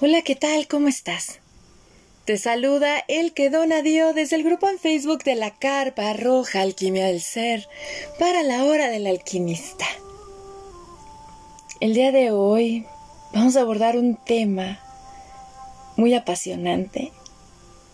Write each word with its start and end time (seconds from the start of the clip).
Hola, 0.00 0.22
¿qué 0.22 0.36
tal? 0.36 0.68
¿Cómo 0.68 0.86
estás? 0.86 1.40
Te 2.24 2.38
saluda 2.38 3.02
el 3.08 3.34
que 3.34 3.50
dona 3.50 3.82
Dios 3.82 4.14
desde 4.14 4.36
el 4.36 4.44
grupo 4.44 4.68
en 4.68 4.78
Facebook 4.78 5.24
de 5.24 5.34
la 5.34 5.50
Carpa 5.58 6.12
Roja 6.12 6.60
Alquimia 6.60 7.06
del 7.06 7.20
Ser 7.20 7.68
para 8.16 8.44
la 8.44 8.62
hora 8.62 8.90
del 8.90 9.08
alquimista. 9.08 9.86
El 11.80 11.94
día 11.94 12.12
de 12.12 12.30
hoy 12.30 12.86
vamos 13.34 13.56
a 13.56 13.62
abordar 13.62 13.96
un 13.96 14.14
tema 14.14 14.78
muy 15.96 16.14
apasionante. 16.14 17.10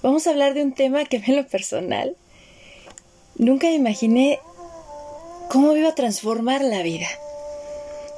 Vamos 0.02 0.26
a 0.26 0.30
hablar 0.32 0.52
de 0.52 0.62
un 0.62 0.74
tema 0.74 1.06
que 1.06 1.22
en 1.26 1.36
lo 1.36 1.46
personal 1.46 2.18
nunca 3.36 3.70
imaginé 3.70 4.40
cómo 5.48 5.74
iba 5.74 5.88
a 5.88 5.94
transformar 5.94 6.60
la 6.60 6.82
vida. 6.82 7.08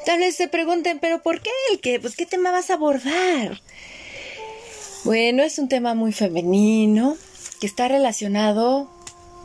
Tal 0.06 0.20
vez 0.20 0.36
se 0.36 0.46
pregunten, 0.46 1.00
pero 1.00 1.20
¿por 1.20 1.40
qué 1.40 1.50
el 1.72 1.80
que? 1.80 1.98
Pues 1.98 2.14
¿qué 2.14 2.26
tema 2.26 2.52
vas 2.52 2.70
a 2.70 2.74
abordar? 2.74 3.60
Bueno, 5.02 5.42
es 5.42 5.58
un 5.58 5.68
tema 5.68 5.94
muy 5.94 6.12
femenino 6.12 7.16
que 7.60 7.66
está 7.66 7.88
relacionado 7.88 8.88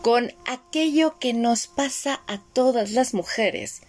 con 0.04 0.32
aquello 0.46 1.18
que 1.18 1.34
nos 1.34 1.66
pasa 1.66 2.22
a 2.28 2.40
todas 2.54 2.92
las 2.92 3.16
mujeres 3.16 3.82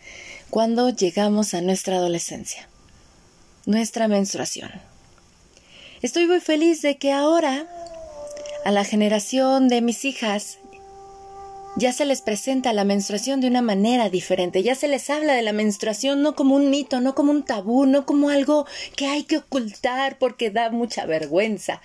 cuando 0.49 0.89
llegamos 0.89 1.53
a 1.53 1.61
nuestra 1.61 1.97
adolescencia, 1.97 2.71
nuestra 3.67 4.09
menstruación. 4.09 4.73
Estoy 6.01 6.27
muy 6.27 6.41
feliz 6.41 6.81
de 6.81 6.97
que 6.97 7.13
ahora 7.13 7.67
a 8.65 8.71
la 8.71 8.85
generación 8.85 9.69
de 9.69 9.83
mis 9.83 10.07
hijas 10.07 10.59
ya 11.77 11.93
se 11.93 12.05
les 12.05 12.21
presenta 12.21 12.73
la 12.73 12.85
menstruación 12.85 13.41
de 13.41 13.49
una 13.49 13.63
manera 13.63 14.11
diferente, 14.11 14.63
ya 14.63 14.75
se 14.75 14.89
les 14.89 15.09
habla 15.11 15.35
de 15.35 15.43
la 15.43 15.53
menstruación 15.53 16.23
no 16.23 16.35
como 16.35 16.55
un 16.55 16.71
mito, 16.71 17.01
no 17.01 17.15
como 17.15 17.33
un 17.33 17.45
tabú, 17.45 17.87
no 17.87 18.05
como 18.05 18.29
algo 18.29 18.67
que 18.97 19.07
hay 19.07 19.25
que 19.25 19.39
ocultar 19.39 20.19
porque 20.19 20.51
da 20.51 20.71
mucha 20.71 21.07
vergüenza. 21.07 21.81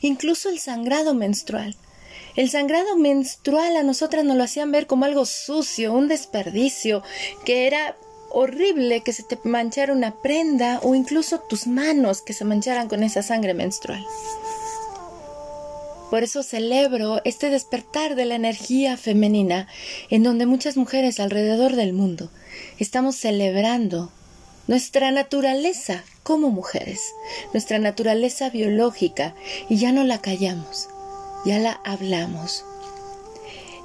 Incluso 0.00 0.48
el 0.48 0.58
sangrado 0.58 1.14
menstrual. 1.14 1.76
El 2.36 2.48
sangrado 2.48 2.96
menstrual 2.96 3.76
a 3.76 3.82
nosotras 3.82 4.24
nos 4.24 4.36
lo 4.36 4.44
hacían 4.44 4.72
ver 4.72 4.86
como 4.86 5.04
algo 5.04 5.26
sucio, 5.26 5.92
un 5.92 6.08
desperdicio, 6.08 7.02
que 7.44 7.66
era 7.66 7.96
horrible 8.30 9.02
que 9.02 9.12
se 9.12 9.22
te 9.22 9.38
manchara 9.44 9.92
una 9.92 10.22
prenda 10.22 10.80
o 10.82 10.94
incluso 10.94 11.40
tus 11.40 11.66
manos 11.66 12.22
que 12.22 12.32
se 12.32 12.46
mancharan 12.46 12.88
con 12.88 13.02
esa 13.02 13.22
sangre 13.22 13.52
menstrual. 13.52 14.02
Por 16.12 16.24
eso 16.24 16.42
celebro 16.42 17.22
este 17.24 17.48
despertar 17.48 18.16
de 18.16 18.26
la 18.26 18.34
energía 18.34 18.98
femenina 18.98 19.66
en 20.10 20.22
donde 20.22 20.44
muchas 20.44 20.76
mujeres 20.76 21.18
alrededor 21.18 21.74
del 21.74 21.94
mundo 21.94 22.30
estamos 22.78 23.16
celebrando 23.16 24.12
nuestra 24.66 25.10
naturaleza 25.10 26.04
como 26.22 26.50
mujeres, 26.50 27.00
nuestra 27.54 27.78
naturaleza 27.78 28.50
biológica 28.50 29.34
y 29.70 29.78
ya 29.78 29.90
no 29.90 30.04
la 30.04 30.20
callamos, 30.20 30.90
ya 31.46 31.58
la 31.58 31.80
hablamos. 31.82 32.66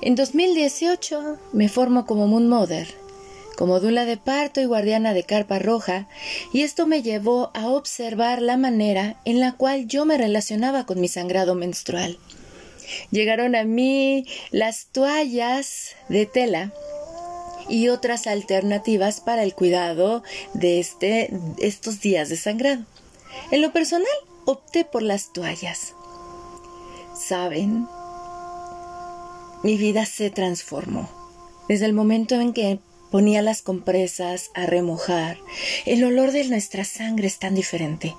En 0.01 0.15
2018 0.15 1.37
me 1.53 1.69
formo 1.69 2.05
como 2.05 2.27
Moon 2.27 2.49
Mother 2.49 2.93
como 3.57 3.79
dula 3.79 4.05
de 4.05 4.17
parto 4.17 4.61
y 4.61 4.65
guardiana 4.65 5.13
de 5.13 5.23
carpa 5.23 5.57
roja, 5.57 6.07
y 6.53 6.61
esto 6.61 6.85
me 6.85 7.01
llevó 7.01 7.49
a 7.55 7.69
observar 7.69 8.41
la 8.41 8.55
manera 8.55 9.19
en 9.25 9.39
la 9.39 9.53
cual 9.53 9.87
yo 9.87 10.05
me 10.05 10.17
relacionaba 10.17 10.85
con 10.85 11.01
mi 11.01 11.07
sangrado 11.07 11.55
menstrual. 11.55 12.19
Llegaron 13.11 13.55
a 13.55 13.63
mí 13.63 14.25
las 14.51 14.85
toallas 14.91 15.95
de 16.07 16.27
tela 16.27 16.71
y 17.67 17.89
otras 17.89 18.27
alternativas 18.27 19.21
para 19.21 19.43
el 19.43 19.55
cuidado 19.55 20.23
de 20.53 20.79
este, 20.79 21.33
estos 21.57 21.99
días 21.99 22.29
de 22.29 22.37
sangrado. 22.37 22.85
En 23.51 23.61
lo 23.61 23.73
personal, 23.73 24.07
opté 24.45 24.85
por 24.85 25.01
las 25.01 25.33
toallas. 25.33 25.93
¿Saben? 27.19 27.87
Mi 29.63 29.77
vida 29.77 30.05
se 30.05 30.29
transformó. 30.29 31.09
Desde 31.67 31.85
el 31.85 31.93
momento 31.93 32.35
en 32.35 32.53
que 32.53 32.79
Ponía 33.11 33.41
las 33.41 33.61
compresas 33.61 34.51
a 34.53 34.65
remojar. 34.65 35.37
El 35.85 36.03
olor 36.03 36.31
de 36.31 36.43
nuestra 36.45 36.83
sangre 36.83 37.27
es 37.27 37.39
tan 37.39 37.55
diferente. 37.55 38.15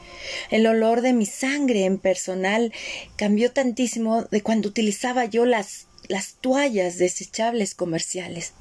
El 0.51 0.67
olor 0.67 1.03
de 1.03 1.13
mi 1.13 1.27
sangre 1.27 1.85
en 1.85 1.99
personal 1.99 2.73
cambió 3.17 3.53
tantísimo 3.53 4.23
de 4.25 4.43
cuando 4.43 4.69
utilizaba 4.69 5.27
yo 5.27 5.45
las, 5.45 5.89
las 6.09 6.37
toallas 6.41 6.97
desechables 6.97 7.75
comerciales. 7.75 8.53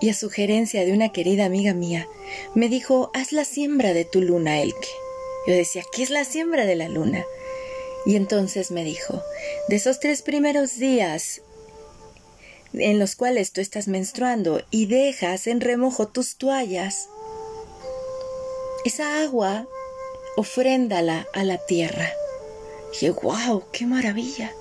Y 0.00 0.10
a 0.10 0.14
sugerencia 0.14 0.84
de 0.84 0.92
una 0.92 1.12
querida 1.12 1.46
amiga 1.46 1.72
mía, 1.72 2.06
me 2.54 2.68
dijo, 2.68 3.10
haz 3.14 3.32
la 3.32 3.46
siembra 3.46 3.94
de 3.94 4.04
tu 4.04 4.20
luna, 4.20 4.60
Elke. 4.60 4.88
Yo 5.46 5.54
decía, 5.54 5.82
¿qué 5.94 6.02
es 6.02 6.10
la 6.10 6.24
siembra 6.24 6.66
de 6.66 6.74
la 6.74 6.88
luna? 6.88 7.24
Y 8.06 8.16
entonces 8.16 8.70
me 8.70 8.84
dijo, 8.84 9.22
de 9.68 9.76
esos 9.76 9.98
tres 9.98 10.20
primeros 10.20 10.78
días 10.78 11.40
en 12.74 12.98
los 12.98 13.16
cuales 13.16 13.52
tú 13.52 13.60
estás 13.60 13.88
menstruando 13.88 14.62
y 14.70 14.86
dejas 14.86 15.46
en 15.46 15.60
remojo 15.60 16.08
tus 16.08 16.36
toallas, 16.36 17.08
esa 18.84 19.22
agua 19.22 19.66
ofréndala 20.36 21.26
a 21.32 21.44
la 21.44 21.58
tierra. 21.58 22.10
dije, 22.92 23.10
wow, 23.10 23.64
qué 23.72 23.86
maravilla. 23.86 24.52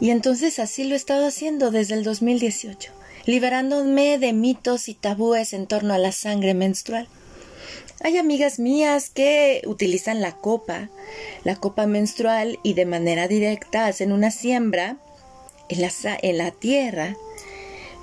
Y 0.00 0.10
entonces 0.10 0.58
así 0.58 0.84
lo 0.84 0.94
he 0.94 0.96
estado 0.96 1.26
haciendo 1.26 1.70
desde 1.70 1.94
el 1.94 2.04
2018, 2.04 2.92
liberándome 3.26 4.18
de 4.18 4.32
mitos 4.32 4.88
y 4.88 4.94
tabúes 4.94 5.52
en 5.52 5.66
torno 5.66 5.92
a 5.92 5.98
la 5.98 6.12
sangre 6.12 6.54
menstrual. 6.54 7.08
Hay 8.02 8.16
amigas 8.16 8.58
mías 8.58 9.10
que 9.10 9.60
utilizan 9.66 10.22
la 10.22 10.32
copa, 10.32 10.88
la 11.44 11.56
copa 11.56 11.86
menstrual 11.86 12.58
y 12.62 12.72
de 12.72 12.86
manera 12.86 13.28
directa 13.28 13.86
hacen 13.86 14.12
una 14.12 14.30
siembra 14.30 14.96
en 15.70 15.80
la, 15.80 15.90
en 16.22 16.38
la 16.38 16.50
tierra, 16.50 17.16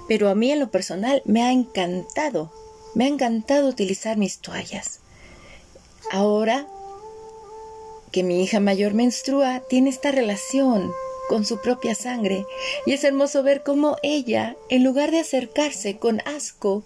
pero 0.08 0.30
a 0.30 0.36
mí 0.36 0.52
en 0.52 0.60
lo 0.60 0.72
personal 0.72 1.22
me 1.26 1.44
ha 1.44 1.52
encantado, 1.52 2.52
me 2.96 3.06
ha 3.06 3.08
encantado 3.08 3.68
utilizar 3.68 4.18
mis 4.18 4.40
toallas. 4.40 5.02
Ahora 6.12 6.66
que 8.12 8.24
mi 8.24 8.42
hija 8.42 8.60
mayor 8.60 8.94
menstrua, 8.94 9.62
tiene 9.70 9.90
esta 9.90 10.12
relación 10.12 10.92
con 11.28 11.46
su 11.46 11.62
propia 11.62 11.94
sangre 11.94 12.46
y 12.86 12.94
es 12.94 13.04
hermoso 13.04 13.44
ver 13.44 13.64
cómo 13.64 13.98
ella, 14.02 14.56
en 14.70 14.84
lugar 14.84 15.12
de 15.12 15.20
acercarse 15.20 15.98
con 15.98 16.22
asco 16.22 16.84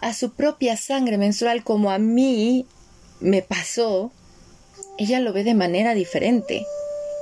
a 0.00 0.14
su 0.14 0.30
propia 0.30 0.76
sangre 0.76 1.18
menstrual 1.18 1.64
como 1.64 1.90
a 1.90 1.98
mí 1.98 2.66
me 3.18 3.42
pasó, 3.42 4.12
ella 4.96 5.18
lo 5.18 5.32
ve 5.32 5.42
de 5.42 5.54
manera 5.54 5.94
diferente. 5.94 6.64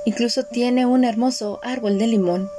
Incluso 0.05 0.43
tiene 0.43 0.85
un 0.85 1.03
hermoso 1.03 1.59
árbol 1.63 1.97
de 1.97 2.07
limón 2.07 2.49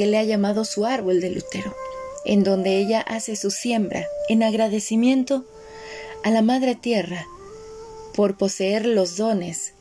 que 0.00 0.06
le 0.06 0.16
ha 0.16 0.24
llamado 0.24 0.64
su 0.64 0.86
árbol 0.86 1.20
de 1.20 1.28
Lutero, 1.28 1.76
en 2.24 2.42
donde 2.42 2.78
ella 2.78 3.02
hace 3.02 3.36
su 3.36 3.50
siembra 3.50 4.06
en 4.30 4.42
agradecimiento 4.42 5.44
a 6.24 6.30
la 6.30 6.40
Madre 6.40 6.74
Tierra 6.74 7.26
por 8.14 8.38
poseer 8.38 8.86
los 8.86 9.18
dones 9.18 9.74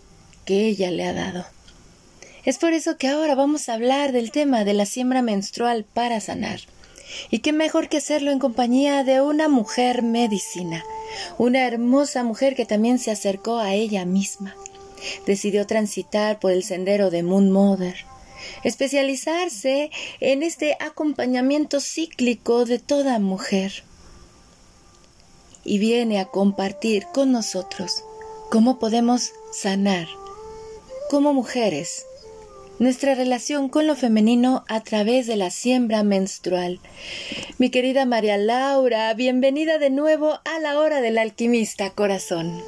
que 0.43 0.67
ella 0.67 0.91
le 0.91 1.05
ha 1.05 1.13
dado. 1.13 1.45
Es 2.43 2.57
por 2.57 2.73
eso 2.73 2.97
que 2.97 3.07
ahora 3.07 3.33
vamos 3.33 3.69
a 3.69 3.75
hablar 3.75 4.11
del 4.11 4.31
tema 4.31 4.65
de 4.65 4.73
la 4.73 4.85
siembra 4.85 5.21
menstrual 5.21 5.85
para 5.85 6.19
sanar. 6.19 6.59
Y 7.29 7.39
qué 7.39 7.53
mejor 7.53 7.87
que 7.87 7.95
hacerlo 7.95 8.31
en 8.31 8.39
compañía 8.39 9.05
de 9.05 9.21
una 9.21 9.47
mujer 9.47 10.01
medicina, 10.01 10.83
una 11.37 11.65
hermosa 11.65 12.25
mujer 12.25 12.57
que 12.57 12.65
también 12.65 12.99
se 12.99 13.11
acercó 13.11 13.57
a 13.57 13.73
ella 13.73 14.03
misma. 14.03 14.53
Decidió 15.25 15.65
transitar 15.65 16.41
por 16.41 16.51
el 16.51 16.65
sendero 16.65 17.09
de 17.09 17.23
Moon 17.23 17.51
Mother, 17.51 17.95
especializarse 18.63 19.91
en 20.19 20.43
este 20.43 20.77
acompañamiento 20.79 21.79
cíclico 21.79 22.65
de 22.65 22.79
toda 22.79 23.19
mujer. 23.19 23.83
Y 25.63 25.77
viene 25.77 26.19
a 26.19 26.25
compartir 26.25 27.05
con 27.13 27.31
nosotros 27.31 28.03
cómo 28.49 28.79
podemos 28.79 29.31
sanar 29.51 30.07
como 31.09 31.33
mujeres 31.33 32.05
nuestra 32.79 33.13
relación 33.13 33.67
con 33.67 33.87
lo 33.87 33.95
femenino 33.95 34.63
a 34.69 34.79
través 34.81 35.27
de 35.27 35.35
la 35.35 35.51
siembra 35.51 36.03
menstrual. 36.03 36.79
Mi 37.57 37.69
querida 37.71 38.05
María 38.05 38.37
Laura, 38.37 39.13
bienvenida 39.15 39.79
de 39.79 39.89
nuevo 39.89 40.39
a 40.45 40.59
la 40.59 40.79
hora 40.79 41.01
del 41.01 41.17
alquimista 41.17 41.89
corazón. 41.89 42.63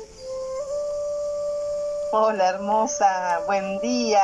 Hola 2.12 2.50
hermosa, 2.50 3.40
buen 3.48 3.80
día. 3.80 4.22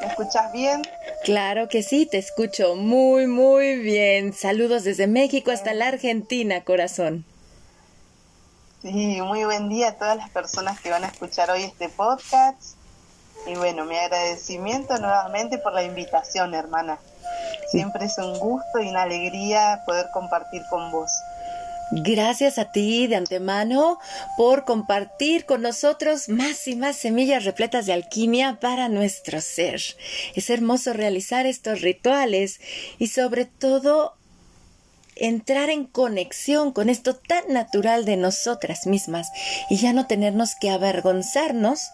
¿Me 0.00 0.06
escuchas 0.06 0.52
bien? 0.52 0.82
Claro 1.24 1.68
que 1.68 1.82
sí, 1.82 2.06
te 2.06 2.18
escucho 2.18 2.76
muy, 2.76 3.26
muy 3.26 3.76
bien. 3.76 4.32
Saludos 4.32 4.84
desde 4.84 5.06
México 5.06 5.50
hasta 5.50 5.72
la 5.74 5.88
Argentina, 5.88 6.64
corazón. 6.64 7.24
Sí, 8.82 9.20
muy 9.22 9.44
buen 9.44 9.68
día 9.68 9.88
a 9.88 9.94
todas 9.94 10.16
las 10.16 10.28
personas 10.30 10.78
que 10.80 10.90
van 10.90 11.04
a 11.04 11.06
escuchar 11.06 11.50
hoy 11.50 11.62
este 11.62 11.88
podcast. 11.88 12.76
Y 13.46 13.54
bueno, 13.54 13.84
mi 13.84 13.96
agradecimiento 13.96 14.98
nuevamente 14.98 15.58
por 15.58 15.72
la 15.72 15.82
invitación, 15.82 16.54
hermana. 16.54 16.98
Siempre 17.70 18.06
es 18.06 18.18
un 18.18 18.38
gusto 18.38 18.80
y 18.80 18.88
una 18.88 19.02
alegría 19.02 19.82
poder 19.86 20.10
compartir 20.12 20.62
con 20.68 20.90
vos. 20.90 21.10
Gracias 21.90 22.58
a 22.58 22.72
ti 22.72 23.06
de 23.06 23.16
antemano 23.16 23.98
por 24.36 24.64
compartir 24.64 25.44
con 25.44 25.62
nosotros 25.62 26.28
más 26.28 26.66
y 26.66 26.76
más 26.76 26.96
semillas 26.96 27.44
repletas 27.44 27.86
de 27.86 27.92
alquimia 27.92 28.58
para 28.60 28.88
nuestro 28.88 29.40
ser. 29.40 29.80
Es 30.34 30.50
hermoso 30.50 30.92
realizar 30.92 31.46
estos 31.46 31.82
rituales 31.82 32.60
y 32.98 33.08
sobre 33.08 33.44
todo 33.44 34.16
entrar 35.16 35.70
en 35.70 35.84
conexión 35.84 36.72
con 36.72 36.88
esto 36.88 37.14
tan 37.14 37.52
natural 37.52 38.04
de 38.04 38.16
nosotras 38.16 38.86
mismas 38.86 39.28
y 39.70 39.76
ya 39.76 39.92
no 39.92 40.06
tenernos 40.06 40.54
que 40.60 40.70
avergonzarnos 40.70 41.90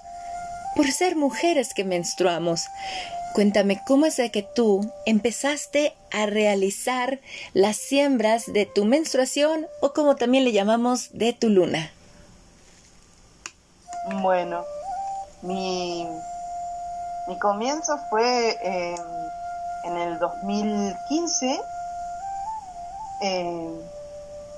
por 0.77 0.91
ser 0.91 1.17
mujeres 1.17 1.75
que 1.75 1.85
menstruamos. 1.85 2.67
Cuéntame, 3.33 3.81
¿cómo 3.87 4.07
es 4.07 4.17
de 4.17 4.33
que 4.33 4.43
tú 4.43 4.93
empezaste 5.07 5.95
a 6.11 6.27
realizar 6.27 7.21
las 7.53 7.77
siembras 7.77 8.53
de 8.53 8.67
tu 8.67 8.85
menstruación 8.85 9.69
o 9.81 9.93
como 9.93 10.17
también 10.17 10.43
le 10.43 10.51
llamamos 10.51 11.11
de 11.13 11.33
tu 11.33 11.49
luna? 11.49 11.93
Bueno, 14.21 14.65
mi, 15.43 16.09
mi 17.29 17.39
comienzo 17.39 17.99
fue 18.11 18.59
em, 18.63 18.99
en 19.85 19.97
el 19.97 20.19
2015. 20.19 21.61
Em, 23.21 23.77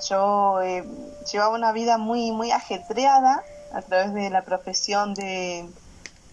yo 0.08 0.62
em, 0.62 0.86
llevaba 1.30 1.54
una 1.54 1.72
vida 1.72 1.98
muy, 1.98 2.32
muy 2.32 2.50
ajetreada 2.52 3.44
a 3.74 3.82
través 3.82 4.14
de 4.14 4.30
la 4.30 4.42
profesión 4.42 5.12
de, 5.12 5.68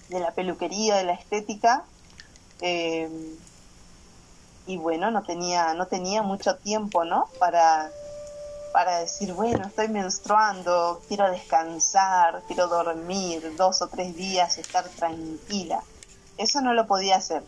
de 0.08 0.20
la 0.22 0.32
peluquería, 0.32 0.96
de 0.96 1.04
la 1.04 1.14
estética 1.14 1.84
eh, 2.62 3.10
y 4.70 4.78
bueno, 4.78 5.10
no 5.10 5.24
tenía, 5.24 5.74
no 5.74 5.88
tenía 5.88 6.22
mucho 6.22 6.56
tiempo, 6.58 7.04
¿no? 7.04 7.28
Para, 7.40 7.90
para 8.72 9.00
decir, 9.00 9.34
bueno, 9.34 9.66
estoy 9.66 9.88
menstruando, 9.88 11.02
quiero 11.08 11.30
descansar, 11.32 12.44
quiero 12.46 12.68
dormir 12.68 13.56
dos 13.58 13.82
o 13.82 13.88
tres 13.88 14.16
días, 14.16 14.60
estar 14.60 14.88
tranquila. 14.90 15.82
Eso 16.38 16.62
no 16.62 16.74
lo 16.74 16.86
podía 16.86 17.16
hacer, 17.16 17.44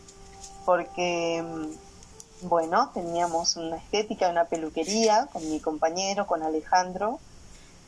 porque, 0.65 1.43
mm, 1.43 2.47
bueno, 2.47 2.89
teníamos 2.91 3.55
una 3.55 3.77
estética, 3.77 4.29
una 4.29 4.45
peluquería 4.45 5.27
con 5.31 5.47
mi 5.47 5.59
compañero, 5.59 6.25
con 6.25 6.41
Alejandro, 6.41 7.19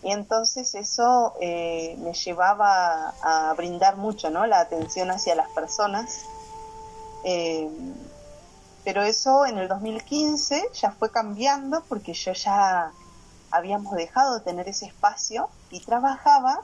y 0.04 0.12
entonces 0.12 0.76
eso 0.76 1.34
eh, 1.42 1.96
me 2.00 2.14
llevaba 2.14 3.16
a 3.24 3.54
brindar 3.56 3.98
mucho, 3.98 4.30
¿no? 4.30 4.46
La 4.46 4.60
atención 4.60 5.10
hacia 5.10 5.34
las 5.34 5.50
personas 5.50 6.26
eh, 7.24 7.70
pero 8.84 9.02
eso 9.02 9.46
en 9.46 9.58
el 9.58 9.68
2015 9.68 10.70
ya 10.74 10.92
fue 10.92 11.10
cambiando 11.10 11.84
porque 11.88 12.14
yo 12.14 12.34
ya 12.34 12.92
habíamos 13.52 13.94
dejado 13.96 14.40
de 14.40 14.42
tener 14.42 14.68
ese 14.68 14.88
espacio 14.88 15.50
y 15.70 15.80
trabajaba 15.80 16.62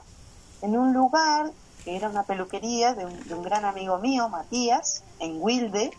en 0.60 0.76
un 0.76 0.92
lugar 0.92 1.50
que 1.84 1.96
era 1.96 2.10
una 2.10 2.24
peluquería 2.24 2.94
de 2.94 3.06
un, 3.06 3.42
gran 3.42 3.64
amigo 3.64 3.98
mío, 3.98 4.28
Matías, 4.28 5.02
en 5.18 5.38
Wilde, 5.40 5.90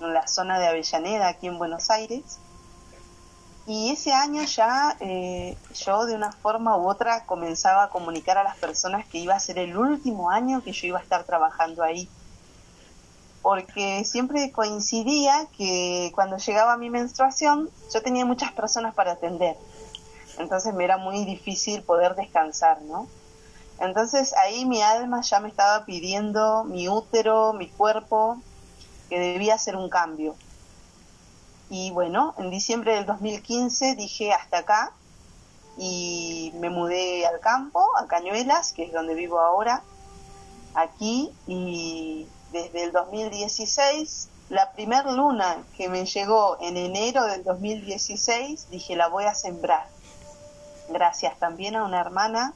en 0.00 0.12
la 0.12 0.26
zona 0.26 0.58
de 0.58 0.66
Avellaneda, 0.66 1.28
aquí 1.28 1.46
en 1.46 1.56
Buenos 1.56 1.88
Aires. 1.88 2.38
Y 3.66 3.92
ese 3.92 4.12
año 4.12 4.42
ya 4.42 4.96
eh, 5.00 5.56
yo 5.74 6.04
de 6.04 6.16
una 6.16 6.32
forma 6.32 6.76
u 6.76 6.86
otra 6.86 7.24
comenzaba 7.24 7.84
a 7.84 7.88
comunicar 7.88 8.36
a 8.36 8.44
las 8.44 8.56
personas 8.56 9.06
que 9.06 9.18
iba 9.18 9.34
a 9.34 9.40
ser 9.40 9.58
el 9.58 9.76
último 9.76 10.30
año 10.30 10.62
que 10.62 10.72
yo 10.72 10.88
iba 10.88 10.98
a 10.98 11.02
estar 11.02 11.24
trabajando 11.24 11.82
ahí 11.82 12.10
porque 13.42 14.04
siempre 14.04 14.52
coincidía 14.52 15.46
que 15.56 16.12
cuando 16.14 16.36
llegaba 16.36 16.76
mi 16.76 16.90
menstruación 16.90 17.70
yo 17.92 18.02
tenía 18.02 18.26
muchas 18.26 18.52
personas 18.52 18.94
para 18.94 19.12
atender. 19.12 19.56
Entonces 20.38 20.74
me 20.74 20.84
era 20.84 20.98
muy 20.98 21.24
difícil 21.24 21.82
poder 21.82 22.14
descansar, 22.14 22.82
¿no? 22.82 23.08
Entonces 23.78 24.34
ahí 24.34 24.66
mi 24.66 24.82
alma 24.82 25.22
ya 25.22 25.40
me 25.40 25.48
estaba 25.48 25.84
pidiendo, 25.86 26.64
mi 26.64 26.88
útero, 26.88 27.54
mi 27.54 27.68
cuerpo, 27.68 28.38
que 29.08 29.18
debía 29.18 29.54
hacer 29.54 29.76
un 29.76 29.88
cambio. 29.88 30.34
Y 31.70 31.90
bueno, 31.92 32.34
en 32.38 32.50
diciembre 32.50 32.94
del 32.94 33.06
2015 33.06 33.94
dije 33.94 34.32
hasta 34.32 34.58
acá 34.58 34.92
y 35.78 36.52
me 36.56 36.68
mudé 36.68 37.26
al 37.26 37.40
campo, 37.40 37.86
a 37.96 38.06
Cañuelas, 38.06 38.72
que 38.72 38.84
es 38.84 38.92
donde 38.92 39.14
vivo 39.14 39.40
ahora, 39.40 39.82
aquí, 40.74 41.32
y 41.46 42.26
desde 42.52 42.84
el 42.84 42.92
2016. 42.92 44.28
La 44.48 44.72
primer 44.72 45.06
luna 45.06 45.58
que 45.76 45.88
me 45.88 46.04
llegó 46.04 46.58
en 46.60 46.76
enero 46.76 47.24
del 47.24 47.44
2016, 47.44 48.68
dije, 48.70 48.96
la 48.96 49.08
voy 49.08 49.24
a 49.24 49.34
sembrar. 49.34 49.86
Gracias 50.88 51.38
también 51.38 51.76
a 51.76 51.84
una 51.84 52.00
hermana 52.00 52.52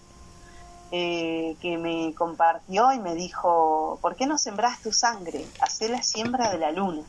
eh, 0.90 1.56
que 1.60 1.78
me 1.78 2.14
compartió 2.14 2.92
y 2.92 2.98
me 2.98 3.14
dijo, 3.14 3.98
¿por 4.02 4.16
qué 4.16 4.26
no 4.26 4.38
sembras 4.38 4.82
tu 4.82 4.92
sangre? 4.92 5.46
Hacé 5.60 5.88
la 5.88 6.02
siembra 6.02 6.50
de 6.50 6.58
la 6.58 6.72
luna. 6.72 7.02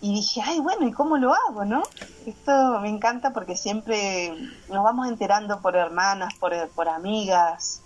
Y 0.00 0.12
dije, 0.12 0.42
ay, 0.44 0.60
bueno, 0.60 0.86
¿y 0.86 0.92
cómo 0.92 1.16
lo 1.16 1.32
hago, 1.32 1.64
no? 1.64 1.82
Esto 2.26 2.80
me 2.80 2.88
encanta 2.88 3.32
porque 3.32 3.56
siempre 3.56 4.34
nos 4.68 4.84
vamos 4.84 5.08
enterando 5.08 5.60
por 5.60 5.76
hermanas, 5.76 6.34
por, 6.34 6.52
por 6.70 6.88
amigas, 6.88 7.80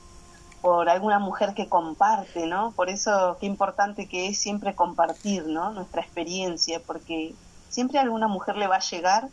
por 0.60 0.88
alguna 0.88 1.18
mujer 1.18 1.54
que 1.54 1.68
comparte, 1.68 2.46
¿no? 2.46 2.72
Por 2.72 2.90
eso 2.90 3.36
qué 3.40 3.46
importante 3.46 4.08
que 4.08 4.28
es 4.28 4.40
siempre 4.40 4.74
compartir, 4.74 5.46
¿no? 5.46 5.70
Nuestra 5.70 6.02
experiencia, 6.02 6.80
porque 6.84 7.34
siempre 7.68 7.98
a 7.98 8.02
alguna 8.02 8.28
mujer 8.28 8.56
le 8.56 8.66
va 8.66 8.76
a 8.76 8.80
llegar 8.80 9.28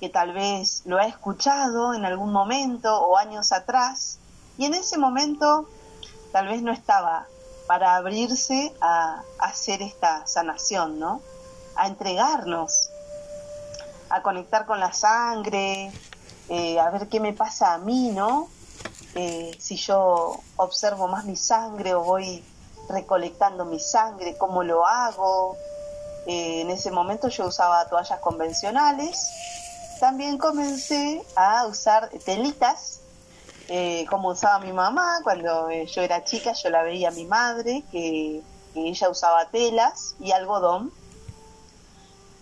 que 0.00 0.08
tal 0.08 0.32
vez 0.32 0.82
lo 0.86 0.98
ha 0.98 1.06
escuchado 1.06 1.94
en 1.94 2.04
algún 2.04 2.32
momento 2.32 3.00
o 3.00 3.18
años 3.18 3.52
atrás 3.52 4.18
y 4.56 4.64
en 4.64 4.74
ese 4.74 4.96
momento 4.98 5.68
tal 6.32 6.48
vez 6.48 6.62
no 6.62 6.72
estaba 6.72 7.26
para 7.66 7.96
abrirse 7.96 8.74
a, 8.80 9.22
hacer 9.38 9.82
esta 9.82 10.26
sanación, 10.26 10.98
¿no? 10.98 11.20
A 11.76 11.86
entregarnos, 11.86 12.90
a 14.08 14.22
conectar 14.22 14.66
con 14.66 14.80
la 14.80 14.92
sangre, 14.92 15.92
eh, 16.48 16.80
a 16.80 16.90
ver 16.90 17.08
qué 17.08 17.20
me 17.20 17.32
pasa 17.32 17.74
a 17.74 17.78
mí, 17.78 18.10
¿no? 18.10 18.48
Eh, 19.14 19.56
si 19.58 19.76
yo 19.76 20.40
observo 20.56 21.08
más 21.08 21.24
mi 21.24 21.36
sangre 21.36 21.94
o 21.94 22.02
voy 22.02 22.44
recolectando 22.88 23.64
mi 23.64 23.80
sangre, 23.80 24.36
cómo 24.36 24.62
lo 24.62 24.86
hago. 24.86 25.56
Eh, 26.26 26.60
en 26.60 26.70
ese 26.70 26.90
momento 26.90 27.28
yo 27.28 27.46
usaba 27.46 27.88
toallas 27.88 28.20
convencionales. 28.20 29.28
También 29.98 30.38
comencé 30.38 31.22
a 31.36 31.66
usar 31.66 32.08
telitas, 32.24 33.00
eh, 33.68 34.06
como 34.08 34.28
usaba 34.28 34.58
mi 34.60 34.72
mamá 34.72 35.20
cuando 35.22 35.70
yo 35.70 36.02
era 36.02 36.24
chica, 36.24 36.52
yo 36.52 36.70
la 36.70 36.82
veía 36.82 37.08
a 37.08 37.12
mi 37.12 37.26
madre, 37.26 37.84
que, 37.90 38.42
que 38.72 38.88
ella 38.88 39.10
usaba 39.10 39.46
telas 39.46 40.14
y 40.20 40.32
algodón. 40.32 40.92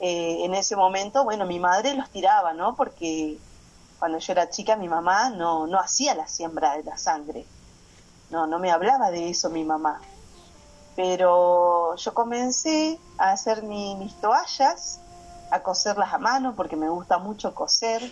en 0.00 0.54
ese 0.54 0.76
momento, 0.76 1.24
bueno, 1.24 1.44
mi 1.44 1.58
madre 1.58 1.94
los 1.94 2.08
tiraba, 2.10 2.52
¿no? 2.52 2.76
Porque 2.76 3.38
cuando 3.98 4.18
yo 4.18 4.32
era 4.32 4.48
chica 4.48 4.76
mi 4.76 4.88
mamá 4.88 5.30
no, 5.30 5.66
no 5.66 5.78
hacía 5.78 6.14
la 6.14 6.28
siembra 6.28 6.76
de 6.76 6.84
la 6.84 6.96
sangre. 6.96 7.46
No, 8.30 8.46
no 8.46 8.58
me 8.58 8.70
hablaba 8.70 9.10
de 9.10 9.30
eso 9.30 9.50
mi 9.50 9.64
mamá. 9.64 10.00
Pero 10.94 11.96
yo 11.96 12.14
comencé 12.14 12.98
a 13.18 13.30
hacer 13.30 13.62
mis 13.62 14.14
toallas, 14.20 15.00
a 15.50 15.62
coserlas 15.62 16.12
a 16.12 16.18
mano, 16.18 16.54
porque 16.54 16.76
me 16.76 16.88
gusta 16.88 17.18
mucho 17.18 17.54
coser, 17.54 18.02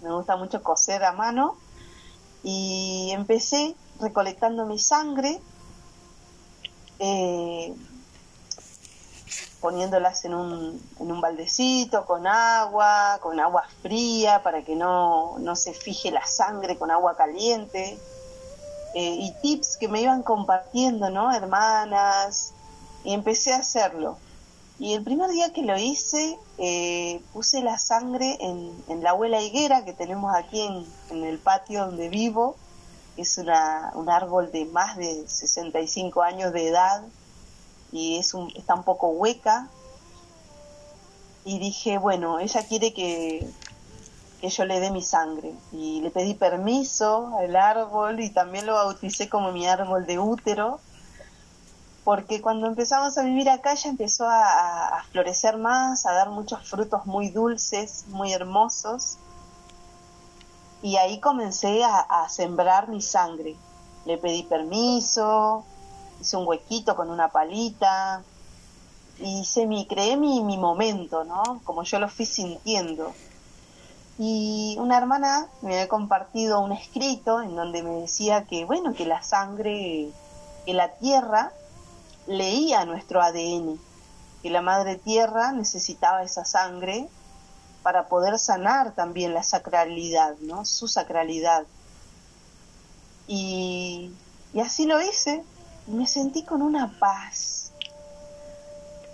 me 0.00 0.12
gusta 0.12 0.36
mucho 0.36 0.62
coser 0.62 1.04
a 1.04 1.12
mano. 1.12 1.56
Y 2.42 3.10
empecé 3.12 3.74
recolectando 4.00 4.66
mi 4.66 4.78
sangre, 4.78 5.40
eh, 6.98 7.74
poniéndolas 9.62 10.24
en 10.24 10.34
un, 10.34 10.82
en 10.98 11.12
un 11.12 11.20
baldecito 11.20 12.04
con 12.04 12.26
agua, 12.26 13.18
con 13.22 13.38
agua 13.38 13.64
fría 13.80 14.42
para 14.42 14.62
que 14.62 14.74
no, 14.74 15.38
se 15.54 15.72
fije 15.72 16.10
la 16.10 16.26
sangre 16.26 16.76
con 16.76 16.90
agua 16.90 17.16
caliente. 17.16 17.98
Eh, 18.94 19.16
y 19.20 19.32
tips 19.40 19.78
que 19.78 19.88
me 19.88 20.02
iban 20.02 20.22
compartiendo, 20.22 21.08
¿no? 21.08 21.34
Hermanas. 21.34 22.52
Y 23.04 23.14
empecé 23.14 23.54
a 23.54 23.58
hacerlo. 23.58 24.18
Y 24.78 24.94
el 24.94 25.04
primer 25.04 25.30
día 25.30 25.52
que 25.52 25.62
lo 25.62 25.78
hice, 25.78 26.38
eh, 26.58 27.22
puse 27.32 27.62
la 27.62 27.78
sangre 27.78 28.36
en, 28.40 28.72
en, 28.88 29.02
la 29.02 29.10
abuela 29.10 29.40
higuera 29.40 29.84
que 29.84 29.92
tenemos 29.92 30.34
aquí 30.34 30.60
en, 30.60 30.84
en 31.10 31.24
el 31.24 31.38
patio 31.38 31.86
donde 31.86 32.08
vivo. 32.08 32.56
Es 33.16 33.38
una, 33.38 33.92
un 33.94 34.10
árbol 34.10 34.50
de 34.50 34.64
más 34.64 34.96
de 34.96 35.26
65 35.26 36.22
años 36.22 36.52
de 36.52 36.68
edad 36.68 37.02
y 37.92 38.18
es 38.18 38.34
un, 38.34 38.50
está 38.56 38.74
un 38.74 38.82
poco 38.82 39.08
hueca. 39.08 39.68
Y 41.44 41.58
dije, 41.58 41.98
bueno, 41.98 42.38
ella 42.38 42.66
quiere 42.66 42.92
que, 42.94 43.48
que 44.40 44.48
yo 44.48 44.64
le 44.64 44.80
dé 44.80 44.90
mi 44.90 45.02
sangre. 45.02 45.54
Y 45.70 46.00
le 46.00 46.10
pedí 46.10 46.34
permiso 46.34 47.36
al 47.38 47.54
árbol 47.54 48.18
y 48.20 48.30
también 48.30 48.66
lo 48.66 48.74
bauticé 48.74 49.28
como 49.28 49.52
mi 49.52 49.66
árbol 49.66 50.04
de 50.04 50.18
útero. 50.18 50.80
Porque 52.02 52.42
cuando 52.42 52.66
empezamos 52.66 53.16
a 53.16 53.22
vivir 53.22 53.48
acá 53.48 53.74
ya 53.74 53.88
empezó 53.88 54.26
a, 54.28 55.04
florecer 55.12 55.56
más, 55.58 56.04
a 56.06 56.12
dar 56.12 56.30
muchos 56.30 56.68
frutos 56.68 57.06
muy 57.06 57.28
dulces, 57.28 58.04
muy 58.08 58.32
hermosos. 58.32 59.18
Y 60.82 60.96
ahí 60.96 61.20
comencé 61.20 61.84
a, 61.84 62.28
sembrar 62.28 62.88
mi 62.88 63.00
sangre. 63.00 63.54
Le 64.04 64.18
pedí 64.18 64.42
permiso, 64.42 65.64
hice 66.22 66.36
un 66.36 66.46
huequito 66.46 66.96
con 66.96 67.10
una 67.10 67.28
palita, 67.28 68.22
y 69.18 69.40
hice 69.40 69.66
mi, 69.66 69.86
creé 69.86 70.16
mi, 70.16 70.42
mi 70.42 70.56
momento, 70.56 71.24
¿no? 71.24 71.60
Como 71.64 71.84
yo 71.84 71.98
lo 71.98 72.08
fui 72.08 72.26
sintiendo. 72.26 73.12
Y 74.18 74.76
una 74.78 74.98
hermana 74.98 75.46
me 75.62 75.74
había 75.74 75.88
compartido 75.88 76.60
un 76.60 76.72
escrito 76.72 77.40
en 77.42 77.54
donde 77.54 77.82
me 77.82 78.00
decía 78.00 78.44
que, 78.44 78.64
bueno, 78.64 78.94
que 78.94 79.06
la 79.06 79.22
sangre, 79.22 80.10
que 80.66 80.74
la 80.74 80.88
tierra 80.96 81.52
leía 82.26 82.84
nuestro 82.84 83.22
ADN, 83.22 83.78
que 84.42 84.50
la 84.50 84.60
madre 84.60 84.96
tierra 84.96 85.52
necesitaba 85.52 86.22
esa 86.22 86.44
sangre 86.44 87.08
para 87.82 88.06
poder 88.06 88.38
sanar 88.38 88.92
también 88.92 89.34
la 89.34 89.42
sacralidad, 89.42 90.36
¿no? 90.40 90.64
Su 90.64 90.88
sacralidad. 90.88 91.64
Y, 93.26 94.12
y 94.52 94.60
así 94.60 94.86
lo 94.86 95.00
hice, 95.00 95.44
me 95.86 96.06
sentí 96.06 96.44
con 96.44 96.62
una 96.62 96.98
paz. 96.98 97.72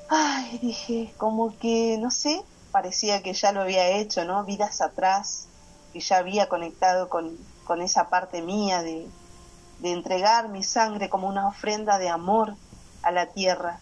Ay, 0.08 0.58
dije, 0.58 1.12
como 1.16 1.58
que, 1.58 1.98
no 1.98 2.10
sé, 2.10 2.42
parecía 2.72 3.22
que 3.22 3.34
ya 3.34 3.52
lo 3.52 3.62
había 3.62 3.88
hecho, 3.88 4.24
¿no? 4.24 4.44
Vidas 4.44 4.80
atrás, 4.80 5.46
que 5.92 6.00
ya 6.00 6.18
había 6.18 6.48
conectado 6.48 7.08
con, 7.08 7.36
con 7.64 7.82
esa 7.82 8.08
parte 8.08 8.42
mía 8.42 8.82
de, 8.82 9.06
de 9.80 9.92
entregar 9.92 10.48
mi 10.48 10.62
sangre 10.62 11.08
como 11.08 11.28
una 11.28 11.48
ofrenda 11.48 11.98
de 11.98 12.08
amor 12.08 12.54
a 13.02 13.10
la 13.10 13.26
tierra 13.26 13.80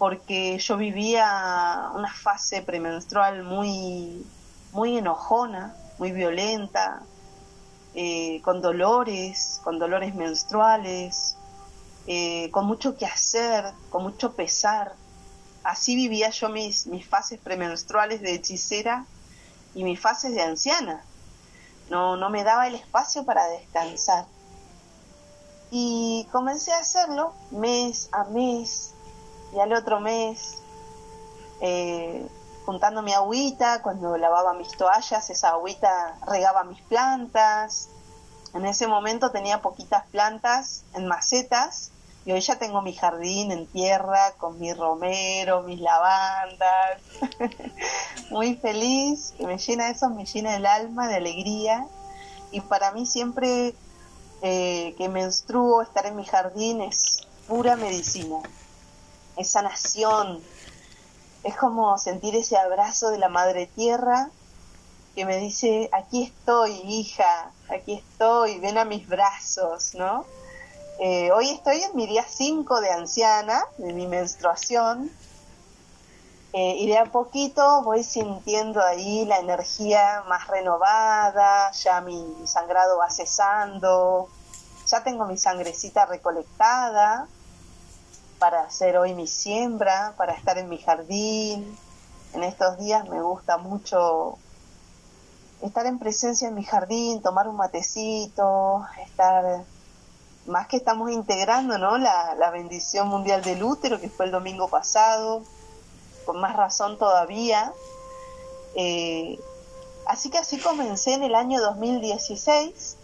porque 0.00 0.56
yo 0.56 0.78
vivía 0.78 1.90
una 1.94 2.10
fase 2.10 2.62
premenstrual 2.62 3.42
muy, 3.42 4.24
muy 4.72 4.96
enojona, 4.96 5.74
muy 5.98 6.10
violenta, 6.10 7.02
eh, 7.94 8.40
con 8.42 8.60
dolores, 8.60 9.60
con 9.64 9.78
dolores 9.78 10.14
menstruales, 10.14 11.36
eh, 12.06 12.50
con 12.50 12.66
mucho 12.66 12.96
que 12.96 13.06
hacer, 13.06 13.64
con 13.90 14.02
mucho 14.02 14.32
pesar. 14.32 14.94
Así 15.62 15.94
vivía 15.94 16.30
yo 16.30 16.48
mis, 16.48 16.86
mis 16.86 17.06
fases 17.06 17.38
premenstruales 17.38 18.20
de 18.20 18.34
hechicera 18.34 19.04
y 19.74 19.84
mis 19.84 20.00
fases 20.00 20.34
de 20.34 20.42
anciana. 20.42 21.02
No, 21.90 22.16
no 22.16 22.30
me 22.30 22.44
daba 22.44 22.68
el 22.68 22.76
espacio 22.76 23.24
para 23.24 23.46
descansar. 23.48 24.26
Y 25.70 26.26
comencé 26.32 26.72
a 26.72 26.78
hacerlo 26.78 27.32
mes 27.50 28.08
a 28.12 28.24
mes, 28.24 28.92
y 29.54 29.58
al 29.58 29.72
otro 29.72 30.00
mes, 30.00 30.58
eh, 31.60 32.26
juntando 32.64 33.02
mi 33.02 33.12
agüita, 33.12 33.82
cuando 33.82 34.16
lavaba 34.16 34.54
mis 34.54 34.70
toallas, 34.76 35.30
esa 35.30 35.50
agüita 35.50 36.16
regaba 36.26 36.64
mis 36.64 36.80
plantas. 36.82 37.88
En 38.54 38.66
ese 38.66 38.86
momento 38.86 39.30
tenía 39.30 39.62
poquitas 39.62 40.06
plantas 40.08 40.84
en 40.94 41.06
macetas 41.06 41.90
y 42.24 42.32
hoy 42.32 42.40
ya 42.40 42.58
tengo 42.58 42.82
mi 42.82 42.92
jardín 42.94 43.52
en 43.52 43.66
tierra 43.66 44.32
con 44.38 44.58
mi 44.58 44.72
romero, 44.72 45.62
mis 45.62 45.80
lavandas. 45.80 47.00
Muy 48.30 48.56
feliz, 48.56 49.34
que 49.38 49.46
me 49.46 49.58
llena 49.58 49.90
eso, 49.90 50.10
me 50.10 50.24
llena 50.24 50.56
el 50.56 50.66
alma 50.66 51.08
de 51.08 51.16
alegría. 51.16 51.86
Y 52.50 52.60
para 52.60 52.90
mí 52.92 53.06
siempre 53.06 53.74
eh, 54.42 54.94
que 54.98 55.08
menstruo, 55.08 55.82
estar 55.82 56.06
en 56.06 56.16
mi 56.16 56.24
jardín 56.24 56.80
es 56.80 57.26
pura 57.46 57.76
medicina 57.76 58.40
es 59.40 59.50
sanación, 59.50 60.40
es 61.42 61.56
como 61.56 61.96
sentir 61.98 62.36
ese 62.36 62.56
abrazo 62.56 63.10
de 63.10 63.18
la 63.18 63.28
madre 63.28 63.66
tierra 63.66 64.30
que 65.14 65.24
me 65.24 65.38
dice, 65.38 65.88
aquí 65.92 66.22
estoy, 66.22 66.72
hija, 66.84 67.50
aquí 67.68 67.94
estoy, 67.94 68.58
ven 68.60 68.78
a 68.78 68.84
mis 68.84 69.08
brazos, 69.08 69.94
¿no? 69.94 70.24
Eh, 71.00 71.32
hoy 71.32 71.50
estoy 71.50 71.82
en 71.82 71.96
mi 71.96 72.06
día 72.06 72.24
5 72.28 72.80
de 72.80 72.90
anciana, 72.90 73.64
de 73.78 73.92
mi 73.92 74.06
menstruación, 74.06 75.10
eh, 76.52 76.74
y 76.78 76.88
de 76.88 76.98
a 76.98 77.06
poquito 77.06 77.82
voy 77.82 78.04
sintiendo 78.04 78.84
ahí 78.84 79.24
la 79.24 79.38
energía 79.38 80.24
más 80.28 80.46
renovada, 80.48 81.70
ya 81.72 82.00
mi 82.00 82.22
sangrado 82.44 82.98
va 82.98 83.08
cesando, 83.10 84.28
ya 84.86 85.02
tengo 85.02 85.26
mi 85.26 85.38
sangrecita 85.38 86.06
recolectada, 86.06 87.28
para 88.40 88.62
hacer 88.62 88.96
hoy 88.96 89.14
mi 89.14 89.28
siembra, 89.28 90.14
para 90.16 90.32
estar 90.32 90.58
en 90.58 90.68
mi 90.68 90.78
jardín. 90.78 91.78
En 92.32 92.42
estos 92.42 92.78
días 92.78 93.08
me 93.08 93.20
gusta 93.22 93.58
mucho 93.58 94.38
estar 95.62 95.84
en 95.86 95.98
presencia 95.98 96.48
en 96.48 96.54
mi 96.54 96.64
jardín, 96.64 97.20
tomar 97.20 97.46
un 97.46 97.56
matecito, 97.56 98.82
estar, 99.04 99.62
más 100.46 100.66
que 100.68 100.78
estamos 100.78 101.10
integrando, 101.12 101.76
¿no? 101.76 101.98
La, 101.98 102.50
bendición 102.50 103.08
mundial 103.08 103.42
del 103.42 103.62
útero, 103.62 104.00
que 104.00 104.08
fue 104.08 104.24
el 104.24 104.32
domingo 104.32 104.68
pasado, 104.68 105.42
con 106.24 106.40
más 106.40 106.56
razón 106.56 106.98
todavía. 106.98 107.72
Eh, 108.74 109.38
así 110.06 110.30
que 110.30 110.38
así 110.38 110.58
comencé 110.58 111.12
en 111.12 111.24
el 111.24 111.34
año 111.34 111.60
2016 111.60 112.96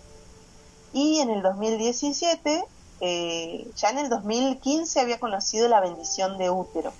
y 0.94 1.20
en 1.20 1.28
el 1.28 1.42
2017 1.42 2.64
eh, 3.00 3.70
ya 3.76 3.90
en 3.90 3.98
el 3.98 4.08
2015 4.08 5.00
había 5.00 5.20
conocido 5.20 5.68
la 5.68 5.80
bendición 5.80 6.38
de 6.38 6.48
útero 6.50 6.92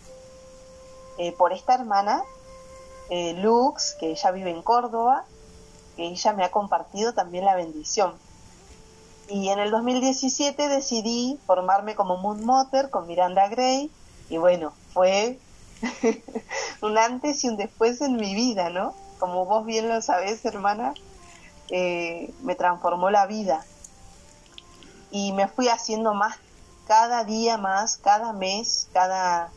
eh, 1.18 1.32
por 1.32 1.52
esta 1.52 1.74
hermana, 1.74 2.22
eh, 3.08 3.32
Lux, 3.34 3.96
que 3.98 4.10
ella 4.10 4.30
vive 4.30 4.50
en 4.50 4.62
Córdoba, 4.62 5.24
que 5.96 6.04
ella 6.04 6.32
me 6.34 6.44
ha 6.44 6.50
compartido 6.50 7.14
también 7.14 7.46
la 7.46 7.54
bendición. 7.54 8.12
Y 9.28 9.48
en 9.48 9.58
el 9.58 9.70
2017 9.70 10.68
decidí 10.68 11.40
formarme 11.46 11.94
como 11.94 12.18
Moon 12.18 12.44
Mother 12.44 12.90
con 12.90 13.06
Miranda 13.06 13.48
Gray 13.48 13.90
y 14.28 14.36
bueno, 14.36 14.72
fue 14.92 15.38
un 16.82 16.98
antes 16.98 17.42
y 17.42 17.48
un 17.48 17.56
después 17.56 18.00
en 18.02 18.16
mi 18.16 18.34
vida, 18.34 18.70
¿no? 18.70 18.94
Como 19.18 19.46
vos 19.46 19.64
bien 19.64 19.88
lo 19.88 20.02
sabés, 20.02 20.44
hermana, 20.44 20.92
me 21.70 22.54
transformó 22.54 23.10
la 23.10 23.26
vida 23.26 23.64
y 25.10 25.32
me 25.32 25.48
fui 25.48 25.68
haciendo 25.68 26.14
más 26.14 26.36
cada 26.86 27.24
día 27.24 27.58
más, 27.58 27.96
cada 27.96 28.32
mes, 28.32 28.88
cada 28.92 29.50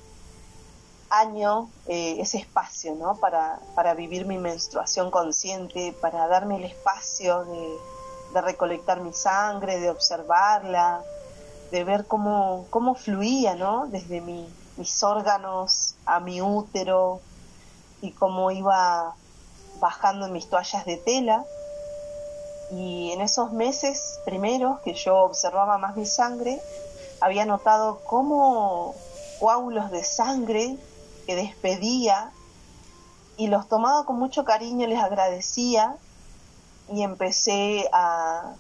año 1.10 1.70
eh, 1.88 2.18
ese 2.20 2.38
espacio, 2.38 2.96
¿no? 2.96 3.16
Para, 3.18 3.60
para 3.76 3.94
vivir 3.94 4.26
mi 4.26 4.38
menstruación 4.38 5.12
consciente, 5.12 5.96
para 6.02 6.28
darme 6.28 6.58
el 6.58 6.66
espacio 6.66 7.46
de, 7.46 8.42
recolectar 8.42 9.02
mi 9.02 9.12
sangre, 9.12 9.80
de 9.80 9.90
observarla, 9.90 11.02
de 11.72 11.84
ver 11.84 12.06
cómo, 12.06 12.68
cómo 12.70 12.94
fluía, 12.94 13.56
¿no? 13.56 13.88
Desde 13.88 14.22
mis 14.22 15.04
órganos 15.04 15.96
a 16.06 16.20
mi 16.20 16.42
útero 16.42 17.22
y 18.02 18.12
cómo 18.12 18.52
iba 18.52 19.16
bajando 19.80 20.28
en 20.28 20.34
mis 20.34 20.48
toallas 20.48 20.86
de 20.86 20.98
tela 20.98 21.44
y 22.72 23.12
en 23.12 23.22
esos 23.22 23.52
meses 23.52 24.20
primeros 24.26 24.80
que 24.82 24.94
yo 24.94 25.18
observaba 25.18 25.78
más 25.78 25.96
mi 25.96 26.06
sangre, 26.06 26.62
había 27.20 27.46
notado 27.46 28.02
cómo 28.06 28.96
coágulos 29.40 29.92
de 29.92 30.04
sangre 30.04 30.78
que 31.26 31.36
despedía 31.36 32.32
y 33.38 33.48
los 33.48 33.68
tomaba 33.68 34.06
con 34.06 34.20
mucho 34.20 34.44
cariño, 34.44 34.88
les 34.88 35.00
agradecía 35.00 35.98
y 36.92 37.04
empecé 37.04 37.90
a, 37.94 38.54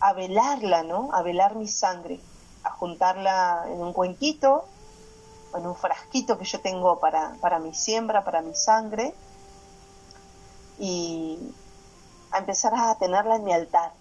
a 0.00 0.12
velarla, 0.14 0.82
¿no? 0.82 1.10
A 1.12 1.22
velar 1.22 1.54
mi 1.54 1.68
sangre, 1.68 2.18
a 2.64 2.70
juntarla 2.70 3.64
en 3.68 3.80
un 3.80 3.92
cuenquito, 3.92 4.64
en 5.54 5.66
un 5.66 5.76
frasquito 5.76 6.38
que 6.38 6.44
yo 6.44 6.60
tengo 6.60 6.98
para, 6.98 7.36
para 7.40 7.58
mi 7.58 7.74
siembra, 7.74 8.24
para 8.24 8.42
mi 8.42 8.54
sangre. 8.54 9.14
Y, 10.78 11.38
a 12.32 12.38
empezar 12.38 12.74
a 12.74 12.94
tenerla 12.96 13.36
en 13.36 13.44
mi 13.44 13.52
altar 13.52 13.92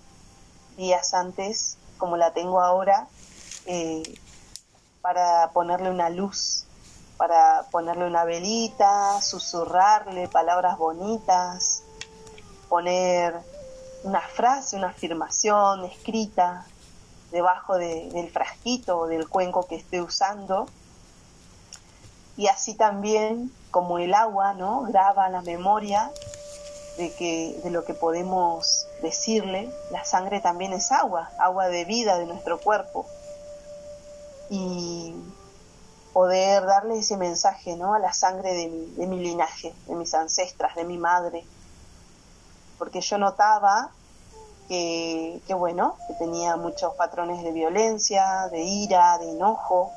días 0.78 1.14
antes, 1.14 1.78
como 1.98 2.18
la 2.18 2.32
tengo 2.32 2.62
ahora, 2.62 3.08
eh, 3.66 4.04
para 5.02 5.52
ponerle 5.52 5.90
una 5.90 6.10
luz, 6.10 6.66
para 7.18 7.66
ponerle 7.72 8.08
una 8.08 8.24
velita, 8.24 9.22
susurrarle 9.22 10.28
palabras 10.28 10.78
bonitas, 10.78 11.84
poner 12.70 13.36
una 14.04 14.22
frase, 14.22 14.78
una 14.78 14.88
afirmación 14.88 15.86
escrita 15.86 16.66
debajo 17.32 17.78
del 17.78 18.30
frasquito 18.32 19.00
o 19.00 19.08
del 19.08 19.28
cuenco 19.28 19.68
que 19.68 19.76
esté 19.76 20.02
usando. 20.02 20.68
Y 22.38 22.48
así 22.48 22.74
también, 22.74 23.52
como 23.70 24.00
el 24.00 24.14
agua, 24.14 24.54
¿no? 24.54 24.82
Graba 24.84 25.30
la 25.30 25.42
memoria 25.42 26.10
de, 26.98 27.14
que, 27.14 27.60
de 27.64 27.70
lo 27.70 27.86
que 27.86 27.94
podemos 27.94 28.88
decirle, 29.02 29.72
la 29.92 30.04
sangre 30.06 30.40
también 30.40 30.74
es 30.74 30.92
agua, 30.92 31.32
agua 31.38 31.68
de 31.68 31.86
vida 31.86 32.18
de 32.18 32.26
nuestro 32.26 32.60
cuerpo. 32.60 33.06
Y 34.50 35.16
poder 36.14 36.66
darle 36.66 37.00
ese 37.00 37.16
mensaje 37.18 37.76
¿no? 37.78 37.94
a 37.94 38.00
la 38.00 38.14
sangre 38.14 38.54
de 38.54 38.68
mi, 38.68 38.86
de 38.96 39.08
mi 39.08 39.20
linaje, 39.20 39.74
de 39.88 39.96
mis 39.96 40.14
ancestras, 40.14 40.76
de 40.76 40.84
mi 40.84 40.98
madre. 40.98 41.46
porque 42.78 43.00
yo 43.02 43.18
notaba 43.18 43.92
que, 44.68 45.54
bueno, 45.54 45.98
que 46.08 46.14
tenía 46.14 46.56
muchos 46.56 46.94
patrones 46.96 47.44
de 47.44 47.52
violencia, 47.52 48.48
de 48.50 48.62
ira, 48.62 49.18
de 49.18 49.32
enojo, 49.32 49.92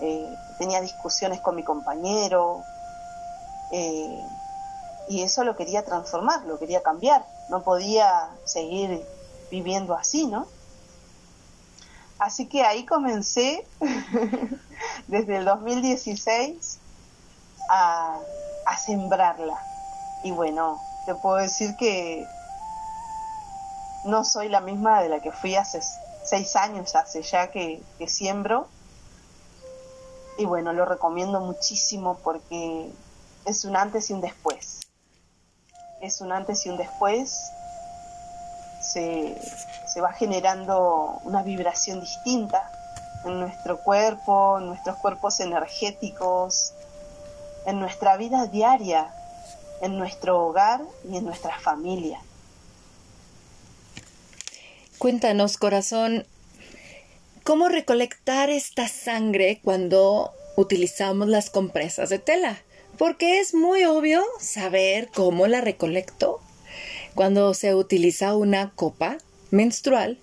eh, 0.00 0.36
tenía 0.58 0.82
discusiones 0.82 1.40
con 1.40 1.56
mi 1.56 1.62
compañero, 1.62 2.62
eh, 3.72 4.20
y 5.08 5.22
eso 5.22 5.44
lo 5.44 5.56
quería 5.56 5.84
transformar, 5.84 6.44
lo 6.44 6.58
quería 6.58 6.82
cambiar, 6.82 7.26
no 7.50 7.62
podía 7.62 8.30
seguir 8.44 9.04
viviendo 9.50 9.94
así, 9.94 10.26
¿no? 10.26 10.46
Así 12.18 12.46
que 12.46 12.62
ahí 12.62 12.86
comencé 12.86 13.66
desde 15.08 15.36
el 15.36 15.44
2016 15.44 16.78
a, 17.68 18.18
a 18.66 18.78
sembrarla. 18.78 19.58
Y 20.22 20.30
bueno, 20.30 20.80
te 21.06 21.14
puedo 21.14 21.36
decir 21.36 21.76
que 21.76 22.26
no 24.04 24.24
soy 24.24 24.48
la 24.48 24.60
misma 24.60 25.02
de 25.02 25.08
la 25.08 25.20
que 25.20 25.32
fui 25.32 25.54
hace 25.54 25.80
seis 26.24 26.56
años, 26.56 26.94
hace 26.94 27.22
ya 27.22 27.50
que, 27.50 27.82
siembro. 28.06 28.68
Y 30.36 30.46
bueno, 30.46 30.72
lo 30.72 30.84
recomiendo 30.84 31.40
muchísimo 31.40 32.18
porque 32.22 32.90
es 33.44 33.64
un 33.64 33.76
antes 33.76 34.10
y 34.10 34.14
un 34.14 34.20
después. 34.20 34.80
Es 36.04 36.20
un 36.20 36.32
antes 36.32 36.66
y 36.66 36.68
un 36.68 36.76
después. 36.76 37.50
Se, 38.78 39.34
se 39.86 40.00
va 40.02 40.12
generando 40.12 41.18
una 41.24 41.42
vibración 41.42 42.00
distinta 42.00 42.70
en 43.24 43.40
nuestro 43.40 43.78
cuerpo, 43.78 44.58
en 44.58 44.66
nuestros 44.66 44.98
cuerpos 44.98 45.40
energéticos, 45.40 46.74
en 47.64 47.80
nuestra 47.80 48.18
vida 48.18 48.46
diaria, 48.48 49.14
en 49.80 49.96
nuestro 49.96 50.44
hogar 50.44 50.82
y 51.10 51.16
en 51.16 51.24
nuestra 51.24 51.58
familia. 51.58 52.20
Cuéntanos, 54.98 55.56
corazón, 55.56 56.26
¿cómo 57.44 57.70
recolectar 57.70 58.50
esta 58.50 58.88
sangre 58.88 59.58
cuando 59.64 60.34
utilizamos 60.56 61.28
las 61.28 61.48
compresas 61.48 62.10
de 62.10 62.18
tela? 62.18 62.58
Porque 62.98 63.40
es 63.40 63.54
muy 63.54 63.84
obvio 63.84 64.22
saber 64.38 65.08
cómo 65.14 65.46
la 65.46 65.60
recolecto 65.60 66.40
cuando 67.14 67.54
se 67.54 67.74
utiliza 67.74 68.36
una 68.36 68.72
copa 68.74 69.18
menstrual, 69.50 70.18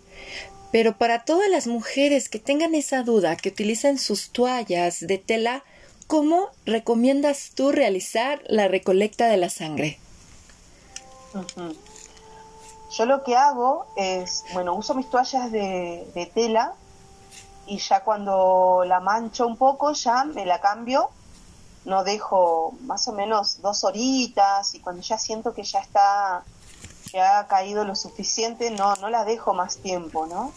pero 0.71 0.97
para 0.97 1.25
todas 1.25 1.49
las 1.49 1.67
mujeres 1.67 2.29
que 2.29 2.39
tengan 2.39 2.75
esa 2.75 3.03
duda, 3.03 3.35
que 3.35 3.49
utilizan 3.49 3.97
sus 3.97 4.31
toallas 4.31 4.99
de 5.01 5.17
tela, 5.17 5.63
¿cómo 6.07 6.49
recomiendas 6.65 7.51
tú 7.55 7.71
realizar 7.71 8.41
la 8.47 8.67
recolecta 8.67 9.27
de 9.27 9.37
la 9.37 9.49
sangre? 9.49 9.99
Yo 12.91 13.05
lo 13.05 13.23
que 13.23 13.35
hago 13.35 13.85
es, 13.95 14.43
bueno, 14.53 14.73
uso 14.73 14.93
mis 14.93 15.09
toallas 15.09 15.51
de, 15.51 16.31
tela 16.33 16.73
y 17.65 17.77
ya 17.77 18.03
cuando 18.03 18.83
la 18.85 18.99
mancho 18.99 19.47
un 19.47 19.55
poco 19.55 19.93
ya 19.93 20.25
me 20.25 20.45
la 20.45 20.59
cambio, 20.59 21.09
no 21.85 22.03
dejo 22.03 22.73
más 22.81 23.07
o 23.07 23.13
menos 23.13 23.61
dos 23.61 23.83
horitas 23.83 24.75
y 24.75 24.79
cuando 24.79 25.01
ya 25.01 25.17
siento 25.17 25.53
que 25.53 25.63
ya 25.63 25.79
está, 25.79 26.43
que 27.11 27.21
ha 27.21 27.47
caído 27.47 27.83
lo 27.83 27.95
suficiente, 27.95 28.71
no, 28.71 28.95
no 28.97 29.09
la 29.09 29.25
dejo 29.25 29.53
más 29.53 29.77
tiempo, 29.77 30.27
¿no? 30.27 30.51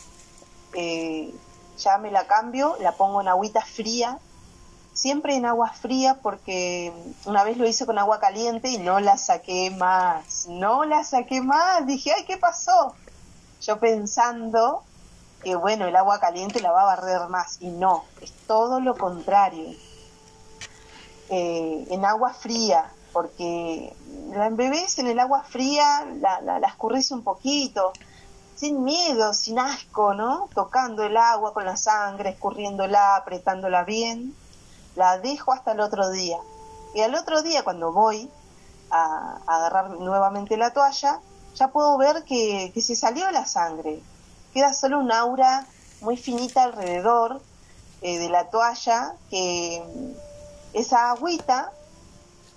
Eh, 0.75 1.35
ya 1.79 1.99
me 1.99 2.11
la 2.11 2.27
cambio, 2.27 2.77
la 2.81 2.93
pongo 2.93 3.21
en 3.21 3.29
agüita 3.29 3.63
fría 3.63 4.19
siempre 4.95 5.35
en 5.35 5.45
agua 5.45 5.71
fría 5.71 6.19
porque 6.23 6.93
una 7.27 7.45
vez 7.45 7.59
lo 7.59 7.69
hice 7.69 7.85
con 7.85 7.99
agua 7.99 8.21
caliente 8.21 8.69
y 8.71 8.79
no 8.79 9.01
la 9.01 9.19
saqué 9.19 9.71
más, 9.71 10.47
no 10.49 10.85
la 10.85 11.05
saqué 11.05 11.43
más, 11.43 11.87
dije, 11.87 12.13
ay, 12.17 12.25
¿qué 12.25 12.39
pasó? 12.39 12.95
Yo 13.61 13.79
pensando 13.79 14.83
que 15.43 15.57
bueno, 15.57 15.87
el 15.87 15.97
agua 15.97 16.21
caliente 16.21 16.61
la 16.61 16.71
va 16.71 16.83
a 16.83 16.97
barrer 16.97 17.29
más 17.29 17.59
y 17.61 17.69
no, 17.69 18.05
es 18.23 18.33
todo 18.47 18.81
lo 18.81 18.97
contrario. 18.97 19.77
Eh, 21.37 21.87
en 21.91 22.05
agua 22.05 22.33
fría, 22.33 22.91
porque 23.13 23.93
la 24.31 24.47
embebés 24.47 24.99
en 24.99 25.09
el 25.09 25.19
agua 25.19 25.43
fría, 25.43 26.07
la, 26.21 26.41
la, 26.43 26.59
la 26.61 26.69
escurrís 26.69 27.11
un 27.11 27.23
poquito, 27.23 27.93
sin 28.55 28.85
miedo, 28.85 29.35
sin 29.35 29.59
asco, 29.59 30.15
¿no? 30.15 30.49
Tocando 30.55 31.03
el 31.03 31.17
agua 31.17 31.53
con 31.53 31.65
la 31.65 31.77
sangre, 31.77 32.31
escurriéndola, 32.31 33.17
apretándola 33.17 33.83
bien 33.85 34.35
la 34.97 35.19
dejo 35.19 35.53
hasta 35.53 35.73
el 35.73 35.81
otro 35.81 36.11
día. 36.11 36.39
Y 36.95 37.01
al 37.01 37.15
otro 37.15 37.43
día, 37.43 37.65
cuando 37.65 37.93
voy 37.93 38.31
a, 38.91 39.39
agarrar 39.47 39.91
nuevamente 39.91 40.57
la 40.57 40.73
toalla, 40.73 41.21
ya 41.55 41.69
puedo 41.69 41.97
ver 41.99 42.25
que, 42.25 42.73
se 42.81 42.97
salió 42.97 43.31
la 43.31 43.47
sangre. 43.47 44.01
Queda 44.53 44.73
solo 44.73 44.99
un 45.01 45.11
aura 45.11 45.67
muy 46.01 46.17
finita 46.17 46.65
alrededor 46.65 47.41
eh, 48.03 48.19
de 48.19 48.29
la 48.29 48.51
toalla, 48.51 49.15
que 49.31 49.83
esa 50.75 51.13
agüita, 51.13 51.73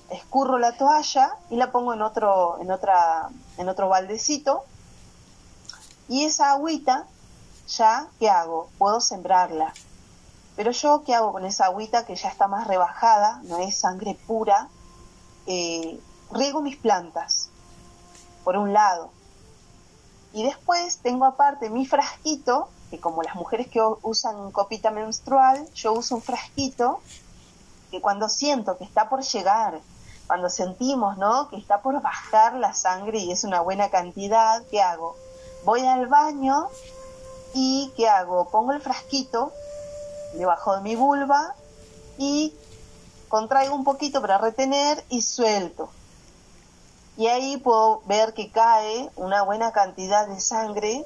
escurro 0.09 0.57
la 0.57 0.75
toalla 0.75 1.37
y 1.49 1.55
la 1.55 1.71
pongo 1.71 1.93
en 1.93 2.01
otro, 2.01 2.57
en 2.59 2.71
otra, 2.71 3.29
en 3.57 3.69
otro 3.69 3.87
baldecito. 3.87 4.65
Y 6.09 6.25
esa 6.25 6.51
agüita, 6.51 7.05
ya, 7.67 8.07
¿qué 8.19 8.29
hago? 8.29 8.69
Puedo 8.77 8.99
sembrarla. 9.01 9.73
Pero 10.55 10.71
yo, 10.71 11.03
¿qué 11.05 11.13
hago 11.13 11.31
con 11.31 11.45
esa 11.45 11.65
agüita 11.65 12.05
que 12.05 12.15
ya 12.15 12.29
está 12.29 12.47
más 12.47 12.67
rebajada, 12.67 13.39
no 13.43 13.59
es 13.59 13.77
sangre 13.77 14.17
pura? 14.25 14.67
Eh, 15.45 15.99
riego 16.31 16.61
mis 16.61 16.77
plantas, 16.77 17.49
por 18.43 18.57
un 18.57 18.73
lado. 18.73 19.11
Y 20.33 20.43
después 20.43 20.97
tengo 20.97 21.25
aparte 21.25 21.69
mi 21.69 21.85
frasquito, 21.85 22.69
que 22.89 22.99
como 22.99 23.21
las 23.21 23.35
mujeres 23.35 23.67
que 23.67 23.79
usan 24.01 24.51
copita 24.51 24.89
menstrual, 24.89 25.69
yo 25.73 25.93
uso 25.93 26.15
un 26.15 26.21
frasquito 26.21 27.01
cuando 28.01 28.29
siento 28.29 28.77
que 28.77 28.83
está 28.83 29.09
por 29.09 29.21
llegar, 29.23 29.79
cuando 30.27 30.49
sentimos, 30.49 31.17
¿no? 31.17 31.49
Que 31.49 31.57
está 31.57 31.81
por 31.81 32.01
bajar 32.01 32.53
la 32.55 32.73
sangre 32.73 33.19
y 33.19 33.31
es 33.31 33.43
una 33.43 33.61
buena 33.61 33.89
cantidad, 33.89 34.63
¿qué 34.69 34.81
hago? 34.81 35.15
Voy 35.63 35.85
al 35.85 36.07
baño 36.07 36.67
y 37.53 37.91
¿qué 37.95 38.07
hago? 38.07 38.49
Pongo 38.49 38.73
el 38.73 38.81
frasquito 38.81 39.51
debajo 40.33 40.75
de 40.75 40.81
mi 40.81 40.95
vulva 40.95 41.55
y 42.17 42.53
contraigo 43.29 43.75
un 43.75 43.83
poquito 43.83 44.21
para 44.21 44.37
retener 44.37 45.03
y 45.09 45.21
suelto. 45.21 45.89
Y 47.17 47.27
ahí 47.27 47.57
puedo 47.57 48.01
ver 48.05 48.33
que 48.33 48.51
cae 48.51 49.09
una 49.15 49.41
buena 49.41 49.71
cantidad 49.71 50.27
de 50.27 50.39
sangre, 50.39 51.03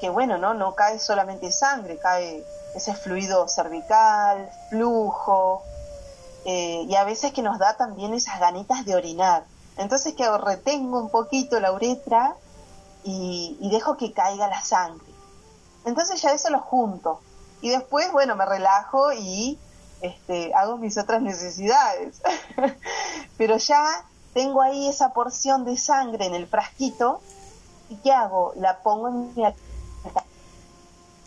que 0.00 0.08
bueno, 0.08 0.38
no, 0.38 0.54
no 0.54 0.74
cae 0.74 0.98
solamente 1.00 1.50
sangre, 1.50 1.98
cae 1.98 2.44
ese 2.74 2.94
fluido 2.94 3.48
cervical, 3.48 4.50
flujo, 4.70 5.62
eh, 6.44 6.84
y 6.88 6.94
a 6.96 7.04
veces 7.04 7.32
que 7.32 7.42
nos 7.42 7.58
da 7.58 7.76
también 7.76 8.14
esas 8.14 8.40
ganitas 8.40 8.84
de 8.84 8.96
orinar. 8.96 9.44
Entonces, 9.76 10.14
que 10.14 10.28
Retengo 10.38 10.98
un 10.98 11.10
poquito 11.10 11.60
la 11.60 11.72
uretra 11.72 12.36
y, 13.04 13.68
dejo 13.70 13.96
que 13.96 14.12
caiga 14.12 14.48
la 14.48 14.62
sangre. 14.62 15.06
Entonces 15.84 16.22
ya 16.22 16.32
eso 16.32 16.50
lo 16.50 16.60
junto 16.60 17.20
y 17.60 17.70
después, 17.70 18.12
bueno, 18.12 18.36
me 18.36 18.46
relajo 18.46 19.12
y 19.12 19.58
este, 20.00 20.54
hago 20.54 20.76
mis 20.76 20.96
otras 20.98 21.22
necesidades. 21.22 22.20
Pero 23.36 23.56
ya 23.56 24.04
tengo 24.34 24.62
ahí 24.62 24.88
esa 24.88 25.12
porción 25.12 25.64
de 25.64 25.76
sangre 25.76 26.26
en 26.26 26.34
el 26.34 26.46
frasquito 26.46 27.20
y 27.88 27.96
¿qué 27.96 28.12
hago? 28.12 28.52
La 28.56 28.78
pongo 28.78 29.08
en 29.08 29.34
mi 29.34 29.44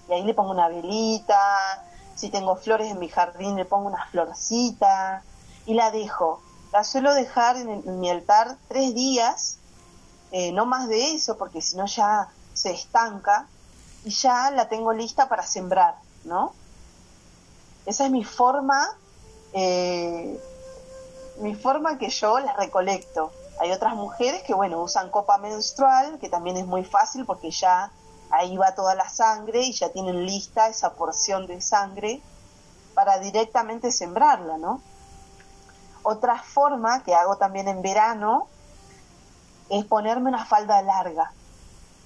y 0.08 0.14
ahí 0.14 0.24
le 0.24 0.34
pongo 0.34 0.52
una 0.52 0.68
velita, 0.68 1.84
si 2.16 2.30
tengo 2.30 2.56
flores 2.56 2.92
en 2.92 3.00
mi 3.00 3.10
jardín 3.10 3.56
le 3.56 3.66
pongo 3.66 3.88
una 3.88 4.06
florcita 4.08 5.24
y 5.66 5.74
la 5.74 5.92
dejo. 5.92 6.42
La 6.72 6.84
suelo 6.84 7.14
dejar 7.14 7.58
en, 7.58 8.00
mi 8.00 8.10
altar 8.10 8.58
tres 8.68 8.94
días, 8.94 9.58
eh, 10.32 10.52
no 10.52 10.66
más 10.66 10.88
de 10.88 11.14
eso 11.14 11.38
porque 11.38 11.62
si 11.62 11.78
no 11.78 11.86
ya 11.86 12.30
se 12.54 12.72
estanca 12.72 13.48
y 14.04 14.10
ya 14.10 14.52
la 14.52 14.68
tengo 14.68 14.94
lista 14.94 15.28
para 15.28 15.44
sembrar. 15.44 15.96
¿no? 16.26 16.54
Esa 17.86 18.06
es 18.06 18.12
mi 18.12 18.24
forma, 18.24 18.90
eh, 19.54 20.40
mi 21.40 21.56
forma 21.56 21.98
que 21.98 22.10
yo 22.10 22.40
la 22.40 22.54
recolecto. 22.54 23.32
Hay 23.60 23.72
otras 23.72 23.96
mujeres 23.96 24.44
que, 24.44 24.54
bueno, 24.54 24.82
usan 24.82 25.10
copa 25.10 25.38
menstrual, 25.38 26.20
que 26.20 26.30
también 26.30 26.58
es 26.58 26.66
muy 26.66 26.84
fácil 26.84 27.26
porque 27.26 27.52
ya 27.52 27.92
ahí 28.32 28.58
va 28.58 28.76
toda 28.76 28.96
la 28.96 29.10
sangre 29.10 29.62
y 29.62 29.74
ya 29.74 29.90
tienen 29.90 30.26
lista 30.26 30.68
esa 30.68 30.94
porción 30.94 31.48
de 31.48 31.62
sangre 31.62 32.22
para 32.94 33.20
directamente 33.20 33.92
sembrarla, 33.92 34.58
¿no? 34.58 34.82
Otra 36.04 36.42
forma 36.42 37.04
que 37.04 37.16
hago 37.16 37.38
también 37.38 37.68
en 37.68 37.82
verano 37.82 38.48
es 39.70 39.86
ponerme 39.86 40.30
una 40.30 40.46
falda 40.46 40.82
larga 40.82 41.32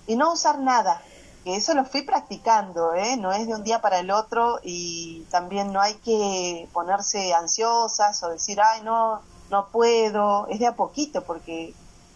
y 0.07 0.15
no 0.15 0.33
usar 0.33 0.59
nada, 0.59 1.01
que 1.43 1.55
eso 1.55 1.73
lo 1.73 1.85
fui 1.85 2.01
practicando, 2.01 2.93
¿eh? 2.95 3.15
no 3.17 3.31
es 3.31 3.47
de 3.47 3.53
un 3.53 3.63
día 3.63 3.79
para 3.79 3.99
el 3.99 4.09
otro 4.09 4.59
y 4.63 5.25
también 5.29 5.71
no 5.71 5.81
hay 5.81 5.93
que 5.95 6.67
ponerse 6.73 7.33
ansiosas 7.33 8.23
o 8.23 8.29
decir, 8.29 8.59
ay, 8.59 8.81
no, 8.81 9.21
no 9.51 9.67
puedo, 9.67 10.47
es 10.47 10.59
de 10.59 10.67
a 10.67 10.75
poquito 10.75 11.23
porque 11.23 11.73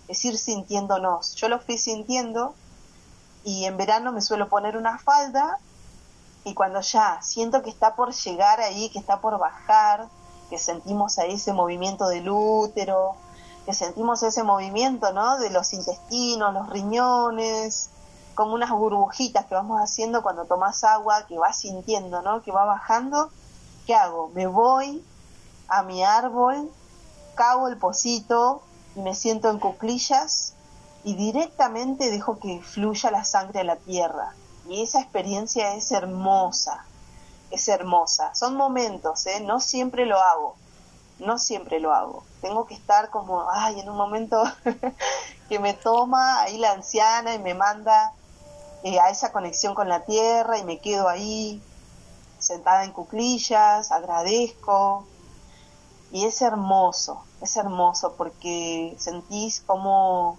es 0.07 0.25
ir 0.25 0.37
sintiéndonos. 0.37 1.35
Yo 1.35 1.49
lo 1.49 1.59
fui 1.59 1.77
sintiendo 1.77 2.55
y 3.43 3.65
en 3.65 3.77
verano 3.77 4.11
me 4.11 4.21
suelo 4.21 4.49
poner 4.49 4.77
una 4.77 4.97
falda 4.97 5.59
y 6.43 6.53
cuando 6.53 6.81
ya 6.81 7.21
siento 7.21 7.61
que 7.61 7.69
está 7.69 7.95
por 7.95 8.13
llegar 8.13 8.59
ahí, 8.59 8.89
que 8.89 8.99
está 8.99 9.21
por 9.21 9.37
bajar, 9.37 10.07
que 10.49 10.57
sentimos 10.57 11.17
ahí 11.19 11.33
ese 11.33 11.53
movimiento 11.53 12.07
del 12.07 12.29
útero, 12.29 13.15
que 13.65 13.73
sentimos 13.73 14.23
ese 14.23 14.43
movimiento, 14.43 15.13
¿no? 15.13 15.37
De 15.39 15.49
los 15.49 15.73
intestinos, 15.73 16.53
los 16.53 16.69
riñones, 16.69 17.89
como 18.35 18.55
unas 18.55 18.71
burbujitas 18.71 19.45
que 19.45 19.55
vamos 19.55 19.79
haciendo 19.81 20.21
cuando 20.21 20.45
tomas 20.45 20.83
agua, 20.83 21.25
que 21.27 21.37
vas 21.37 21.57
sintiendo, 21.57 22.21
¿no? 22.21 22.41
Que 22.41 22.51
va 22.51 22.65
bajando. 22.65 23.29
¿Qué 23.85 23.95
hago? 23.95 24.29
Me 24.33 24.47
voy 24.47 25.03
a 25.69 25.83
mi 25.83 26.03
árbol, 26.03 26.69
cago 27.35 27.67
el 27.67 27.77
pocito 27.77 28.61
y 28.95 29.01
me 29.01 29.15
siento 29.15 29.49
en 29.49 29.59
cuclillas 29.59 30.52
y 31.03 31.15
directamente 31.15 32.09
dejo 32.09 32.39
que 32.39 32.61
fluya 32.61 33.11
la 33.11 33.25
sangre 33.25 33.61
a 33.61 33.63
la 33.63 33.75
tierra. 33.75 34.33
Y 34.69 34.81
esa 34.81 35.01
experiencia 35.01 35.75
es 35.75 35.91
hermosa, 35.91 36.85
es 37.51 37.67
hermosa. 37.67 38.33
Son 38.33 38.55
momentos, 38.55 39.25
¿eh? 39.27 39.41
No 39.41 39.59
siempre 39.59 40.05
lo 40.05 40.19
hago, 40.19 40.55
no 41.19 41.37
siempre 41.37 41.79
lo 41.79 41.93
hago. 41.93 42.23
Tengo 42.41 42.65
que 42.65 42.73
estar 42.73 43.09
como, 43.09 43.49
ay, 43.51 43.79
en 43.79 43.89
un 43.89 43.97
momento 43.97 44.43
que 45.49 45.59
me 45.59 45.73
toma 45.73 46.41
ahí 46.41 46.57
la 46.57 46.71
anciana 46.71 47.33
y 47.35 47.39
me 47.39 47.53
manda 47.53 48.13
eh, 48.83 48.99
a 48.99 49.09
esa 49.09 49.31
conexión 49.31 49.75
con 49.75 49.89
la 49.89 50.05
tierra 50.05 50.57
y 50.57 50.63
me 50.63 50.79
quedo 50.79 51.09
ahí 51.09 51.61
sentada 52.39 52.83
en 52.83 52.91
cuclillas, 52.91 53.91
agradezco. 53.91 55.05
Y 56.11 56.25
es 56.25 56.41
hermoso, 56.41 57.23
es 57.41 57.57
hermoso 57.57 58.13
porque 58.15 58.95
sentís 58.99 59.61
como, 59.61 60.37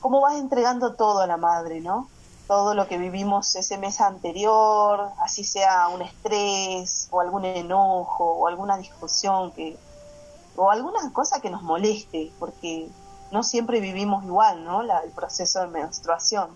como 0.00 0.20
vas 0.20 0.36
entregando 0.36 0.94
todo 0.94 1.20
a 1.20 1.26
la 1.26 1.36
madre, 1.36 1.80
¿no? 1.80 2.08
Todo 2.46 2.74
lo 2.74 2.88
que 2.88 2.98
vivimos 2.98 3.54
ese 3.54 3.78
mes 3.78 4.00
anterior, 4.00 5.10
así 5.20 5.44
sea 5.44 5.88
un 5.88 6.02
estrés 6.02 7.08
o 7.10 7.20
algún 7.20 7.44
enojo 7.44 8.24
o 8.24 8.48
alguna 8.48 8.76
discusión 8.76 9.52
que, 9.52 9.78
o 10.56 10.70
alguna 10.70 11.12
cosa 11.12 11.40
que 11.40 11.50
nos 11.50 11.62
moleste, 11.62 12.32
porque 12.38 12.88
no 13.30 13.42
siempre 13.42 13.80
vivimos 13.80 14.24
igual, 14.24 14.64
¿no? 14.64 14.82
el 14.82 15.10
proceso 15.12 15.60
de 15.60 15.68
menstruación 15.68 16.50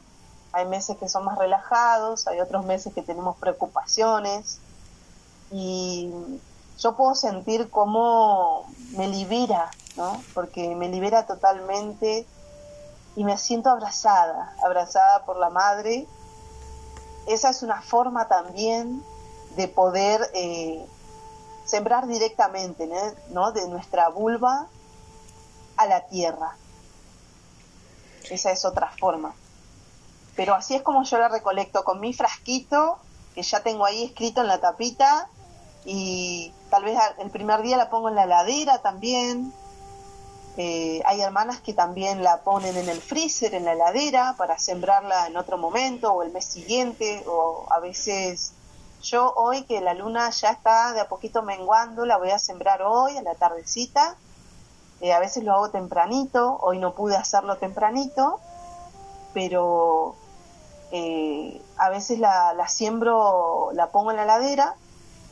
hay 0.55 0.67
meses 0.67 0.97
que 0.97 1.09
son 1.09 1.25
más 1.25 1.37
relajados, 1.37 2.29
hay 2.29 2.41
otros 2.41 2.65
meses 2.65 2.95
que 2.95 3.03
tenemos 3.03 3.37
preocupaciones 3.39 4.61
y 5.51 6.13
yo 6.79 6.97
puedo 6.97 7.17
sentir 7.17 7.71
cómo 7.71 8.65
me 8.97 9.09
libera, 9.09 9.69
¿no? 9.97 10.23
Porque 10.33 10.77
me 10.77 10.89
libera 10.89 11.27
totalmente 11.27 12.25
y 13.17 13.25
me 13.25 13.39
siento 13.39 13.71
abrazada, 13.71 14.55
abrazada 14.65 15.25
por 15.25 15.37
la 15.37 15.51
madre. 15.51 16.07
Esa 17.27 17.51
es 17.51 17.63
una 17.63 17.81
forma 17.81 18.29
también 18.29 19.03
de 19.57 19.69
poder 19.69 20.31
eh, 20.35 20.85
sembrar 21.65 22.07
directamente, 22.07 22.89
¿no? 23.31 23.53
De 23.53 23.69
nuestra 23.69 24.09
vulva 24.09 24.67
a 25.77 25.87
la 25.87 26.07
tierra. 26.07 26.57
Esa 28.31 28.51
es 28.51 28.65
otra 28.65 28.91
forma. 28.99 29.35
Pero 30.37 30.55
así 30.55 30.75
es 30.75 30.83
como 30.83 31.05
yo 31.05 31.19
la 31.19 31.29
recolecto, 31.29 31.85
con 31.85 32.01
mi 32.01 32.13
frasquito, 32.13 32.99
que 33.35 33.43
ya 33.43 33.63
tengo 33.63 33.85
ahí 33.85 34.05
escrito 34.05 34.41
en 34.41 34.49
la 34.49 34.59
tapita, 34.59 35.29
y 35.85 36.53
tal 36.71 36.85
vez 36.85 36.99
el 37.19 37.31
primer 37.31 37.63
día 37.63 37.77
la 37.77 37.91
pongo 37.91 38.09
en 38.09 38.15
la 38.15 38.25
heladera 38.25 38.79
también. 38.79 39.53
Eh, 40.57 41.03
hay 41.05 41.21
hermanas 41.21 41.61
que 41.61 41.73
también 41.73 42.23
la 42.23 42.43
ponen 42.43 42.77
en 42.77 42.89
el 42.89 43.01
freezer, 43.01 43.55
en 43.55 43.65
la 43.65 43.73
heladera, 43.73 44.35
para 44.39 44.59
sembrarla 44.59 45.27
en 45.27 45.37
otro 45.37 45.59
momento 45.59 46.13
o 46.13 46.23
el 46.23 46.33
mes 46.33 46.45
siguiente, 46.45 47.25
o 47.27 47.67
a 47.71 47.81
veces 47.81 48.53
yo 49.03 49.33
hoy 49.37 49.65
que 49.65 49.81
la 49.81 49.95
luna 49.95 50.31
ya 50.31 50.51
está 50.51 50.93
de 50.93 51.01
a 51.01 51.09
poquito 51.09 51.43
menguando, 51.43 52.07
la 52.07 52.19
voy 52.19 52.31
a 52.31 52.39
sembrar 52.39 52.83
hoy, 52.83 53.17
a 53.17 53.23
la 53.23 53.35
tardecita. 53.35 54.17
Eh, 55.01 55.13
a 55.13 55.19
veces 55.19 55.43
lo 55.43 55.53
hago 55.53 55.71
tempranito, 55.71 56.59
hoy 56.63 56.79
no 56.79 56.95
pude 56.95 57.17
hacerlo 57.17 57.57
tempranito, 57.57 58.41
pero 59.35 60.15
eh, 60.93 61.61
a 61.77 61.91
veces 61.91 62.21
la, 62.21 62.55
la, 62.55 62.69
siembro, 62.69 63.71
la 63.73 63.89
pongo 63.89 64.13
en 64.13 64.17
la 64.17 64.25
ladera 64.25 64.77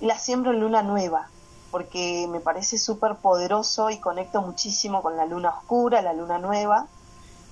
y 0.01 0.07
la 0.07 0.19
siembro 0.19 0.51
en 0.51 0.61
luna 0.61 0.83
nueva, 0.83 1.31
porque 1.73 2.29
me 2.29 2.39
parece 2.39 2.77
súper 2.77 3.17
poderoso 3.17 3.89
y 3.89 3.99
conecto 3.99 4.43
muchísimo 4.43 5.01
con 5.01 5.17
la 5.17 5.25
luna 5.25 5.49
oscura, 5.49 6.03
la 6.03 6.13
luna 6.13 6.39
nueva, 6.39 6.87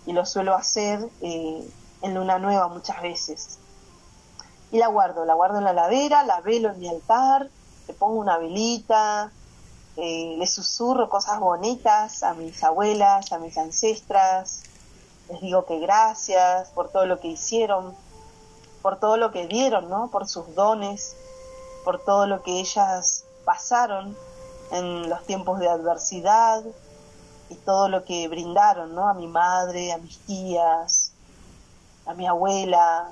y 0.05 0.13
lo 0.13 0.27
suelo 0.27 0.55
hacer 0.55 1.09
eh, 1.23 1.67
en 2.03 2.15
luna 2.15 2.39
nueva 2.39 2.69
muchas 2.69 3.01
veces. 3.01 3.59
Y 4.71 4.77
la 4.77 4.89
guardo, 4.89 5.25
la 5.25 5.33
guardo 5.33 5.57
en 5.57 5.65
la 5.65 5.73
ladera, 5.73 6.23
la 6.23 6.43
velo 6.43 6.71
en 6.71 6.81
mi 6.81 6.89
altar, 6.89 7.49
le 7.89 7.95
pongo 7.95 8.21
una 8.21 8.37
velita, 8.37 9.33
eh, 9.97 10.37
le 10.39 10.47
susurro 10.47 11.09
cosas 11.09 11.41
bonitas 11.41 12.23
a 12.23 12.35
mis 12.35 12.63
abuelas, 12.63 13.33
a 13.33 13.39
mis 13.39 13.57
ancestras, 13.57 14.65
les 15.31 15.41
digo 15.41 15.65
que 15.65 15.79
gracias 15.79 16.69
por 16.71 16.91
todo 16.91 17.07
lo 17.07 17.21
que 17.21 17.29
hicieron, 17.29 17.95
por 18.83 19.01
todo 19.01 19.17
lo 19.17 19.33
que 19.33 19.47
dieron, 19.47 19.89
¿no? 19.89 20.09
Por 20.09 20.29
sus 20.29 20.55
dones, 20.55 21.17
por 21.87 22.05
todo 22.05 22.27
lo 22.27 22.43
que 22.43 22.61
ellas 22.61 23.20
pasaron 23.45 24.17
en 24.71 25.09
los 25.09 25.25
tiempos 25.25 25.59
de 25.59 25.69
adversidad 25.69 26.63
y 27.49 27.55
todo 27.57 27.89
lo 27.89 28.05
que 28.05 28.29
brindaron, 28.29 28.95
¿no? 28.95 29.09
A 29.09 29.15
mi 29.15 29.27
madre, 29.27 29.93
a 29.93 29.99
mis 29.99 30.19
tías, 30.19 31.13
a 32.07 32.15
mi 32.15 32.27
abuela, 32.27 33.11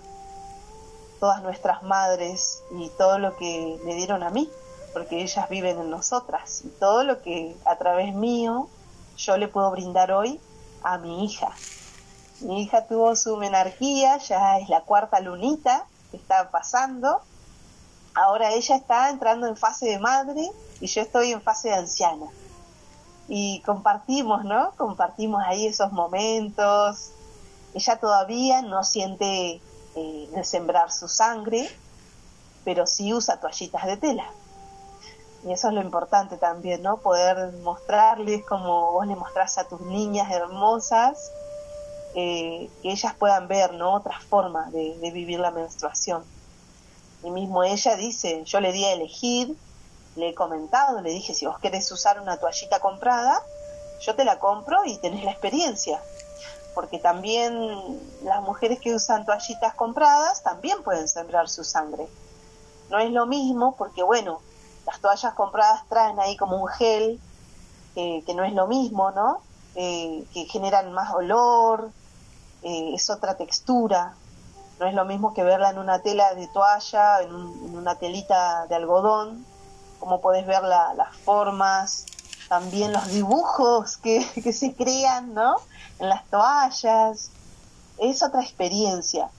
todas 1.20 1.42
nuestras 1.42 1.82
madres 1.82 2.62
y 2.70 2.88
todo 2.90 3.18
lo 3.18 3.36
que 3.36 3.78
me 3.84 3.94
dieron 3.94 4.22
a 4.22 4.30
mí, 4.30 4.50
porque 4.92 5.22
ellas 5.22 5.48
viven 5.48 5.78
en 5.78 5.90
nosotras 5.90 6.62
y 6.64 6.68
todo 6.68 7.02
lo 7.04 7.20
que 7.22 7.56
a 7.64 7.76
través 7.76 8.14
mío 8.14 8.68
yo 9.16 9.36
le 9.36 9.48
puedo 9.48 9.70
brindar 9.70 10.12
hoy 10.12 10.40
a 10.82 10.98
mi 10.98 11.24
hija. 11.24 11.52
Mi 12.40 12.62
hija 12.62 12.86
tuvo 12.86 13.16
su 13.16 13.36
menarquía, 13.36 14.18
ya 14.18 14.58
es 14.58 14.68
la 14.68 14.82
cuarta 14.82 15.18
lunita 15.20 15.86
que 16.10 16.16
está 16.16 16.50
pasando. 16.50 17.20
Ahora 18.18 18.52
ella 18.52 18.74
está 18.74 19.10
entrando 19.10 19.46
en 19.46 19.56
fase 19.56 19.86
de 19.86 20.00
madre 20.00 20.50
y 20.80 20.88
yo 20.88 21.02
estoy 21.02 21.30
en 21.30 21.40
fase 21.40 21.68
de 21.68 21.76
anciana. 21.76 22.26
Y 23.28 23.60
compartimos, 23.60 24.44
¿no? 24.44 24.72
Compartimos 24.76 25.40
ahí 25.46 25.66
esos 25.66 25.92
momentos. 25.92 27.12
Ella 27.74 27.96
todavía 28.00 28.62
no 28.62 28.82
siente 28.82 29.60
eh, 29.94 30.42
sembrar 30.42 30.90
su 30.90 31.06
sangre, 31.06 31.70
pero 32.64 32.88
sí 32.88 33.14
usa 33.14 33.38
toallitas 33.38 33.86
de 33.86 33.96
tela. 33.98 34.26
Y 35.44 35.52
eso 35.52 35.68
es 35.68 35.74
lo 35.74 35.80
importante 35.80 36.38
también, 36.38 36.82
¿no? 36.82 36.96
Poder 36.96 37.52
mostrarles 37.62 38.44
como 38.46 38.90
vos 38.90 39.06
le 39.06 39.14
mostrás 39.14 39.58
a 39.58 39.68
tus 39.68 39.80
niñas 39.82 40.28
hermosas 40.32 41.30
que 42.14 42.70
ellas 42.82 43.14
puedan 43.14 43.46
ver 43.46 43.74
¿no? 43.74 43.94
otras 43.94 44.24
formas 44.24 44.72
de, 44.72 44.96
vivir 45.12 45.38
la 45.38 45.52
menstruación. 45.52 46.24
Y 47.22 47.30
mismo 47.30 47.64
ella 47.64 47.96
dice, 47.96 48.44
yo 48.44 48.60
le 48.60 48.72
di 48.72 48.84
a 48.84 48.92
elegir, 48.92 49.56
le 50.16 50.30
he 50.30 50.34
comentado, 50.34 51.00
le 51.00 51.10
dije, 51.10 51.34
si 51.34 51.46
vos 51.46 51.58
querés 51.58 51.90
usar 51.90 52.20
una 52.20 52.36
toallita 52.36 52.80
comprada, 52.80 53.42
yo 54.00 54.14
te 54.14 54.24
la 54.24 54.38
compro 54.38 54.84
y 54.84 54.96
tenés 54.98 55.24
la 55.24 55.32
experiencia. 55.32 56.00
Porque 56.74 56.98
también 56.98 58.00
las 58.22 58.40
mujeres 58.42 58.78
que 58.78 58.94
usan 58.94 59.24
toallitas 59.24 59.74
compradas 59.74 60.42
también 60.42 60.82
pueden 60.82 61.08
sembrar 61.08 61.48
su 61.48 61.64
sangre. 61.64 62.06
No 62.90 62.98
es 62.98 63.10
lo 63.10 63.26
mismo 63.26 63.74
porque, 63.76 64.02
bueno, 64.02 64.40
las 64.86 65.00
toallas 65.00 65.34
compradas 65.34 65.82
traen 65.88 66.20
ahí 66.20 66.36
como 66.36 66.56
un 66.62 66.68
gel 66.68 67.20
que 67.94 68.34
no 68.34 68.44
es 68.44 68.52
lo 68.52 68.66
mismo, 68.68 69.10
¿no? 69.10 69.40
Eh, 69.74 70.24
que 70.32 70.44
generan 70.44 70.92
más 70.92 71.12
olor, 71.12 71.90
eh, 72.62 72.94
es 72.94 73.10
otra 73.10 73.36
textura. 73.36 74.14
No 74.78 74.86
es 74.86 74.94
lo 74.94 75.04
mismo 75.04 75.34
que 75.34 75.42
verla 75.42 75.70
en 75.70 75.78
una 75.78 76.00
tela 76.00 76.34
de 76.34 76.46
toalla, 76.48 77.22
en, 77.22 77.32
una 77.32 77.96
telita 77.96 78.66
de 78.66 78.76
algodón, 78.76 79.44
como 79.98 80.20
puedes 80.20 80.46
ver 80.46 80.62
las 80.62 81.16
formas, 81.24 82.06
también 82.48 82.92
los 82.92 83.08
dibujos 83.08 83.96
que, 83.96 84.26
que 84.42 84.52
se 84.52 84.74
crean, 84.74 85.34
¿no? 85.34 85.56
En 85.98 86.08
las 86.08 86.24
toallas. 86.26 87.30
Es 87.98 88.22
otra 88.22 88.42
experiencia. 88.42 89.30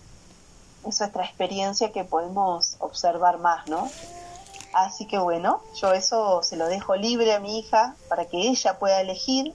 Es 0.86 1.02
otra 1.02 1.26
experiencia 1.26 1.92
que 1.92 2.04
podemos 2.04 2.76
observar 2.80 3.40
más, 3.40 3.68
¿no? 3.68 3.90
Así 4.74 5.08
que 5.08 5.18
bueno, 5.18 5.62
yo 5.76 5.94
eso 5.94 6.44
se 6.44 6.56
lo 6.56 6.68
dejo 6.68 6.96
libre 6.96 7.34
a 7.34 7.40
mi 7.40 7.60
hija 7.60 7.96
para 8.08 8.26
que 8.26 8.38
ella 8.38 8.78
pueda 8.78 9.02
elegir 9.02 9.54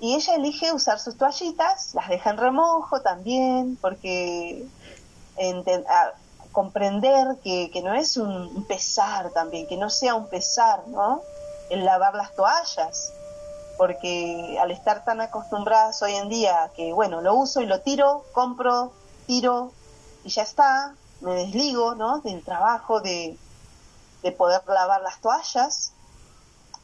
y 0.00 0.14
ella 0.14 0.34
elige 0.34 0.72
usar 0.72 0.98
sus 0.98 1.16
toallitas, 1.16 1.94
las 1.94 2.08
deja 2.08 2.30
en 2.30 2.36
remojo 2.36 3.00
también, 3.00 3.78
porque 3.80 4.66
comprender 6.52 7.36
que, 7.42 7.80
no 7.82 7.94
es 7.94 8.16
un 8.16 8.64
pesar 8.64 9.30
también, 9.30 9.66
que 9.66 9.76
no 9.76 9.90
sea 9.90 10.14
un 10.14 10.28
pesar, 10.28 10.86
¿no? 10.88 11.20
El 11.70 11.84
lavar 11.84 12.14
las 12.14 12.34
toallas. 12.34 13.12
porque 13.76 14.56
al 14.60 14.70
estar 14.70 15.04
tan 15.04 15.20
acostumbradas 15.20 16.00
hoy 16.00 16.14
en 16.14 16.28
día 16.28 16.70
que, 16.76 16.92
bueno, 16.92 17.20
lo 17.20 17.34
uso 17.34 17.60
y 17.60 17.66
lo 17.66 17.80
tiro, 17.80 18.24
compro, 18.32 18.92
tiro 19.26 19.72
y 20.22 20.28
ya 20.28 20.42
está, 20.42 20.94
me 21.20 21.34
desligo, 21.34 21.96
¿no? 21.96 22.20
Del 22.20 22.44
trabajo 22.44 23.00
de, 23.00 23.36
de 24.22 24.32
poder 24.32 24.62
lavar 24.68 25.02
las 25.02 25.20
toallas. 25.20 25.92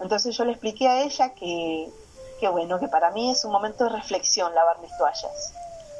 Entonces 0.00 0.36
yo 0.36 0.44
le 0.44 0.52
expliqué 0.52 0.88
a 0.88 1.02
ella 1.02 1.34
que, 1.34 1.92
que, 2.40 2.48
bueno, 2.48 2.80
que 2.80 2.88
para 2.88 3.10
mí 3.10 3.30
es 3.30 3.44
un 3.44 3.52
momento 3.52 3.84
de 3.84 3.90
reflexión 3.90 4.54
lavar 4.54 4.80
mis 4.80 4.96
toallas, 4.96 5.52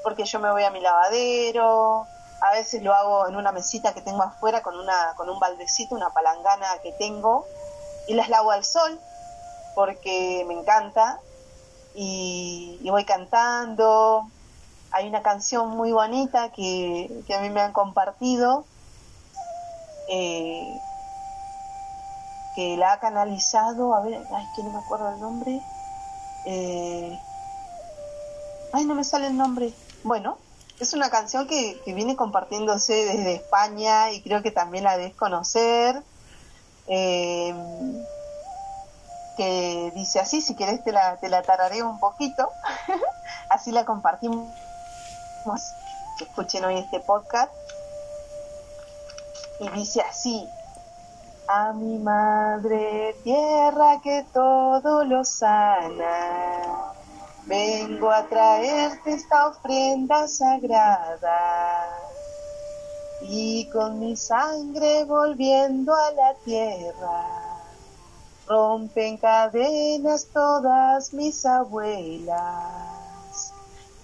porque 0.03 0.25
yo 0.25 0.41
me 0.41 0.51
voy 0.51 0.65
a 0.65 0.71
mi 0.71 0.81
lavadero, 0.81 2.07
a 2.41 2.53
veces 2.53 2.83
lo 2.83 2.95
hago 2.95 3.29
en 3.29 3.37
una 3.37 3.53
mesita 3.53 3.93
que 3.93 4.01
tengo 4.01 4.23
afuera 4.23 4.63
con, 4.63 4.79
una, 4.79 5.13
con 5.17 5.29
un 5.29 5.39
baldecito, 5.39 5.95
una 5.95 6.11
palangana 6.11 6.67
que 6.83 6.93
tengo, 6.93 7.45
y 8.09 8.15
las 8.15 8.31
lavo 8.31 8.51
al 8.51 8.65
sol, 8.65 8.99
porque 9.75 10.45
me 10.49 10.55
encanta, 10.55 11.21
y, 11.95 12.79
voy 12.91 13.05
cantando. 13.05 14.29
Hay 14.93 15.09
una 15.09 15.23
canción 15.23 15.69
muy 15.69 15.93
bonita 15.93 16.51
que, 16.51 17.25
a 17.37 17.41
mí 17.41 17.51
me 17.51 17.61
han 17.61 17.73
compartido, 17.73 18.65
eh, 20.09 20.81
que 22.57 22.77
la 22.77 22.95
ha 22.95 23.01
canalizado, 23.01 23.95
a 23.95 24.01
ver, 24.01 24.27
ay, 24.35 24.47
que 24.57 24.63
no 24.63 24.71
me 24.71 24.79
acuerdo 24.79 25.11
el 25.11 25.21
nombre. 25.21 25.61
Eh, 26.45 27.19
ay, 28.73 28.85
no 28.85 28.95
me 28.95 29.05
sale 29.05 29.29
el 29.29 29.37
nombre. 29.37 29.73
Bueno, 30.03 30.39
es 30.81 30.95
una 30.95 31.11
canción 31.11 31.47
que, 31.47 31.81
viene 31.87 32.17
compartiéndose 32.17 32.93
desde 32.93 33.35
España 33.35 34.11
y 34.13 34.23
creo 34.23 34.43
que 34.43 34.51
también 34.51 34.85
la 34.85 34.97
debes 34.97 35.15
conocer. 35.15 36.03
Eh, 36.87 37.55
que 39.37 39.93
dice 39.95 40.21
así, 40.21 40.43
si 40.43 40.55
querés 40.55 40.85
te 40.85 40.93
la, 40.93 41.17
te 41.17 41.29
la 41.29 41.43
tararé 41.43 41.83
un 41.83 41.99
poquito, 41.99 42.51
así 43.49 43.73
la 43.73 43.85
compartimos, 43.87 44.49
escuchen 46.21 46.65
hoy 46.65 46.79
este 46.79 47.01
podcast. 47.01 47.53
Y 49.61 49.69
dice 49.71 50.01
así, 50.03 50.47
a 51.53 51.73
mi 51.73 51.99
madre 51.99 53.17
tierra 53.25 54.01
que 54.01 54.25
todo 54.33 55.03
lo 55.03 55.25
sana. 55.25 56.93
Vengo 57.47 58.09
a 58.09 58.23
traerte 58.29 59.15
esta 59.15 59.49
ofrenda 59.49 60.29
sagrada. 60.29 61.89
Y 63.23 63.69
con 63.71 63.99
mi 63.99 64.17
sangre 64.17 65.03
volviendo 65.05 65.93
a 65.93 66.13
la 66.13 66.35
tierra. 66.45 67.27
Rompen 68.47 69.17
cadenas 69.17 70.29
todas 70.33 71.13
mis 71.13 71.45
abuelas, 71.45 72.37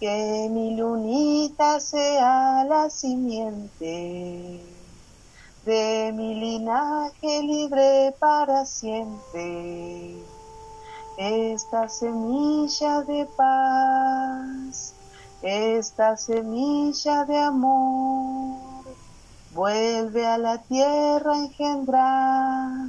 que 0.01 0.49
mi 0.51 0.77
lunita 0.77 1.79
sea 1.79 2.65
la 2.65 2.91
simiente 2.91 4.76
de 5.67 6.13
mi 6.15 6.35
linaje 6.37 7.43
libre 7.43 8.15
para 8.21 8.65
siempre. 8.65 10.15
Esta 11.19 11.89
semilla 11.89 13.03
de 13.03 13.27
paz, 13.37 14.95
esta 15.43 16.17
semilla 16.17 17.25
de 17.25 17.39
amor, 17.39 18.85
vuelve 19.53 20.25
a 20.25 20.39
la 20.39 20.59
tierra 20.59 21.33
a 21.33 21.39
engendrar 21.39 22.87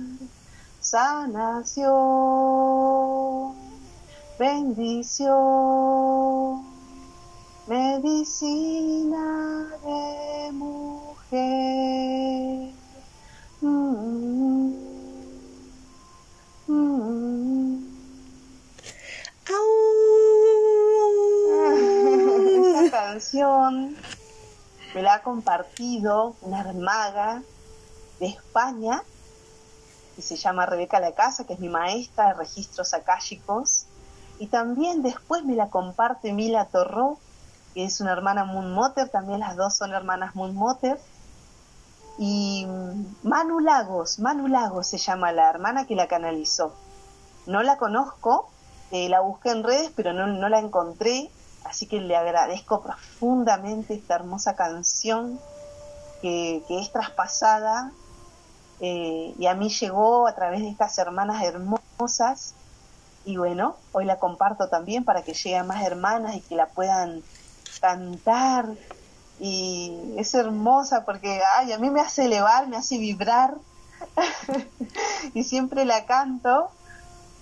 sanación, 0.79 1.87
bendición, 4.37 5.37
medicina 7.65 8.66
me 23.71 25.01
la 25.01 25.15
ha 25.15 25.21
compartido 25.21 26.35
una 26.41 26.61
hermaga 26.61 27.43
de 28.19 28.27
España 28.27 29.03
que 30.15 30.21
se 30.21 30.35
llama 30.35 30.65
Rebeca 30.65 30.99
La 30.99 31.11
Casa, 31.11 31.45
que 31.45 31.53
es 31.53 31.59
mi 31.59 31.69
maestra 31.69 32.29
de 32.29 32.33
registros 32.33 32.95
akáshicos. 32.95 33.85
Y 34.39 34.47
también 34.47 35.03
después 35.03 35.43
me 35.45 35.55
la 35.55 35.69
comparte 35.69 36.33
Mila 36.33 36.65
Torró, 36.65 37.19
que 37.75 37.85
es 37.85 38.01
una 38.01 38.13
hermana 38.13 38.43
Moon 38.43 38.73
Motter, 38.73 39.09
también 39.09 39.39
las 39.39 39.55
dos 39.55 39.75
son 39.75 39.93
hermanas 39.93 40.35
Moon 40.35 40.55
Motter. 40.55 40.99
Y 42.17 42.65
Manu 43.21 43.59
Lagos, 43.59 44.17
Manu 44.17 44.47
Lagos 44.47 44.87
se 44.87 44.97
llama 44.97 45.31
la 45.31 45.51
hermana 45.51 45.85
que 45.85 45.95
la 45.95 46.07
canalizó. 46.07 46.73
No 47.45 47.61
la 47.61 47.77
conozco, 47.77 48.49
eh, 48.89 49.09
la 49.09 49.19
busqué 49.19 49.51
en 49.51 49.63
redes, 49.63 49.91
pero 49.95 50.13
no, 50.13 50.25
no 50.25 50.49
la 50.49 50.57
encontré, 50.57 51.29
así 51.69 51.87
que 51.87 51.99
le 51.99 52.15
agradezco 52.15 52.81
profundamente 52.81 53.93
esta 53.93 54.15
hermosa 54.15 54.55
canción 54.55 55.39
que, 56.21 56.63
es 56.69 56.91
traspasada 56.91 57.91
eh, 58.79 59.33
y 59.37 59.45
a 59.47 59.55
mí 59.55 59.69
llegó 59.69 60.27
a 60.27 60.35
través 60.35 60.61
de 60.61 60.69
estas 60.69 60.97
hermanas 60.97 61.43
hermosas. 61.43 62.53
Y 63.25 63.37
bueno, 63.37 63.75
hoy 63.91 64.05
la 64.05 64.19
comparto 64.19 64.69
también 64.69 65.03
para 65.03 65.23
que 65.23 65.33
lleguen 65.33 65.67
más 65.67 65.83
hermanas 65.83 66.35
y 66.35 66.41
que 66.41 66.55
la 66.55 66.67
puedan 66.67 67.23
cantar. 67.81 68.69
Y 69.39 70.13
es 70.17 70.33
hermosa 70.33 71.05
porque 71.05 71.41
ay, 71.57 71.71
a 71.71 71.77
mí 71.77 71.89
me 71.89 72.01
hace 72.01 72.25
elevar, 72.25 72.67
me 72.67 72.77
hace 72.77 72.97
vibrar. 72.97 73.55
Y 75.33 75.43
siempre 75.43 75.83
la 75.85 76.05
canto. 76.05 76.69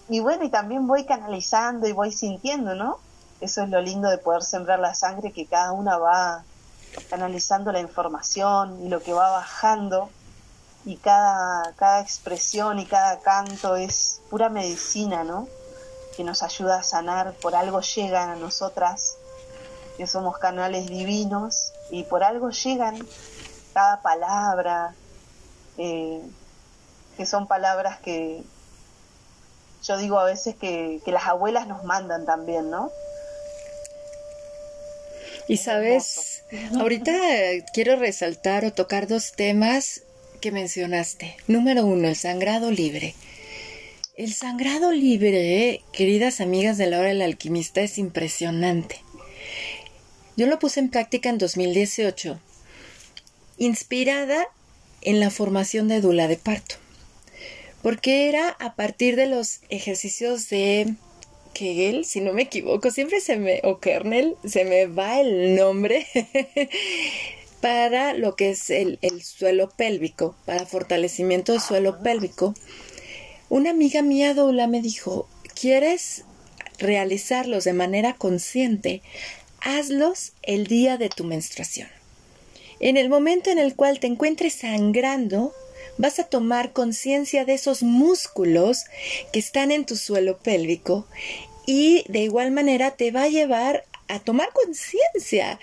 Y 0.09 0.19
bueno, 0.19 0.43
y 0.45 0.49
también 0.49 0.87
voy 0.87 1.05
canalizando 1.05 1.87
y 1.87 1.91
voy 1.91 2.11
sintiendo, 2.11 2.75
¿no? 2.75 2.97
Eso 3.41 3.63
es 3.63 3.69
lo 3.69 3.81
lindo 3.81 4.09
de 4.09 4.17
poder 4.17 4.43
sembrar 4.43 4.79
la 4.79 4.93
sangre, 4.93 5.31
que 5.31 5.45
cada 5.45 5.71
una 5.71 5.97
va 5.97 6.43
canalizando 7.09 7.71
la 7.71 7.79
información 7.79 8.85
y 8.85 8.89
lo 8.89 9.01
que 9.01 9.13
va 9.13 9.29
bajando 9.31 10.09
y 10.85 10.97
cada, 10.97 11.73
cada 11.73 11.99
expresión 12.01 12.79
y 12.79 12.85
cada 12.85 13.19
canto 13.19 13.75
es 13.75 14.21
pura 14.29 14.49
medicina, 14.49 15.23
¿no? 15.23 15.47
Que 16.15 16.23
nos 16.23 16.43
ayuda 16.43 16.79
a 16.79 16.83
sanar, 16.83 17.33
por 17.41 17.55
algo 17.55 17.81
llegan 17.81 18.29
a 18.29 18.35
nosotras, 18.35 19.17
que 19.97 20.07
somos 20.07 20.37
canales 20.37 20.87
divinos 20.87 21.73
y 21.89 22.03
por 22.03 22.23
algo 22.23 22.49
llegan 22.51 23.05
cada 23.73 24.01
palabra, 24.01 24.93
eh, 25.77 26.21
que 27.17 27.25
son 27.25 27.47
palabras 27.47 27.99
que, 27.99 28.43
yo 29.83 29.97
digo 29.97 30.19
a 30.19 30.23
veces 30.23 30.55
que, 30.55 31.01
las 31.05 31.27
abuelas 31.27 31.67
nos 31.67 31.83
mandan 31.83 32.25
también, 32.25 32.71
¿no? 32.71 32.89
Y 35.47 35.57
sabes, 35.57 36.43
ahorita 36.79 37.13
quiero 37.73 37.95
resaltar 37.95 38.65
o 38.65 38.73
tocar 38.73 39.07
dos 39.07 39.33
temas 39.33 40.03
que 40.41 40.51
mencionaste. 40.51 41.37
Número 41.47 41.85
uno, 41.85 42.07
el 42.07 42.15
sangrado 42.15 42.71
libre. 42.71 43.15
El 44.17 44.33
sangrado 44.33 44.91
libre, 44.91 45.81
queridas 45.91 46.41
amigas 46.41 46.77
de 46.77 46.87
la 46.87 46.99
hora 46.99 47.09
del 47.09 47.21
alquimista, 47.21 47.81
es 47.81 47.97
impresionante. 47.97 49.01
Yo 50.37 50.47
lo 50.47 50.57
puse 50.57 50.79
en 50.79 50.89
práctica 50.89 51.29
en 51.29 51.37
2018, 51.37 52.39
inspirada 53.57 54.47
en 55.01 55.19
la 55.19 55.29
formación 55.29 55.87
de 55.87 56.01
Dula 56.01 56.27
de 56.27 56.37
Parto 56.37 56.75
porque 57.85 58.27
era 58.27 58.49
a 58.49 58.73
partir 58.73 59.15
de 59.15 59.27
los 59.27 59.59
ejercicios 59.69 60.49
de 60.49 60.95
Kegel, 61.55 62.05
si 62.05 62.19
no 62.19 62.33
me 62.33 62.43
equivoco, 62.43 62.91
siempre 62.91 63.21
se 63.21 63.37
me, 63.37 63.61
o 63.63 63.79
Kernel, 63.79 64.35
se 64.45 64.65
me 64.65 64.85
va 64.85 65.19
el 65.21 65.55
nombre, 65.55 66.05
para 67.61 68.13
lo 68.13 68.35
que 68.35 68.51
es 68.51 68.69
el, 68.69 68.99
el 69.01 69.23
suelo 69.23 69.69
pélvico, 69.69 70.35
para 70.45 70.65
fortalecimiento 70.65 71.53
del 71.53 71.61
suelo 71.61 72.03
pélvico. 72.03 72.53
Una 73.49 73.71
amiga 73.71 74.01
mía, 74.01 74.33
Doula, 74.33 74.67
me 74.67 74.81
dijo, 74.81 75.27
¿quieres 75.59 76.25
realizarlos 76.77 77.63
de 77.63 77.73
manera 77.73 78.13
consciente? 78.13 79.01
Hazlos 79.61 80.33
el 80.43 80.67
día 80.67 80.97
de 80.97 81.09
tu 81.09 81.23
menstruación. 81.23 81.87
En 82.79 82.97
el 82.97 83.07
momento 83.07 83.49
en 83.49 83.59
el 83.59 83.75
cual 83.75 83.99
te 83.99 84.07
encuentres 84.07 84.53
sangrando, 84.55 85.53
vas 85.97 86.19
a 86.19 86.25
tomar 86.25 86.73
conciencia 86.73 87.45
de 87.45 87.53
esos 87.53 87.83
músculos 87.83 88.85
que 89.31 89.39
están 89.39 89.71
en 89.71 89.85
tu 89.85 89.95
suelo 89.95 90.37
pélvico 90.37 91.05
y 91.65 92.03
de 92.07 92.19
igual 92.19 92.51
manera 92.51 92.91
te 92.91 93.11
va 93.11 93.23
a 93.23 93.29
llevar 93.29 93.85
a 94.07 94.19
tomar 94.19 94.49
conciencia 94.53 95.59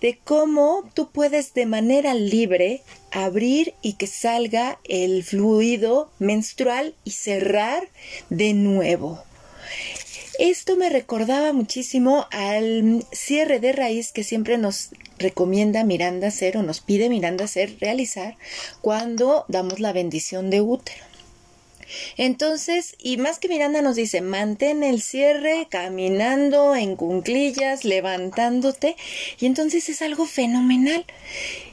de 0.00 0.18
cómo 0.24 0.90
tú 0.94 1.10
puedes 1.10 1.54
de 1.54 1.66
manera 1.66 2.14
libre 2.14 2.82
abrir 3.12 3.74
y 3.82 3.94
que 3.94 4.06
salga 4.06 4.78
el 4.84 5.22
fluido 5.22 6.10
menstrual 6.18 6.94
y 7.04 7.12
cerrar 7.12 7.88
de 8.30 8.52
nuevo. 8.52 9.22
Esto 10.38 10.76
me 10.76 10.90
recordaba 10.90 11.52
muchísimo 11.52 12.26
al 12.32 13.06
cierre 13.12 13.60
de 13.60 13.72
raíz 13.72 14.10
que 14.10 14.24
siempre 14.24 14.58
nos 14.58 14.90
recomienda 15.18 15.84
Miranda 15.84 16.28
hacer 16.28 16.56
o 16.56 16.62
nos 16.62 16.80
pide 16.80 17.08
Miranda 17.08 17.44
hacer 17.44 17.76
realizar 17.80 18.36
cuando 18.80 19.44
damos 19.46 19.78
la 19.78 19.92
bendición 19.92 20.50
de 20.50 20.60
útero. 20.60 21.04
Entonces, 22.16 22.96
y 22.98 23.16
más 23.16 23.38
que 23.38 23.48
Miranda 23.48 23.80
nos 23.80 23.94
dice, 23.94 24.22
mantén 24.22 24.82
el 24.82 25.02
cierre 25.02 25.68
caminando 25.70 26.74
en 26.74 26.96
cunclillas, 26.96 27.84
levantándote, 27.84 28.96
y 29.38 29.46
entonces 29.46 29.88
es 29.88 30.02
algo 30.02 30.26
fenomenal. 30.26 31.04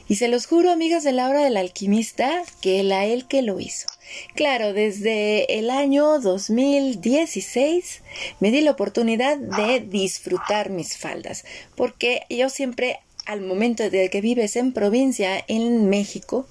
Y 0.06 0.16
se 0.16 0.28
los 0.28 0.46
juro, 0.46 0.70
amigas 0.70 1.02
de 1.02 1.12
la 1.12 1.28
hora 1.28 1.42
del 1.42 1.56
alquimista, 1.56 2.44
que 2.60 2.82
la 2.84 3.06
él 3.06 3.26
que 3.26 3.42
lo 3.42 3.58
hizo. 3.58 3.88
Claro, 4.34 4.72
desde 4.72 5.58
el 5.58 5.70
año 5.70 6.18
2016 6.20 8.02
me 8.40 8.50
di 8.50 8.60
la 8.60 8.72
oportunidad 8.72 9.38
de 9.38 9.80
disfrutar 9.80 10.70
mis 10.70 10.96
faldas, 10.96 11.44
porque 11.76 12.22
yo 12.28 12.48
siempre 12.50 13.00
al 13.26 13.40
momento 13.40 13.88
de 13.88 14.10
que 14.10 14.20
vives 14.20 14.56
en 14.56 14.72
provincia 14.72 15.44
en 15.46 15.88
México, 15.88 16.46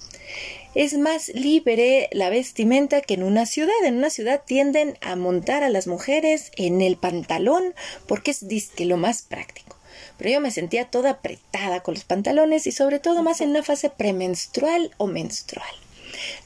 es 0.74 0.96
más 0.96 1.28
libre 1.28 2.08
la 2.12 2.30
vestimenta 2.30 3.02
que 3.02 3.14
en 3.14 3.22
una 3.22 3.44
ciudad. 3.44 3.74
En 3.84 3.96
una 3.96 4.10
ciudad 4.10 4.42
tienden 4.44 4.96
a 5.02 5.16
montar 5.16 5.62
a 5.62 5.68
las 5.68 5.86
mujeres 5.86 6.50
en 6.56 6.80
el 6.80 6.96
pantalón 6.96 7.74
porque 8.06 8.30
es 8.30 8.42
lo 8.78 8.96
más 8.96 9.22
práctico. 9.22 9.76
Pero 10.16 10.30
yo 10.30 10.40
me 10.40 10.50
sentía 10.50 10.86
toda 10.86 11.10
apretada 11.10 11.82
con 11.82 11.94
los 11.94 12.04
pantalones 12.04 12.66
y 12.66 12.72
sobre 12.72 13.00
todo 13.00 13.22
más 13.22 13.40
en 13.40 13.50
una 13.50 13.62
fase 13.62 13.90
premenstrual 13.90 14.92
o 14.96 15.06
menstrual. 15.06 15.81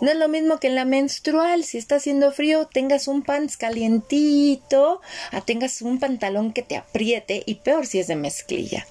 No 0.00 0.10
es 0.10 0.16
lo 0.16 0.28
mismo 0.28 0.58
que 0.58 0.68
en 0.68 0.74
la 0.74 0.84
menstrual, 0.84 1.64
si 1.64 1.78
está 1.78 1.96
haciendo 1.96 2.32
frío, 2.32 2.66
tengas 2.66 3.08
un 3.08 3.22
pants 3.22 3.56
calientito, 3.56 5.00
a 5.32 5.40
tengas 5.40 5.82
un 5.82 5.98
pantalón 5.98 6.52
que 6.52 6.62
te 6.62 6.76
apriete 6.76 7.42
y 7.46 7.56
peor 7.56 7.86
si 7.86 7.98
es 7.98 8.06
de 8.06 8.16
mezclilla. 8.16 8.86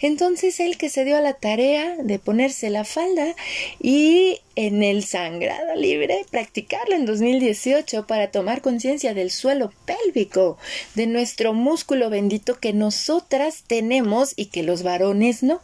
Entonces 0.00 0.60
él 0.60 0.76
que 0.76 0.90
se 0.90 1.04
dio 1.04 1.16
a 1.16 1.20
la 1.20 1.34
tarea 1.34 1.96
de 1.98 2.18
ponerse 2.18 2.70
la 2.70 2.84
falda 2.84 3.34
y 3.80 4.40
en 4.56 4.82
el 4.82 5.04
sangrado 5.04 5.74
libre 5.76 6.24
practicarlo 6.30 6.94
en 6.94 7.06
2018 7.06 8.06
para 8.06 8.30
tomar 8.30 8.62
conciencia 8.62 9.14
del 9.14 9.30
suelo 9.30 9.72
pélvico, 9.84 10.58
de 10.94 11.06
nuestro 11.06 11.52
músculo 11.52 12.10
bendito 12.10 12.58
que 12.58 12.72
nosotras 12.72 13.64
tenemos 13.66 14.32
y 14.34 14.46
que 14.46 14.62
los 14.62 14.82
varones 14.82 15.42
no. 15.42 15.60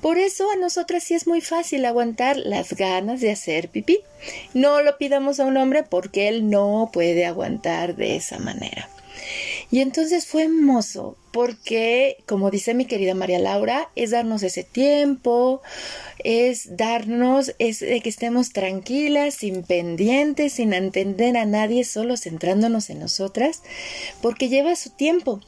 Por 0.00 0.18
eso 0.18 0.50
a 0.50 0.56
nosotras 0.56 1.04
sí 1.04 1.14
es 1.14 1.26
muy 1.26 1.40
fácil 1.40 1.84
aguantar 1.84 2.36
las 2.36 2.74
ganas 2.74 3.20
de 3.20 3.30
hacer 3.30 3.68
pipí. 3.68 4.00
No 4.54 4.82
lo 4.82 4.98
pidamos 4.98 5.40
a 5.40 5.44
un 5.44 5.56
hombre 5.56 5.84
porque 5.84 6.28
él 6.28 6.50
no 6.50 6.90
puede 6.92 7.24
aguantar 7.24 7.96
de 7.96 8.16
esa 8.16 8.38
manera. 8.38 8.88
Y 9.72 9.80
entonces 9.80 10.26
fue 10.26 10.44
hermoso 10.44 11.16
porque, 11.32 12.18
como 12.26 12.50
dice 12.50 12.74
mi 12.74 12.84
querida 12.84 13.14
María 13.14 13.38
Laura, 13.38 13.88
es 13.96 14.10
darnos 14.10 14.42
ese 14.42 14.64
tiempo, 14.64 15.62
es 16.18 16.76
darnos, 16.76 17.54
es 17.58 17.80
de 17.80 18.02
que 18.02 18.10
estemos 18.10 18.52
tranquilas, 18.52 19.36
sin 19.36 19.62
pendientes, 19.62 20.52
sin 20.52 20.74
entender 20.74 21.38
a 21.38 21.46
nadie, 21.46 21.84
solo 21.84 22.18
centrándonos 22.18 22.90
en 22.90 23.00
nosotras, 23.00 23.62
porque 24.20 24.50
lleva 24.50 24.76
su 24.76 24.90
tiempo 24.90 25.40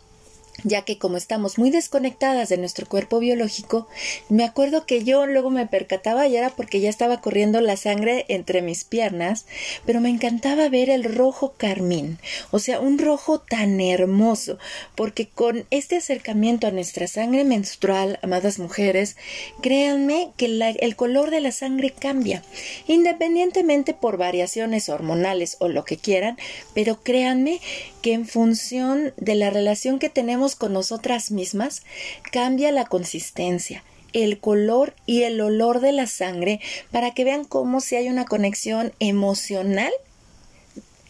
ya 0.63 0.83
que 0.83 0.99
como 0.99 1.17
estamos 1.17 1.59
muy 1.59 1.71
desconectadas 1.71 2.49
de 2.49 2.57
nuestro 2.57 2.87
cuerpo 2.87 3.19
biológico, 3.19 3.89
me 4.29 4.45
acuerdo 4.45 4.87
que 4.87 5.03
yo 5.03 5.27
luego 5.27 5.51
me 5.51 5.67
percataba 5.67 6.27
y 6.29 6.37
era 6.37 6.51
porque 6.51 6.81
ya 6.81 6.89
estaba 6.89 7.21
corriendo 7.21 7.61
la 7.61 7.77
sangre 7.77 8.25
entre 8.29 8.63
mis 8.63 8.85
piernas, 8.85 9.47
pero 9.85 10.01
me 10.01 10.11
encantaba 10.11 10.69
ver 10.69 10.91
el 10.91 11.05
rojo 11.05 11.55
carmín, 11.57 12.19
o 12.51 12.59
sea, 12.59 12.81
un 12.81 12.99
rojo 12.99 13.41
tan 13.41 13.81
hermoso, 13.81 14.59
porque 14.95 15.27
con 15.29 15.67
este 15.71 15.97
acercamiento 15.97 16.67
a 16.67 16.71
nuestra 16.71 17.09
sangre 17.09 17.45
menstrual, 17.45 18.19
amadas 18.23 18.59
mujeres, 18.59 19.17
créanme 19.61 20.31
que 20.37 20.47
el 20.81 20.97
color 20.97 21.31
de 21.31 21.41
la 21.41 21.53
sangre 21.53 21.91
cambia, 21.91 22.43
independientemente 22.87 23.95
por 23.95 24.17
variaciones 24.17 24.89
hormonales 24.89 25.57
o 25.59 25.69
lo 25.69 25.85
que 25.85 25.97
quieran, 25.97 26.39
pero 26.75 27.03
créanme 27.03 27.61
que 28.03 28.13
en 28.13 28.27
función 28.27 29.15
de 29.17 29.35
la 29.35 29.49
relación 29.49 29.99
que 29.99 30.11
tenemos 30.11 30.44
con 30.55 30.75
nosotras 30.75 31.31
mismas, 31.31 31.83
cambia 32.31 32.71
la 32.71 32.85
consistencia, 32.85 33.83
el 34.13 34.39
color 34.39 34.95
y 35.07 35.23
el 35.23 35.41
olor 35.41 35.81
de 35.81 35.93
la 35.93 36.07
sangre 36.07 36.61
para 36.93 37.13
que 37.13 37.25
vean 37.25 37.45
cómo 37.45 37.81
si 37.81 37.97
hay 37.97 38.09
una 38.09 38.27
conexión 38.27 38.93
emocional 39.01 39.93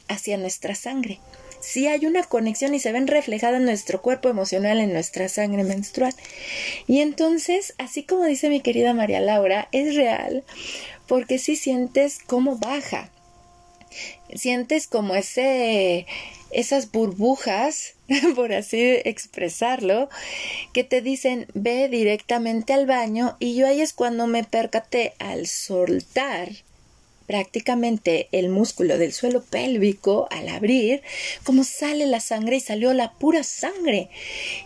hacia 0.08 0.36
nuestra 0.36 0.74
sangre. 0.74 1.18
Si 1.60 1.86
hay 1.86 2.04
una 2.04 2.22
conexión 2.22 2.74
y 2.74 2.78
se 2.78 2.92
ven 2.92 3.06
reflejada 3.06 3.56
en 3.56 3.64
nuestro 3.64 4.02
cuerpo 4.02 4.28
emocional, 4.28 4.80
en 4.80 4.92
nuestra 4.92 5.28
sangre 5.28 5.64
menstrual. 5.64 6.14
Y 6.86 7.00
entonces, 7.00 7.74
así 7.78 8.04
como 8.04 8.24
dice 8.24 8.50
mi 8.50 8.60
querida 8.60 8.92
María 8.92 9.20
Laura, 9.20 9.68
es 9.72 9.94
real 9.94 10.44
porque 11.06 11.38
si 11.38 11.56
sientes 11.56 12.18
cómo 12.26 12.56
baja. 12.56 13.10
Sientes 14.34 14.86
como 14.88 15.14
ese 15.14 16.06
esas 16.54 16.90
burbujas, 16.90 17.94
por 18.34 18.52
así 18.52 18.80
expresarlo, 19.04 20.08
que 20.72 20.84
te 20.84 21.00
dicen 21.00 21.46
ve 21.54 21.88
directamente 21.88 22.72
al 22.72 22.86
baño 22.86 23.36
y 23.38 23.54
yo 23.54 23.66
ahí 23.66 23.80
es 23.80 23.92
cuando 23.92 24.26
me 24.26 24.44
percaté 24.44 25.14
al 25.18 25.46
soltar 25.46 26.48
prácticamente 27.26 28.28
el 28.32 28.48
músculo 28.48 28.98
del 28.98 29.12
suelo 29.12 29.42
pélvico 29.42 30.28
al 30.30 30.48
abrir, 30.48 31.02
como 31.44 31.64
sale 31.64 32.06
la 32.06 32.20
sangre 32.20 32.56
y 32.56 32.60
salió 32.60 32.92
la 32.94 33.12
pura 33.12 33.42
sangre. 33.42 34.10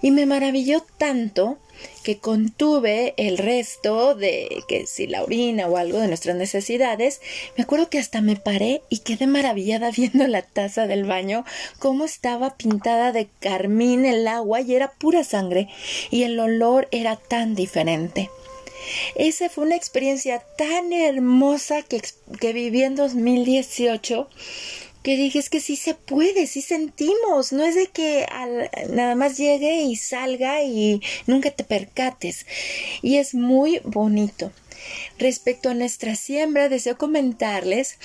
Y 0.03 0.11
me 0.11 0.27
maravilló 0.27 0.85
tanto 0.99 1.59
que 2.03 2.19
contuve 2.19 3.15
el 3.17 3.39
resto 3.39 4.15
de 4.15 4.63
que 4.69 4.87
si 4.87 5.07
la 5.07 5.23
orina 5.23 5.67
o 5.69 5.77
algo 5.77 5.99
de 5.99 6.09
nuestras 6.09 6.37
necesidades, 6.37 7.21
me 7.57 7.65
acuerdo 7.65 7.91
que 7.91 7.99
hasta 7.99 8.21
me 8.21 8.37
paré 8.37 8.83
y 8.89 8.99
quedé 8.99 9.27
maravillada 9.27 9.91
viendo 9.97 10.27
la 10.27 10.43
taza 10.43 10.87
del 10.87 11.05
baño, 11.05 11.45
cómo 11.79 12.05
estaba 12.05 12.57
pintada 12.57 13.13
de 13.13 13.29
carmín 13.41 14.05
el 14.05 14.27
agua 14.27 14.61
y 14.61 14.75
era 14.75 14.93
pura 14.93 15.25
sangre 15.25 15.69
y 16.11 16.23
el 16.23 16.39
olor 16.41 16.89
era 16.91 17.17
tan 17.17 17.55
diferente. 17.55 18.31
Esa 19.15 19.49
fue 19.49 19.65
una 19.65 19.77
experiencia 19.77 20.41
tan 20.57 20.93
hermosa 20.93 21.83
que, 21.83 22.03
que 22.41 22.53
viví 22.53 22.83
en 22.83 22.95
2018 22.97 24.29
que 25.03 25.17
dije 25.17 25.39
es 25.39 25.49
que 25.49 25.61
sí 25.61 25.77
se 25.77 25.95
puede, 25.95 26.47
sí 26.47 26.61
sentimos, 26.61 27.53
no 27.53 27.65
es 27.65 27.75
de 27.77 27.87
que 27.87 28.27
nada 28.91 29.15
más 29.15 29.39
llegue 29.39 29.83
y 29.83 29.97
salga 29.97 30.63
y 30.63 31.01
nunca 31.27 31.51
te 31.51 31.65
percates. 31.65 32.47
Y 33.01 33.17
es 33.17 33.33
muy 33.33 33.81
bonito. 33.85 34.53
Respecto 35.19 35.71
a 35.71 35.75
nuestra 35.75 36.15
siembra, 36.15 36.69
deseo 36.69 36.99
comentarles 36.99 37.99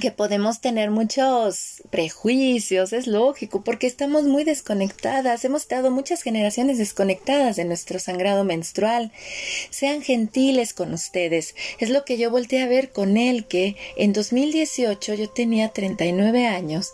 que 0.00 0.10
podemos 0.10 0.60
tener 0.60 0.90
muchos 0.90 1.82
prejuicios, 1.90 2.92
es 2.92 3.06
lógico, 3.06 3.62
porque 3.62 3.86
estamos 3.86 4.24
muy 4.24 4.44
desconectadas, 4.44 5.44
hemos 5.44 5.62
estado 5.62 5.90
muchas 5.90 6.22
generaciones 6.22 6.78
desconectadas 6.78 7.56
de 7.56 7.64
nuestro 7.64 7.98
sangrado 7.98 8.44
menstrual. 8.44 9.12
Sean 9.70 10.02
gentiles 10.02 10.74
con 10.74 10.92
ustedes. 10.92 11.54
Es 11.78 11.90
lo 11.90 12.04
que 12.04 12.18
yo 12.18 12.30
volteé 12.30 12.62
a 12.62 12.68
ver 12.68 12.92
con 12.92 13.16
él, 13.16 13.46
que 13.46 13.76
en 13.96 14.12
2018 14.12 15.14
yo 15.14 15.30
tenía 15.30 15.68
39 15.68 16.46
años 16.46 16.92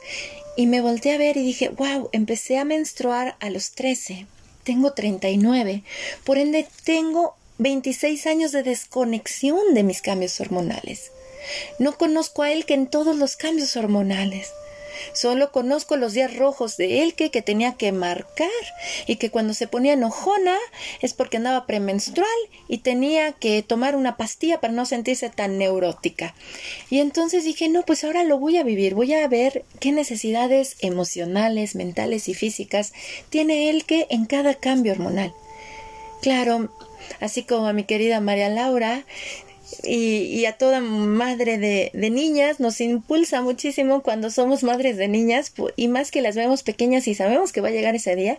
y 0.56 0.66
me 0.66 0.80
volteé 0.80 1.14
a 1.14 1.18
ver 1.18 1.36
y 1.36 1.42
dije, 1.42 1.68
wow, 1.70 2.08
empecé 2.12 2.58
a 2.58 2.64
menstruar 2.64 3.36
a 3.40 3.50
los 3.50 3.72
13, 3.72 4.26
tengo 4.64 4.92
39, 4.92 5.82
por 6.24 6.38
ende 6.38 6.66
tengo 6.84 7.34
26 7.58 8.26
años 8.26 8.52
de 8.52 8.62
desconexión 8.62 9.74
de 9.74 9.82
mis 9.82 10.02
cambios 10.02 10.40
hormonales. 10.40 11.12
No 11.78 11.96
conozco 11.96 12.42
a 12.42 12.50
que 12.66 12.74
en 12.74 12.86
todos 12.88 13.16
los 13.16 13.36
cambios 13.36 13.76
hormonales. 13.76 14.52
Solo 15.12 15.50
conozco 15.50 15.96
los 15.96 16.12
días 16.12 16.36
rojos 16.36 16.76
de 16.76 17.02
Elke 17.02 17.30
que 17.30 17.42
tenía 17.42 17.74
que 17.74 17.92
marcar 17.92 18.48
y 19.06 19.16
que 19.16 19.30
cuando 19.30 19.54
se 19.54 19.66
ponía 19.66 19.94
enojona 19.94 20.56
es 21.00 21.14
porque 21.14 21.38
andaba 21.38 21.66
premenstrual 21.66 22.28
y 22.68 22.78
tenía 22.78 23.32
que 23.32 23.62
tomar 23.62 23.96
una 23.96 24.16
pastilla 24.16 24.60
para 24.60 24.72
no 24.72 24.86
sentirse 24.86 25.30
tan 25.30 25.58
neurótica. 25.58 26.34
Y 26.90 26.98
entonces 26.98 27.44
dije, 27.44 27.68
no, 27.68 27.82
pues 27.84 28.04
ahora 28.04 28.24
lo 28.24 28.38
voy 28.38 28.58
a 28.58 28.64
vivir, 28.64 28.94
voy 28.94 29.14
a 29.14 29.26
ver 29.28 29.64
qué 29.80 29.92
necesidades 29.92 30.76
emocionales, 30.80 31.74
mentales 31.74 32.28
y 32.28 32.34
físicas 32.34 32.92
tiene 33.30 33.70
Elke 33.70 34.06
en 34.10 34.26
cada 34.26 34.54
cambio 34.54 34.92
hormonal. 34.92 35.32
Claro, 36.20 36.68
así 37.20 37.42
como 37.44 37.66
a 37.66 37.72
mi 37.72 37.84
querida 37.84 38.20
María 38.20 38.50
Laura, 38.50 39.04
y, 39.82 40.44
a 40.46 40.52
toda 40.52 40.80
madre 40.80 41.58
de, 41.58 41.90
de, 41.94 42.10
niñas 42.10 42.60
nos 42.60 42.80
impulsa 42.80 43.42
muchísimo 43.42 44.02
cuando 44.02 44.30
somos 44.30 44.62
madres 44.62 44.96
de 44.96 45.08
niñas 45.08 45.52
y 45.76 45.88
más 45.88 46.10
que 46.10 46.22
las 46.22 46.36
vemos 46.36 46.62
pequeñas 46.62 47.06
y 47.08 47.14
sabemos 47.14 47.52
que 47.52 47.60
va 47.60 47.68
a 47.68 47.72
llegar 47.72 47.94
ese 47.94 48.16
día 48.16 48.38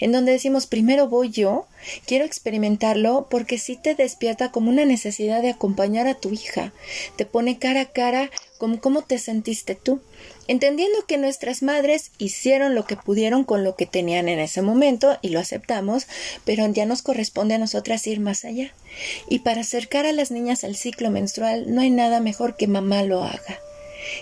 en 0.00 0.12
donde 0.12 0.32
decimos 0.32 0.66
primero 0.66 1.08
voy 1.08 1.30
yo, 1.30 1.66
quiero 2.06 2.24
experimentarlo 2.24 3.26
porque 3.30 3.58
sí 3.58 3.76
te 3.76 3.94
despierta 3.94 4.50
como 4.50 4.70
una 4.70 4.84
necesidad 4.84 5.42
de 5.42 5.50
acompañar 5.50 6.06
a 6.06 6.14
tu 6.14 6.30
hija, 6.30 6.72
te 7.16 7.26
pone 7.26 7.58
cara 7.58 7.82
a 7.82 7.92
cara 7.92 8.30
cómo 8.58 9.02
te 9.02 9.18
sentiste 9.18 9.74
tú, 9.74 10.00
entendiendo 10.48 11.06
que 11.06 11.18
nuestras 11.18 11.62
madres 11.62 12.10
hicieron 12.18 12.74
lo 12.74 12.84
que 12.84 12.96
pudieron 12.96 13.44
con 13.44 13.64
lo 13.64 13.76
que 13.76 13.86
tenían 13.86 14.28
en 14.28 14.38
ese 14.38 14.62
momento 14.62 15.18
y 15.22 15.28
lo 15.30 15.40
aceptamos, 15.40 16.06
pero 16.44 16.66
ya 16.68 16.86
nos 16.86 17.02
corresponde 17.02 17.54
a 17.54 17.58
nosotras 17.58 18.06
ir 18.06 18.20
más 18.20 18.44
allá. 18.44 18.72
Y 19.28 19.40
para 19.40 19.60
acercar 19.60 20.06
a 20.06 20.12
las 20.12 20.30
niñas 20.30 20.64
al 20.64 20.76
ciclo 20.76 21.10
menstrual 21.10 21.74
no 21.74 21.80
hay 21.80 21.90
nada 21.90 22.20
mejor 22.20 22.56
que 22.56 22.66
mamá 22.66 23.02
lo 23.02 23.22
haga 23.22 23.60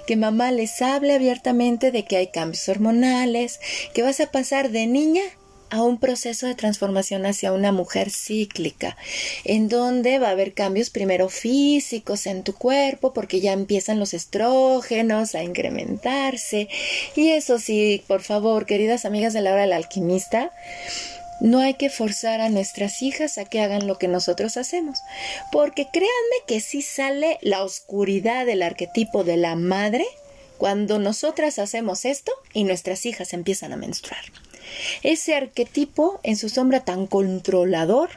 que 0.07 0.17
mamá 0.17 0.51
les 0.51 0.81
hable 0.81 1.13
abiertamente 1.13 1.91
de 1.91 2.05
que 2.05 2.17
hay 2.17 2.29
cambios 2.29 2.69
hormonales, 2.71 3.61
que 3.93 4.03
vas 4.03 4.19
a 4.21 4.31
pasar 4.31 4.71
de 4.71 4.87
niña 4.87 5.23
a 5.71 5.83
un 5.83 5.99
proceso 5.99 6.47
de 6.47 6.55
transformación 6.55 7.27
hacia 7.27 7.53
una 7.53 7.73
mujer 7.73 8.11
cíclica, 8.11 8.97
en 9.45 9.69
donde 9.69 10.19
va 10.19 10.29
a 10.29 10.33
haber 10.33 10.55
cambios 10.55 10.91
primero 10.91 11.29
físicos 11.29 12.27
en 12.27 12.43
tu 12.43 12.55
cuerpo, 12.55 13.13
porque 13.13 13.41
ya 13.41 13.53
empiezan 13.53 13.99
los 13.99 14.15
estrógenos 14.15 15.35
a 15.35 15.43
incrementarse. 15.43 16.69
Y 17.17 17.31
eso 17.31 17.59
sí, 17.59 18.05
por 18.07 18.23
favor, 18.23 18.67
queridas 18.67 19.05
amigas 19.05 19.33
de 19.33 19.41
la 19.41 19.53
hora 19.53 19.63
del 19.63 19.73
alquimista, 19.73 20.53
no 21.41 21.61
hay 21.61 21.75
que 21.75 21.91
forzar 21.91 22.41
a 22.41 22.49
nuestras 22.49 23.03
hijas 23.03 23.39
a 23.39 23.45
que 23.45 23.61
hagan 23.61 23.87
lo 23.87 23.99
que 23.99 24.09
nosotros 24.09 24.57
hacemos, 24.57 25.01
porque 25.51 25.89
créanme 25.93 26.37
que 26.47 26.61
sí 26.61 26.83
sale 26.83 27.39
la 27.43 27.65
oscuridad 27.65 28.47
del 28.47 28.63
arquetipo 28.63 29.25
de 29.25 29.37
la 29.37 29.57
madre 29.57 30.07
cuando 30.59 30.99
nosotras 30.99 31.59
hacemos 31.59 32.05
esto 32.05 32.33
y 32.53 32.65
nuestras 32.65 33.05
hijas 33.07 33.33
empiezan 33.33 33.73
a 33.73 33.77
menstruar. 33.77 34.23
Ese 35.03 35.35
arquetipo 35.35 36.21
en 36.23 36.37
su 36.37 36.49
sombra 36.49 36.81
tan 36.81 37.07
controlador 37.07 38.11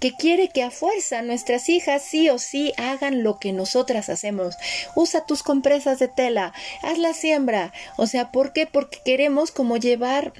que 0.00 0.12
quiere 0.12 0.48
que 0.48 0.62
a 0.62 0.70
fuerza 0.70 1.22
nuestras 1.22 1.68
hijas 1.68 2.02
sí 2.02 2.28
o 2.30 2.38
sí 2.38 2.72
hagan 2.76 3.22
lo 3.22 3.38
que 3.38 3.52
nosotras 3.52 4.08
hacemos. 4.08 4.54
Usa 4.94 5.26
tus 5.26 5.42
compresas 5.42 5.98
de 5.98 6.08
tela, 6.08 6.52
haz 6.82 6.98
la 6.98 7.14
siembra. 7.14 7.72
O 7.96 8.06
sea, 8.06 8.30
¿por 8.32 8.52
qué? 8.52 8.66
Porque 8.66 8.98
queremos 9.04 9.50
como 9.50 9.76
llevar 9.76 10.32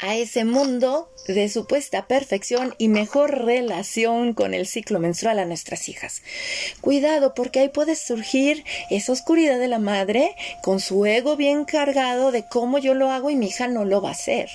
a 0.00 0.16
ese 0.16 0.44
mundo 0.44 1.08
de 1.28 1.48
supuesta 1.48 2.06
perfección 2.06 2.74
y 2.76 2.88
mejor 2.88 3.44
relación 3.44 4.34
con 4.34 4.52
el 4.52 4.66
ciclo 4.66 4.98
menstrual 4.98 5.38
a 5.38 5.44
nuestras 5.44 5.88
hijas. 5.88 6.22
Cuidado 6.80 7.34
porque 7.34 7.60
ahí 7.60 7.68
puede 7.68 7.94
surgir 7.94 8.64
esa 8.90 9.12
oscuridad 9.12 9.60
de 9.60 9.68
la 9.68 9.78
madre 9.78 10.34
con 10.62 10.80
su 10.80 11.06
ego 11.06 11.36
bien 11.36 11.64
cargado 11.64 12.32
de 12.32 12.44
cómo 12.44 12.78
yo 12.78 12.94
lo 12.94 13.10
hago 13.10 13.30
y 13.30 13.36
mi 13.36 13.46
hija 13.46 13.68
no 13.68 13.84
lo 13.84 14.02
va 14.02 14.08
a 14.08 14.12
hacer. 14.12 14.50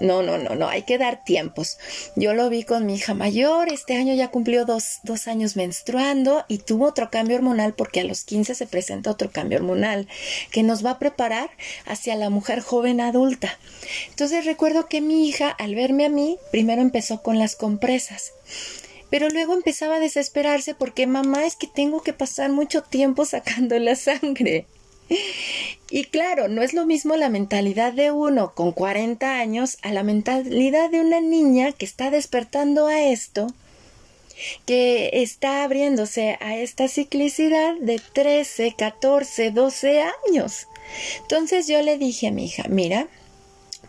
No, 0.00 0.22
no, 0.22 0.38
no, 0.38 0.54
no, 0.54 0.68
hay 0.68 0.82
que 0.82 0.98
dar 0.98 1.24
tiempos. 1.24 1.78
Yo 2.16 2.34
lo 2.34 2.48
vi 2.48 2.62
con 2.62 2.86
mi 2.86 2.94
hija 2.94 3.14
mayor, 3.14 3.68
este 3.68 3.96
año 3.96 4.14
ya 4.14 4.28
cumplió 4.28 4.64
dos, 4.64 4.98
dos, 5.02 5.28
años 5.28 5.56
menstruando 5.56 6.44
y 6.48 6.58
tuvo 6.58 6.86
otro 6.86 7.10
cambio 7.10 7.36
hormonal 7.36 7.74
porque 7.74 8.00
a 8.00 8.04
los 8.04 8.24
15 8.24 8.54
se 8.54 8.66
presenta 8.66 9.10
otro 9.10 9.30
cambio 9.30 9.58
hormonal 9.58 10.08
que 10.50 10.62
nos 10.62 10.84
va 10.84 10.92
a 10.92 10.98
preparar 10.98 11.50
hacia 11.86 12.16
la 12.16 12.30
mujer 12.30 12.60
joven 12.60 13.00
adulta. 13.00 13.58
Entonces 14.10 14.44
recuerdo 14.44 14.88
que 14.88 15.00
mi 15.00 15.28
hija, 15.28 15.50
al 15.50 15.74
verme 15.74 16.06
a 16.06 16.08
mí, 16.10 16.38
primero 16.50 16.82
empezó 16.82 17.22
con 17.22 17.38
las 17.38 17.56
compresas 17.56 18.32
pero 19.10 19.28
luego 19.30 19.54
empezaba 19.54 19.96
a 19.96 20.00
desesperarse 20.00 20.74
porque 20.74 21.06
mamá 21.06 21.46
es 21.46 21.56
que 21.56 21.66
tengo 21.66 22.02
que 22.02 22.12
pasar 22.12 22.50
mucho 22.50 22.82
tiempo 22.82 23.24
sacando 23.24 23.78
la 23.78 23.96
sangre. 23.96 24.66
Y 25.90 26.04
claro, 26.04 26.48
no 26.48 26.62
es 26.62 26.74
lo 26.74 26.84
mismo 26.84 27.16
la 27.16 27.30
mentalidad 27.30 27.94
de 27.94 28.10
uno 28.10 28.52
con 28.54 28.72
40 28.72 29.38
años 29.38 29.78
a 29.80 29.90
la 29.90 30.02
mentalidad 30.02 30.90
de 30.90 31.00
una 31.00 31.22
niña 31.22 31.72
que 31.72 31.86
está 31.86 32.10
despertando 32.10 32.88
a 32.88 33.00
esto, 33.00 33.46
que 34.66 35.08
está 35.14 35.64
abriéndose 35.64 36.36
a 36.40 36.58
esta 36.58 36.88
ciclicidad 36.88 37.74
de 37.80 38.02
13, 38.12 38.74
14, 38.76 39.50
12 39.50 40.02
años. 40.28 40.66
Entonces 41.22 41.66
yo 41.68 41.80
le 41.80 41.96
dije 41.96 42.28
a 42.28 42.32
mi 42.32 42.44
hija, 42.44 42.64
mira, 42.68 43.08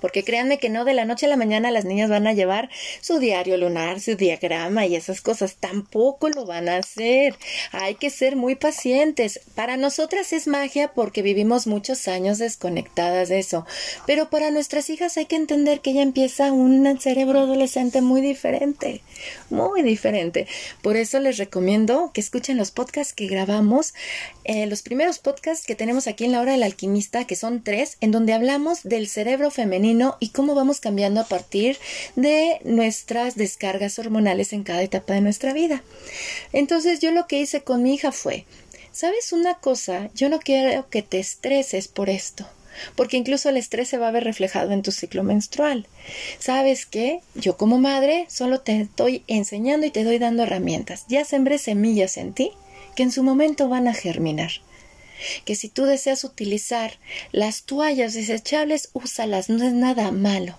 porque 0.02 0.24
créanme 0.24 0.60
que 0.60 0.70
no 0.70 0.86
de 0.86 0.94
la 0.94 1.06
noche 1.06 1.26
a 1.26 1.30
la 1.30 1.36
mañana 1.36 1.72
las 1.72 1.86
niñas 1.86 2.10
van 2.10 2.28
a 2.28 2.34
llevar 2.34 2.70
su 3.02 3.20
diario 3.20 3.58
lunar, 3.58 4.00
su 4.00 4.16
diagrama 4.16 4.86
y 4.86 4.96
esas 4.96 5.22
cosas. 5.22 5.56
Tampoco 5.60 6.30
lo 6.30 6.46
van 6.46 6.70
a 6.70 6.78
hacer. 6.78 7.36
Hay 7.72 7.96
que 7.96 8.10
ser 8.10 8.36
muy 8.36 8.56
pacientes. 8.56 9.42
Para 9.56 9.78
nosotras 9.78 10.34
es 10.34 10.48
magia 10.48 10.92
porque 10.94 11.22
vivimos 11.22 11.68
muchos 11.68 12.08
años 12.08 12.38
desconectadas 12.38 13.30
de 13.30 13.40
eso. 13.40 13.66
Pero 14.06 14.30
para 14.30 14.52
nuestras 14.52 14.90
hijas 14.90 15.18
hay 15.18 15.26
que 15.26 15.36
entender 15.36 15.82
que 15.82 15.94
ya 15.94 16.02
empieza 16.02 16.52
un 16.52 17.00
cerebro 17.00 17.40
adolescente 17.40 18.02
muy 18.02 18.22
diferente. 18.22 19.02
Muy 19.50 19.82
diferente. 19.82 20.48
Por 20.82 20.96
eso 20.96 21.20
les 21.20 21.38
recomiendo 21.38 22.12
que 22.14 22.22
escuchen 22.22 22.58
los 22.58 22.72
podcasts 22.72 23.14
que 23.14 23.28
grabamos. 23.28 23.94
Eh, 24.46 24.66
los 24.66 24.82
primeros 24.82 25.20
podcasts 25.20 25.66
que 25.66 25.76
tenemos 25.76 26.08
aquí 26.08 26.26
en 26.26 26.32
la 26.32 26.42
hora 26.42 26.54
del 26.54 26.64
alquimista, 26.64 27.26
que 27.26 27.36
son 27.36 27.64
tres, 27.64 27.98
en 28.02 28.12
donde 28.12 28.34
hablamos 28.34 28.84
del 28.84 29.08
cerebro 29.08 29.52
femenino 29.52 29.89
y 30.20 30.30
cómo 30.30 30.56
vamos 30.56 30.80
cambiando 30.80 31.22
a 31.22 31.28
partir 31.28 31.78
de 32.16 32.60
nuestras 32.64 33.36
descargas 33.36 34.00
hormonales 34.00 34.54
en 34.54 34.64
cada 34.64 34.84
etapa 34.84 35.14
de 35.14 35.22
nuestra 35.22 35.54
vida. 35.54 35.84
Entonces 36.54 37.00
yo 37.00 37.12
lo 37.12 37.28
que 37.28 37.40
hice 37.40 37.62
con 37.62 37.84
mi 37.84 37.94
hija 37.94 38.12
fue, 38.12 38.46
¿sabes 38.92 39.34
una 39.34 39.56
cosa? 39.56 40.10
Yo 40.16 40.30
no 40.30 40.40
quiero 40.40 40.90
que 40.90 41.02
te 41.02 41.20
estreses 41.20 41.88
por 41.88 42.10
esto 42.10 42.48
porque 42.96 43.18
incluso 43.18 43.50
el 43.50 43.58
estrés 43.58 43.90
se 43.90 43.98
va 43.98 44.08
a 44.08 44.12
ver 44.12 44.24
reflejado 44.24 44.72
en 44.72 44.84
tu 44.84 44.92
ciclo 44.92 45.24
menstrual. 45.24 45.88
¿Sabes 46.40 46.86
qué? 46.86 47.20
Yo 47.36 47.58
como 47.58 47.78
madre 47.78 48.26
solo 48.30 48.62
te 48.62 48.80
estoy 48.80 49.24
enseñando 49.28 49.86
y 49.86 49.92
te 49.92 50.06
doy 50.06 50.18
dando 50.18 50.44
herramientas. 50.44 51.06
Ya 51.10 51.26
sembré 51.26 51.58
semillas 51.58 52.16
en 52.16 52.34
ti 52.34 52.52
que 52.96 53.04
en 53.04 53.12
su 53.12 53.22
momento 53.24 53.68
van 53.68 53.88
a 53.88 53.94
germinar 53.94 54.52
que 55.46 55.56
si 55.56 55.70
tú 55.70 55.86
deseas 55.86 56.24
utilizar 56.24 57.00
las 57.32 57.64
toallas 57.64 58.14
desechables, 58.14 58.90
úsalas, 58.94 59.50
no 59.50 59.66
es 59.66 59.74
nada 59.74 60.12
malo. 60.12 60.58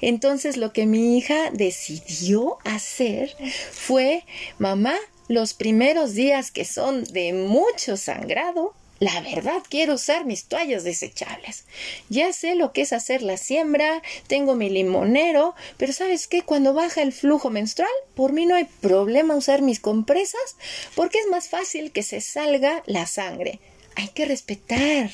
Entonces 0.00 0.56
lo 0.56 0.72
que 0.72 0.86
mi 0.86 1.18
hija 1.18 1.50
decidió 1.52 2.58
hacer 2.64 3.34
fue, 3.72 4.24
mamá, 4.58 4.96
los 5.28 5.54
primeros 5.54 6.14
días 6.14 6.50
que 6.50 6.64
son 6.64 7.04
de 7.04 7.32
mucho 7.32 7.96
sangrado, 7.96 8.74
la 8.98 9.20
verdad 9.20 9.62
quiero 9.68 9.94
usar 9.94 10.24
mis 10.24 10.44
toallas 10.44 10.84
desechables. 10.84 11.64
Ya 12.08 12.32
sé 12.32 12.54
lo 12.54 12.72
que 12.72 12.82
es 12.82 12.92
hacer 12.92 13.22
la 13.22 13.36
siembra, 13.36 14.02
tengo 14.26 14.54
mi 14.54 14.70
limonero, 14.70 15.54
pero 15.76 15.92
¿sabes 15.92 16.26
qué? 16.28 16.42
Cuando 16.42 16.72
baja 16.72 17.02
el 17.02 17.12
flujo 17.12 17.50
menstrual, 17.50 17.90
por 18.14 18.32
mí 18.32 18.46
no 18.46 18.54
hay 18.54 18.64
problema 18.64 19.36
usar 19.36 19.60
mis 19.60 19.80
compresas 19.80 20.56
porque 20.94 21.18
es 21.18 21.26
más 21.26 21.48
fácil 21.48 21.92
que 21.92 22.02
se 22.02 22.20
salga 22.20 22.82
la 22.86 23.06
sangre 23.06 23.60
hay 23.96 24.08
que 24.08 24.26
respetar, 24.26 25.10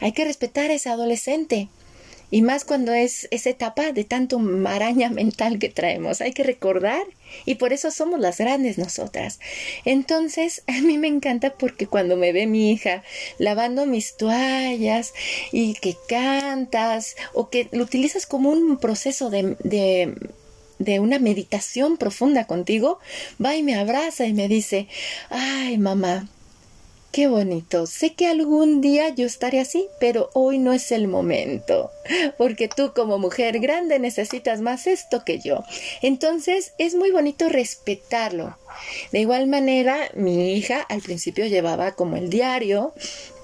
hay 0.00 0.12
que 0.12 0.24
respetar 0.24 0.70
a 0.70 0.74
ese 0.74 0.88
adolescente. 0.88 1.68
Y 2.30 2.40
más 2.40 2.64
cuando 2.64 2.94
es 2.94 3.28
esa 3.30 3.50
etapa 3.50 3.92
de 3.92 4.04
tanto 4.04 4.38
maraña 4.38 5.10
mental 5.10 5.58
que 5.58 5.68
traemos. 5.68 6.22
Hay 6.22 6.32
que 6.32 6.42
recordar 6.42 7.02
y 7.44 7.56
por 7.56 7.74
eso 7.74 7.90
somos 7.90 8.20
las 8.20 8.38
grandes 8.38 8.78
nosotras. 8.78 9.38
Entonces, 9.84 10.62
a 10.66 10.80
mí 10.80 10.96
me 10.96 11.08
encanta 11.08 11.52
porque 11.52 11.86
cuando 11.86 12.16
me 12.16 12.32
ve 12.32 12.46
mi 12.46 12.72
hija 12.72 13.02
lavando 13.36 13.84
mis 13.84 14.16
toallas 14.16 15.12
y 15.52 15.74
que 15.74 15.94
cantas 16.08 17.16
o 17.34 17.50
que 17.50 17.68
lo 17.70 17.84
utilizas 17.84 18.24
como 18.24 18.48
un 18.48 18.78
proceso 18.78 19.28
de, 19.28 19.58
de, 19.62 20.14
de 20.78 21.00
una 21.00 21.18
meditación 21.18 21.98
profunda 21.98 22.46
contigo, 22.46 22.98
va 23.44 23.56
y 23.56 23.62
me 23.62 23.74
abraza 23.74 24.24
y 24.24 24.32
me 24.32 24.48
dice, 24.48 24.88
ay 25.28 25.76
mamá, 25.76 26.30
Qué 27.12 27.28
bonito. 27.28 27.84
Sé 27.84 28.14
que 28.14 28.26
algún 28.26 28.80
día 28.80 29.10
yo 29.10 29.26
estaré 29.26 29.60
así, 29.60 29.86
pero 30.00 30.30
hoy 30.32 30.58
no 30.58 30.72
es 30.72 30.90
el 30.92 31.08
momento, 31.08 31.90
porque 32.38 32.68
tú 32.68 32.94
como 32.94 33.18
mujer 33.18 33.60
grande 33.60 33.98
necesitas 33.98 34.62
más 34.62 34.86
esto 34.86 35.22
que 35.22 35.38
yo. 35.38 35.62
Entonces 36.00 36.72
es 36.78 36.94
muy 36.94 37.10
bonito 37.10 37.50
respetarlo. 37.50 38.56
De 39.12 39.20
igual 39.20 39.46
manera, 39.46 40.10
mi 40.14 40.54
hija 40.54 40.80
al 40.80 41.02
principio 41.02 41.44
llevaba 41.44 41.92
como 41.92 42.16
el 42.16 42.30
diario 42.30 42.94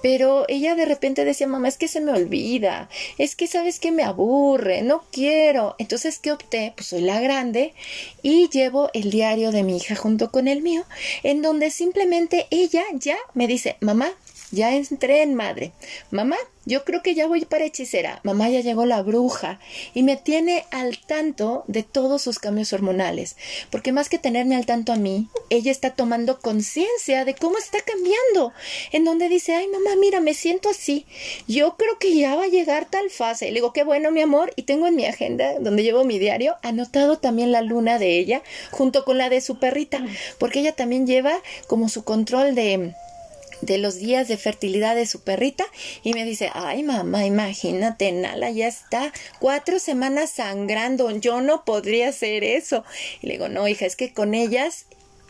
pero 0.03 0.45
ella 0.49 0.75
de 0.75 0.85
repente 0.85 1.25
decía, 1.25 1.47
mamá, 1.47 1.69
es 1.69 1.79
que 1.79 1.89
se 1.89 2.01
me 2.01 2.13
olvida, 2.13 2.89
es 3.19 3.37
que 3.37 3.47
sabes 3.47 3.81
que 3.81 3.93
me 3.93 4.05
aburre, 4.05 4.83
no 4.83 5.05
quiero. 5.11 5.75
Entonces, 5.79 6.19
¿qué 6.19 6.33
opté? 6.33 6.73
Pues 6.77 6.89
soy 6.89 7.01
la 7.01 7.21
grande 7.21 7.75
y 8.23 8.49
llevo 8.49 8.91
el 8.95 9.11
diario 9.11 9.53
de 9.53 9.63
mi 9.63 9.77
hija 9.77 9.97
junto 9.97 10.31
con 10.31 10.49
el 10.49 10.63
mío, 10.63 10.85
en 11.23 11.43
donde 11.43 11.71
simplemente 11.71 12.47
ella 12.51 12.85
ya 12.95 13.17
me 13.35 13.47
dice, 13.47 13.77
mamá, 13.81 14.13
ya 14.51 14.75
entré 14.75 15.23
en 15.23 15.35
madre. 15.35 15.73
Mamá, 16.11 16.37
yo 16.65 16.85
creo 16.85 17.03
que 17.03 17.15
ya 17.15 17.27
voy 17.27 17.45
para 17.47 17.65
hechicera. 17.65 18.21
Mamá, 18.25 18.51
ya 18.51 18.61
llegó 18.61 18.85
la 18.85 19.03
bruja 19.03 19.59
y 19.95 20.03
me 20.03 20.17
tiene 20.17 20.67
al 20.71 20.99
tanto 20.99 21.65
de 21.67 21.83
todos 21.83 22.21
sus 22.21 22.39
cambios 22.39 22.73
hormonales. 22.75 23.37
Porque 23.71 23.91
más 23.91 24.09
que 24.09 24.19
tenerme 24.19 24.55
al 24.55 24.67
tanto 24.67 24.93
a 24.93 24.97
mí, 24.97 25.29
ella 25.49 25.71
está 25.71 25.95
tomando 25.95 26.41
conciencia 26.41 27.25
de 27.25 27.35
cómo 27.35 27.57
está 27.57 27.79
cambiando. 27.81 28.53
En 28.93 29.05
donde 29.05 29.31
dice, 29.31 29.55
ay 29.55 29.67
mamá, 29.69 29.97
mira, 29.99 30.21
me 30.21 30.35
siento 30.35 30.69
así. 30.69 31.07
Yo 31.47 31.77
creo 31.77 31.99
que 31.99 32.15
ya 32.15 32.37
va 32.37 32.45
a 32.45 32.49
llegar 32.49 32.85
tal 32.85 33.09
fase. 33.09 33.47
Y 33.47 33.51
le 33.51 33.57
digo, 33.57 33.73
qué 33.73 33.85
bueno, 33.85 34.11
mi 34.11 34.21
amor. 34.21 34.53
Y 34.57 34.65
tengo 34.65 34.87
en 34.87 34.97
mi 34.97 35.07
agenda, 35.07 35.59
donde 35.61 35.83
llevo 35.83 36.05
mi 36.05 36.19
diario, 36.19 36.57
anotado 36.63 37.19
también 37.19 37.51
la 37.51 37.63
luna 37.63 37.99
de 37.99 38.19
ella, 38.19 38.43
junto 38.71 39.05
con 39.05 39.17
la 39.17 39.31
de 39.31 39.41
su 39.41 39.59
perrita. 39.59 40.05
Porque 40.39 40.61
ella 40.61 40.73
también 40.73 41.07
lleva 41.07 41.41
como 41.67 41.89
su 41.89 42.05
control 42.05 42.55
de 42.55 42.95
de 43.61 43.79
los 43.79 43.97
días 43.97 44.29
de 44.29 44.37
fertilidad 44.37 44.95
de 44.95 45.07
su 45.07 45.21
perrita 45.21 45.65
y 46.03 46.15
me 46.15 46.25
dice, 46.25 46.51
ay 46.55 46.83
mamá, 46.83 47.27
imagínate, 47.27 48.13
Nala 48.13 48.51
ya 48.51 48.69
está 48.69 49.13
cuatro 49.39 49.79
semanas 49.79 50.31
sangrando, 50.31 51.11
yo 51.11 51.41
no 51.41 51.65
podría 51.65 52.09
hacer 52.09 52.45
eso. 52.45 52.85
Y 53.23 53.27
le 53.27 53.35
digo, 53.35 53.49
no, 53.49 53.67
hija, 53.69 53.87
es 53.87 53.97
que 53.97 54.13
con 54.13 54.35
ellas 54.35 54.87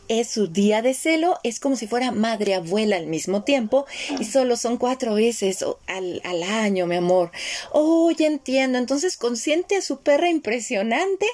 es 0.08 0.28
su 0.28 0.48
día 0.48 0.82
de 0.82 0.94
celo, 0.94 1.38
es 1.42 1.60
como 1.60 1.76
si 1.76 1.86
fuera 1.86 2.10
madre 2.10 2.54
abuela 2.54 2.96
al 2.96 3.06
mismo 3.06 3.44
tiempo 3.44 3.86
y 4.18 4.24
solo 4.24 4.56
son 4.56 4.76
cuatro 4.76 5.14
veces 5.14 5.64
al, 5.86 6.20
al 6.24 6.42
año, 6.42 6.86
mi 6.86 6.96
amor. 6.96 7.30
Oh, 7.72 8.10
ya 8.10 8.26
entiendo. 8.26 8.78
Entonces 8.78 9.16
consiente 9.16 9.76
a 9.76 9.82
su 9.82 10.00
perra 10.00 10.28
impresionante 10.28 11.26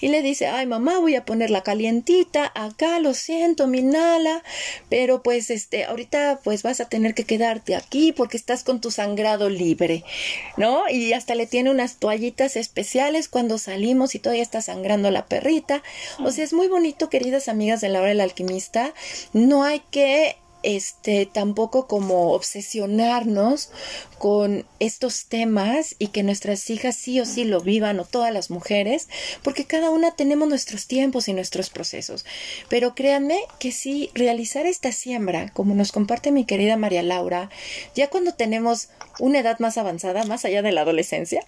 y 0.00 0.08
le 0.08 0.22
dice, 0.22 0.46
ay 0.46 0.66
mamá, 0.66 0.98
voy 0.98 1.14
a 1.14 1.24
ponerla 1.24 1.62
calientita 1.62 2.50
acá, 2.54 2.98
lo 2.98 3.14
siento, 3.14 3.66
mi 3.66 3.82
Nala, 3.82 4.42
pero 4.88 5.22
pues 5.22 5.50
este, 5.50 5.84
ahorita 5.84 6.40
pues 6.42 6.62
vas 6.62 6.80
a 6.80 6.88
tener 6.88 7.14
que 7.14 7.24
quedarte 7.24 7.74
aquí 7.74 8.12
porque 8.12 8.36
estás 8.36 8.64
con 8.64 8.80
tu 8.80 8.90
sangrado 8.90 9.48
libre, 9.48 10.04
¿no? 10.56 10.88
Y 10.88 11.12
hasta 11.12 11.34
le 11.34 11.46
tiene 11.46 11.70
unas 11.70 11.96
toallitas 11.96 12.56
especiales 12.56 13.28
cuando 13.28 13.58
salimos 13.58 14.14
y 14.14 14.18
todavía 14.18 14.42
está 14.42 14.62
sangrando 14.62 15.10
la 15.10 15.26
perrita. 15.26 15.82
O 16.24 16.30
sea, 16.30 16.44
es 16.44 16.52
muy 16.52 16.68
bonito, 16.68 17.08
queridas 17.08 17.48
amigas 17.48 17.80
de 17.80 17.88
la 17.88 18.00
hora 18.00 18.08
de 18.08 18.14
la 18.14 18.21
alquimista, 18.22 18.94
no 19.32 19.64
hay 19.64 19.80
que 19.90 20.36
este 20.62 21.26
tampoco 21.26 21.86
como 21.86 22.32
obsesionarnos 22.32 23.70
con 24.18 24.64
estos 24.78 25.26
temas 25.26 25.96
y 25.98 26.08
que 26.08 26.22
nuestras 26.22 26.68
hijas 26.70 26.94
sí 26.94 27.20
o 27.20 27.26
sí 27.26 27.44
lo 27.44 27.60
vivan 27.60 27.98
o 27.98 28.04
todas 28.04 28.32
las 28.32 28.50
mujeres, 28.50 29.08
porque 29.42 29.64
cada 29.64 29.90
una 29.90 30.14
tenemos 30.14 30.48
nuestros 30.48 30.86
tiempos 30.86 31.28
y 31.28 31.32
nuestros 31.32 31.70
procesos. 31.70 32.24
Pero 32.68 32.94
créanme 32.94 33.38
que 33.58 33.72
si 33.72 34.10
realizar 34.14 34.66
esta 34.66 34.92
siembra, 34.92 35.50
como 35.52 35.74
nos 35.74 35.92
comparte 35.92 36.30
mi 36.30 36.44
querida 36.44 36.76
María 36.76 37.02
Laura, 37.02 37.50
ya 37.94 38.08
cuando 38.08 38.34
tenemos 38.34 38.88
una 39.18 39.40
edad 39.40 39.58
más 39.58 39.78
avanzada, 39.78 40.24
más 40.24 40.44
allá 40.44 40.62
de 40.62 40.72
la 40.72 40.82
adolescencia, 40.82 41.44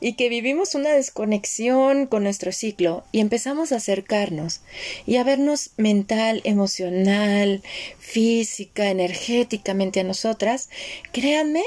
y 0.00 0.14
que 0.14 0.28
vivimos 0.28 0.74
una 0.74 0.90
desconexión 0.90 2.06
con 2.06 2.22
nuestro 2.22 2.52
ciclo 2.52 3.04
y 3.12 3.20
empezamos 3.20 3.72
a 3.72 3.76
acercarnos 3.76 4.60
y 5.06 5.16
a 5.16 5.24
vernos 5.24 5.70
mental, 5.76 6.40
emocional, 6.44 7.62
física, 7.98 8.90
energéticamente 8.90 10.00
a 10.00 10.04
nosotras, 10.04 10.68
créanme 11.12 11.62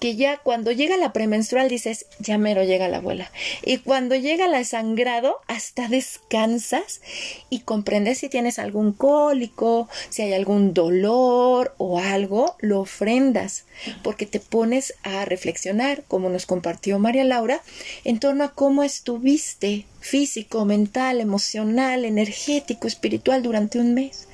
que 0.00 0.16
ya 0.16 0.38
cuando 0.38 0.72
llega 0.72 0.96
la 0.96 1.12
premenstrual 1.12 1.68
dices, 1.68 2.06
ya 2.18 2.38
mero 2.38 2.64
llega 2.64 2.88
la 2.88 2.96
abuela. 2.96 3.30
Y 3.64 3.78
cuando 3.78 4.16
llega 4.16 4.48
la 4.48 4.64
sangrado, 4.64 5.36
hasta 5.46 5.88
descansas 5.88 7.02
y 7.50 7.60
comprendes 7.60 8.18
si 8.18 8.28
tienes 8.28 8.58
algún 8.58 8.92
cólico, 8.92 9.88
si 10.08 10.22
hay 10.22 10.32
algún 10.32 10.74
dolor 10.74 11.74
o 11.76 11.98
algo, 11.98 12.56
lo 12.60 12.80
ofrendas, 12.80 13.64
porque 14.02 14.26
te 14.26 14.40
pones 14.40 14.94
a 15.02 15.24
reflexionar, 15.26 16.02
como 16.08 16.30
nos 16.30 16.46
compartió 16.46 16.98
María 16.98 17.24
Laura, 17.24 17.60
en 18.04 18.18
torno 18.18 18.44
a 18.44 18.54
cómo 18.54 18.82
estuviste 18.82 19.84
físico, 20.00 20.64
mental, 20.64 21.20
emocional, 21.20 22.04
energético, 22.04 22.88
espiritual 22.88 23.42
durante 23.42 23.78
un 23.78 23.94
mes. 23.94 24.26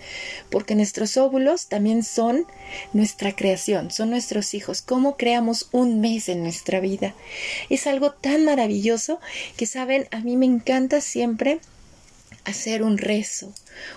Porque 0.50 0.74
nuestros 0.74 1.16
óvulos 1.16 1.66
también 1.66 2.02
son 2.02 2.46
nuestra 2.92 3.34
creación, 3.34 3.90
son 3.90 4.10
nuestros 4.10 4.54
hijos. 4.54 4.82
¿Cómo 4.82 5.16
creamos 5.16 5.68
un 5.72 6.00
mes 6.00 6.28
en 6.28 6.42
nuestra 6.42 6.80
vida? 6.80 7.14
Es 7.68 7.86
algo 7.86 8.12
tan 8.12 8.44
maravilloso 8.44 9.20
que, 9.56 9.66
saben, 9.66 10.08
a 10.10 10.20
mí 10.20 10.36
me 10.36 10.46
encanta 10.46 11.00
siempre 11.00 11.60
hacer 12.46 12.82
un 12.82 12.96
rezo, 12.96 13.52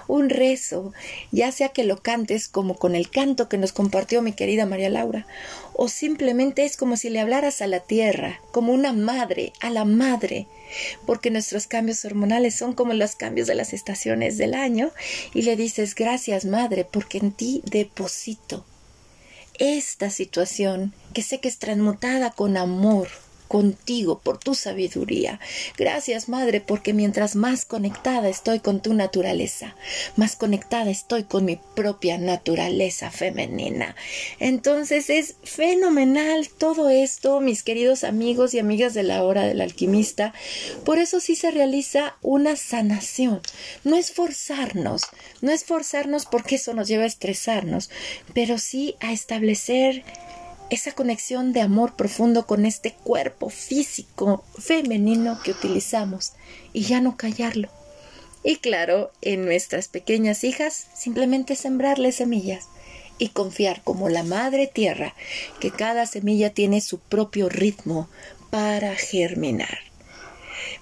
un 0.07 0.29
rezo, 0.29 0.91
ya 1.31 1.51
sea 1.51 1.69
que 1.69 1.83
lo 1.83 2.01
cantes 2.01 2.47
como 2.47 2.75
con 2.77 2.95
el 2.95 3.09
canto 3.09 3.47
que 3.47 3.57
nos 3.57 3.71
compartió 3.71 4.21
mi 4.21 4.33
querida 4.33 4.65
María 4.65 4.89
Laura, 4.89 5.27
o 5.73 5.87
simplemente 5.87 6.65
es 6.65 6.75
como 6.75 6.97
si 6.97 7.09
le 7.09 7.19
hablaras 7.19 7.61
a 7.61 7.67
la 7.67 7.79
tierra, 7.79 8.41
como 8.51 8.73
una 8.73 8.91
madre, 8.91 9.53
a 9.61 9.69
la 9.69 9.85
madre, 9.85 10.47
porque 11.05 11.31
nuestros 11.31 11.67
cambios 11.67 12.03
hormonales 12.05 12.55
son 12.55 12.73
como 12.73 12.93
los 12.93 13.15
cambios 13.15 13.47
de 13.47 13.55
las 13.55 13.71
estaciones 13.71 14.37
del 14.37 14.55
año, 14.55 14.91
y 15.33 15.43
le 15.43 15.55
dices 15.55 15.93
gracias 15.93 16.45
madre, 16.45 16.85
porque 16.85 17.19
en 17.19 17.31
ti 17.31 17.61
deposito 17.65 18.65
esta 19.59 20.09
situación 20.09 20.93
que 21.13 21.21
sé 21.21 21.39
que 21.39 21.49
es 21.49 21.59
transmutada 21.59 22.31
con 22.31 22.57
amor, 22.57 23.09
contigo 23.49 24.19
por 24.23 24.37
tu 24.37 24.55
sabiduría. 24.55 25.41
Gracias, 25.75 26.29
Madre, 26.29 26.61
porque 26.61 26.93
mientras 26.93 27.35
más 27.35 27.65
conectada 27.65 28.29
estoy 28.29 28.59
con 28.59 28.79
tu 28.79 28.93
naturaleza, 28.93 29.75
más 30.15 30.35
conectada 30.35 30.89
estoy 30.91 31.23
con 31.23 31.45
mi 31.45 31.59
propia 31.75 32.17
naturaleza 32.19 33.09
femenina. 33.11 33.95
Entonces 34.39 35.09
es 35.09 35.35
fenomenal 35.43 36.47
todo 36.57 36.89
esto, 36.89 37.41
mis 37.41 37.63
queridos 37.63 38.03
amigos 38.03 38.53
y 38.53 38.59
amigas 38.59 38.93
de 38.93 39.03
la 39.03 39.23
hora 39.23 39.43
del 39.45 39.61
alquimista. 39.61 40.33
Por 40.85 40.99
eso 40.99 41.19
sí 41.19 41.35
se 41.35 41.49
realiza 41.49 42.17
una 42.21 42.55
sanación. 42.55 43.41
No 43.83 43.95
es 43.95 44.11
forzarnos, 44.11 45.07
no 45.41 45.51
es 45.51 45.63
forzarnos 45.63 46.27
porque 46.27 46.55
eso 46.55 46.75
nos 46.75 46.87
lleva 46.87 47.03
a 47.03 47.07
estresarnos, 47.07 47.89
pero 48.35 48.59
sí 48.59 48.95
a 48.99 49.11
establecer 49.11 50.03
esa 50.69 50.91
conexión 50.91 51.53
de 51.53 51.61
amor 51.61 51.95
profundo 51.95 52.45
con 52.45 52.65
este 52.65 52.93
cuerpo 52.93 53.49
físico 53.49 54.43
femenino 54.57 55.39
que 55.43 55.51
utilizamos 55.51 56.33
y 56.73 56.83
ya 56.83 57.01
no 57.01 57.17
callarlo. 57.17 57.69
Y 58.43 58.57
claro, 58.57 59.11
en 59.21 59.45
nuestras 59.45 59.87
pequeñas 59.87 60.43
hijas, 60.43 60.87
simplemente 60.95 61.55
sembrarles 61.55 62.15
semillas 62.15 62.67
y 63.17 63.29
confiar 63.29 63.81
como 63.83 64.09
la 64.09 64.23
madre 64.23 64.67
tierra 64.67 65.13
que 65.59 65.71
cada 65.71 66.05
semilla 66.05 66.51
tiene 66.51 66.81
su 66.81 66.99
propio 66.99 67.49
ritmo 67.49 68.07
para 68.49 68.95
germinar. 68.95 69.79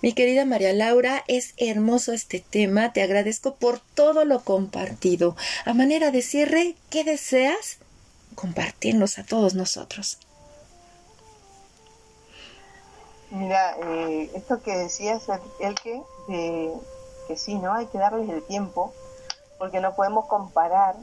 Mi 0.01 0.13
querida 0.13 0.45
María 0.45 0.73
Laura, 0.73 1.23
es 1.27 1.53
hermoso 1.57 2.13
este 2.13 2.43
tema, 2.47 2.93
te 2.93 3.01
agradezco 3.01 3.55
por 3.55 3.79
todo 3.79 4.25
lo 4.25 4.43
compartido. 4.43 5.35
A 5.65 5.73
manera 5.73 6.11
de 6.11 6.21
cierre, 6.21 6.75
¿qué 6.89 7.03
deseas 7.03 7.79
compartirnos 8.37 9.17
a 9.17 9.25
todos 9.25 9.55
nosotros. 9.55 10.19
Mira, 13.31 13.75
eh, 13.81 14.31
esto 14.35 14.61
que 14.61 14.77
decías, 14.77 15.23
el 15.59 15.75
que, 15.75 16.01
que 17.27 17.35
sí, 17.35 17.55
¿no? 17.55 17.73
Hay 17.73 17.87
que 17.87 17.97
darles 17.97 18.29
el 18.29 18.43
tiempo, 18.43 18.93
porque 19.57 19.81
no 19.81 19.95
podemos 19.95 20.27
comparar 20.27 20.95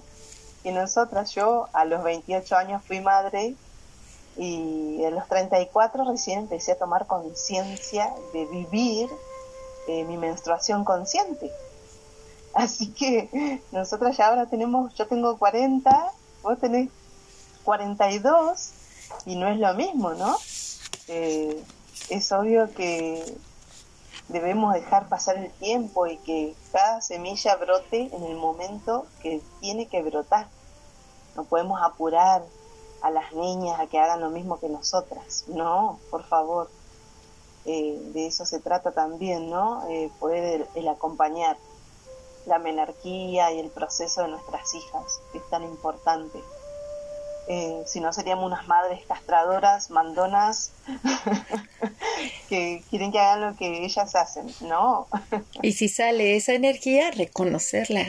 que 0.62 0.70
nosotras, 0.70 1.35
yo 1.35 1.68
a 1.72 1.85
los 1.85 2.05
28 2.05 2.57
años 2.57 2.82
fui 2.87 3.01
madre 3.01 3.57
y 4.37 5.05
a 5.05 5.11
los 5.11 5.28
34 5.28 6.05
recién 6.05 6.41
empecé 6.41 6.72
a 6.72 6.78
tomar 6.78 7.07
conciencia 7.07 8.14
de 8.32 8.47
vivir 8.47 9.11
eh, 9.89 10.05
mi 10.05 10.16
menstruación 10.16 10.85
consciente. 10.85 11.51
Así 12.55 12.93
que 12.93 13.61
nosotras 13.72 14.16
ya 14.16 14.28
ahora 14.28 14.47
tenemos, 14.47 14.95
yo 14.95 15.07
tengo 15.09 15.37
40, 15.37 16.12
vos 16.43 16.59
tenés 16.61 16.89
42 17.64 18.70
y 19.26 19.36
no 19.36 19.48
es 19.48 19.58
lo 19.58 19.74
mismo, 19.74 20.14
¿no? 20.14 20.36
Eh, 21.08 21.62
es 22.10 22.32
obvio 22.32 22.72
que 22.74 23.36
debemos 24.28 24.74
dejar 24.74 25.08
pasar 25.08 25.36
el 25.36 25.50
tiempo 25.52 26.06
y 26.06 26.16
que 26.18 26.54
cada 26.72 27.00
semilla 27.00 27.56
brote 27.56 28.10
en 28.14 28.24
el 28.24 28.36
momento 28.36 29.06
que 29.22 29.42
tiene 29.60 29.86
que 29.86 30.02
brotar. 30.02 30.48
No 31.36 31.44
podemos 31.44 31.80
apurar 31.82 32.42
a 33.02 33.10
las 33.10 33.32
niñas 33.32 33.78
a 33.80 33.86
que 33.86 33.98
hagan 33.98 34.20
lo 34.20 34.30
mismo 34.30 34.58
que 34.58 34.68
nosotras. 34.68 35.44
No, 35.48 35.98
por 36.10 36.24
favor. 36.24 36.70
Eh, 37.66 37.98
de 38.12 38.26
eso 38.26 38.44
se 38.44 38.60
trata 38.60 38.92
también, 38.92 39.48
¿no? 39.48 39.86
Eh, 39.88 40.10
poder 40.20 40.68
el 40.74 40.88
acompañar 40.88 41.56
la 42.46 42.58
menarquía 42.58 43.52
y 43.52 43.60
el 43.60 43.70
proceso 43.70 44.22
de 44.22 44.28
nuestras 44.28 44.74
hijas, 44.74 45.20
que 45.32 45.38
es 45.38 45.48
tan 45.48 45.64
importante. 45.64 46.42
Eh, 47.47 47.82
si 47.86 48.01
no 48.01 48.12
seríamos 48.12 48.47
unas 48.47 48.66
madres 48.66 49.01
castradoras, 49.07 49.90
mandonas, 49.90 50.70
que 52.49 52.82
quieren 52.88 53.12
que 53.12 53.18
hagan 53.18 53.51
lo 53.51 53.57
que 53.57 53.84
ellas 53.84 54.14
hacen, 54.14 54.47
¿no? 54.62 55.07
y 55.62 55.72
si 55.72 55.88
sale 55.88 56.36
esa 56.36 56.55
energía, 56.55 57.11
reconocerla, 57.11 58.07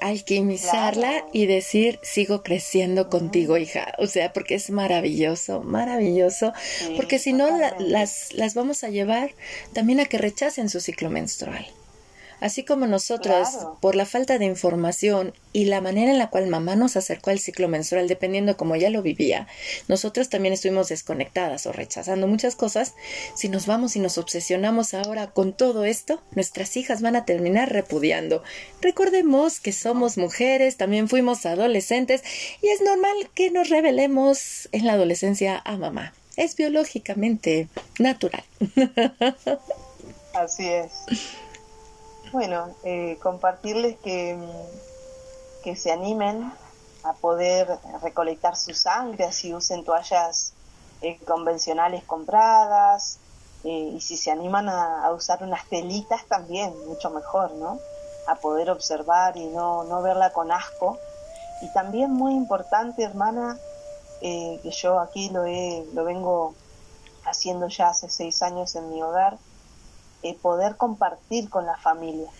alquimizarla 0.00 1.24
y 1.32 1.44
decir, 1.44 2.00
sigo 2.02 2.42
creciendo 2.42 3.10
contigo, 3.10 3.58
hija. 3.58 3.92
O 3.98 4.06
sea, 4.06 4.32
porque 4.32 4.54
es 4.54 4.70
maravilloso, 4.70 5.62
maravilloso, 5.62 6.54
porque 6.96 7.18
si 7.18 7.34
no, 7.34 7.48
las, 7.78 8.32
las 8.32 8.54
vamos 8.54 8.84
a 8.84 8.88
llevar 8.88 9.34
también 9.74 10.00
a 10.00 10.06
que 10.06 10.16
rechacen 10.16 10.70
su 10.70 10.80
ciclo 10.80 11.10
menstrual 11.10 11.66
Así 12.42 12.64
como 12.64 12.88
nosotros, 12.88 13.46
por 13.80 13.94
la 13.94 14.04
falta 14.04 14.36
de 14.36 14.46
información 14.46 15.32
y 15.52 15.66
la 15.66 15.80
manera 15.80 16.10
en 16.10 16.18
la 16.18 16.28
cual 16.28 16.48
mamá 16.48 16.74
nos 16.74 16.96
acercó 16.96 17.30
al 17.30 17.38
ciclo 17.38 17.68
menstrual, 17.68 18.08
dependiendo 18.08 18.56
cómo 18.56 18.74
ella 18.74 18.90
lo 18.90 19.00
vivía, 19.00 19.46
nosotros 19.86 20.28
también 20.28 20.52
estuvimos 20.52 20.88
desconectadas 20.88 21.66
o 21.66 21.72
rechazando 21.72 22.26
muchas 22.26 22.56
cosas. 22.56 22.94
Si 23.36 23.48
nos 23.48 23.66
vamos 23.66 23.94
y 23.94 24.00
nos 24.00 24.18
obsesionamos 24.18 24.92
ahora 24.92 25.28
con 25.28 25.52
todo 25.52 25.84
esto, 25.84 26.20
nuestras 26.32 26.76
hijas 26.76 27.00
van 27.00 27.14
a 27.14 27.24
terminar 27.24 27.72
repudiando. 27.72 28.42
Recordemos 28.80 29.60
que 29.60 29.70
somos 29.70 30.18
mujeres, 30.18 30.76
también 30.76 31.08
fuimos 31.08 31.46
adolescentes 31.46 32.24
y 32.60 32.70
es 32.70 32.80
normal 32.80 33.30
que 33.36 33.52
nos 33.52 33.68
revelemos 33.68 34.68
en 34.72 34.86
la 34.86 34.94
adolescencia 34.94 35.62
a 35.64 35.76
mamá. 35.76 36.12
Es 36.36 36.56
biológicamente 36.56 37.68
natural. 38.00 38.42
Así 40.34 40.66
es. 40.66 40.90
Bueno, 42.32 42.74
eh, 42.82 43.18
compartirles 43.22 43.98
que, 43.98 44.38
que 45.62 45.76
se 45.76 45.92
animen 45.92 46.50
a 47.04 47.12
poder 47.12 47.78
recolectar 48.02 48.56
su 48.56 48.72
sangre, 48.72 49.24
así 49.24 49.52
usen 49.52 49.84
toallas 49.84 50.54
eh, 51.02 51.18
convencionales 51.26 52.04
compradas, 52.04 53.18
eh, 53.64 53.92
y 53.94 54.00
si 54.00 54.16
se 54.16 54.30
animan 54.30 54.70
a, 54.70 55.10
usar 55.12 55.42
unas 55.42 55.68
telitas 55.68 56.24
también, 56.24 56.72
mucho 56.88 57.10
mejor, 57.10 57.52
¿no? 57.52 57.78
A 58.26 58.36
poder 58.36 58.70
observar 58.70 59.36
y 59.36 59.48
no, 59.48 59.84
no 59.84 60.00
verla 60.00 60.32
con 60.32 60.52
asco. 60.52 60.96
Y 61.60 61.70
también 61.74 62.12
muy 62.12 62.32
importante, 62.32 63.02
hermana, 63.02 63.58
que 64.20 64.70
yo 64.70 65.00
aquí 65.00 65.28
lo, 65.28 65.44
he, 65.44 65.84
lo 65.92 66.04
vengo 66.04 66.54
haciendo 67.26 67.68
ya 67.68 67.88
hace 67.88 68.08
seis 68.08 68.42
años 68.42 68.74
en 68.74 68.88
mi 68.88 69.02
hogar, 69.02 69.36
eh, 70.22 70.38
poder 70.38 70.76
compartir 70.76 71.50
con 71.50 71.66
la 71.66 71.76
familia, 71.76 72.30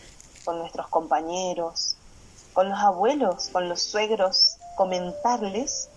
con 0.44 0.58
nuestros 0.58 0.88
compañeros, 0.88 1.96
con 2.52 2.68
los 2.68 2.78
abuelos, 2.78 3.48
con 3.48 3.68
los 3.68 3.82
suegros, 3.82 4.56
comentarles 4.76 5.88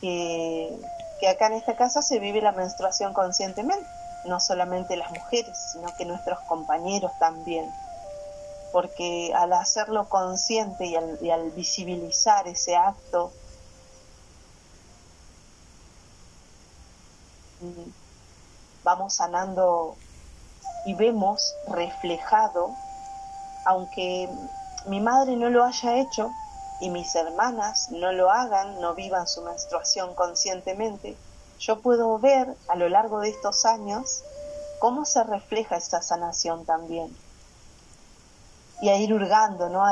que, 0.00 0.78
que 1.20 1.28
acá 1.28 1.46
en 1.46 1.54
esta 1.54 1.76
casa 1.76 2.02
se 2.02 2.18
vive 2.18 2.40
la 2.40 2.52
menstruación 2.52 3.12
conscientemente, 3.12 3.86
no 4.24 4.40
solamente 4.40 4.96
las 4.96 5.10
mujeres, 5.10 5.56
sino 5.72 5.88
que 5.96 6.04
nuestros 6.04 6.38
compañeros 6.40 7.12
también. 7.18 7.68
Porque 8.72 9.32
al 9.34 9.52
hacerlo 9.54 10.08
consciente 10.08 10.86
y 10.86 10.94
al, 10.94 11.18
y 11.22 11.30
al 11.30 11.50
visibilizar 11.52 12.46
ese 12.46 12.76
acto, 12.76 13.32
vamos 18.84 19.14
sanando 19.14 19.96
y 20.88 20.94
vemos 20.94 21.54
reflejado, 21.66 22.70
aunque 23.66 24.26
mi 24.86 25.00
madre 25.00 25.36
no 25.36 25.50
lo 25.50 25.62
haya 25.62 25.98
hecho 25.98 26.32
y 26.80 26.88
mis 26.88 27.14
hermanas 27.14 27.90
no 27.90 28.10
lo 28.12 28.30
hagan, 28.30 28.80
no 28.80 28.94
vivan 28.94 29.28
su 29.28 29.42
menstruación 29.42 30.14
conscientemente, 30.14 31.14
yo 31.58 31.82
puedo 31.82 32.18
ver 32.18 32.56
a 32.68 32.76
lo 32.76 32.88
largo 32.88 33.20
de 33.20 33.28
estos 33.28 33.66
años 33.66 34.22
cómo 34.78 35.04
se 35.04 35.22
refleja 35.24 35.76
esta 35.76 36.00
sanación 36.00 36.64
también. 36.64 37.14
Y 38.80 38.88
a 38.88 38.96
ir 38.96 39.12
hurgando, 39.12 39.68
¿no? 39.68 39.84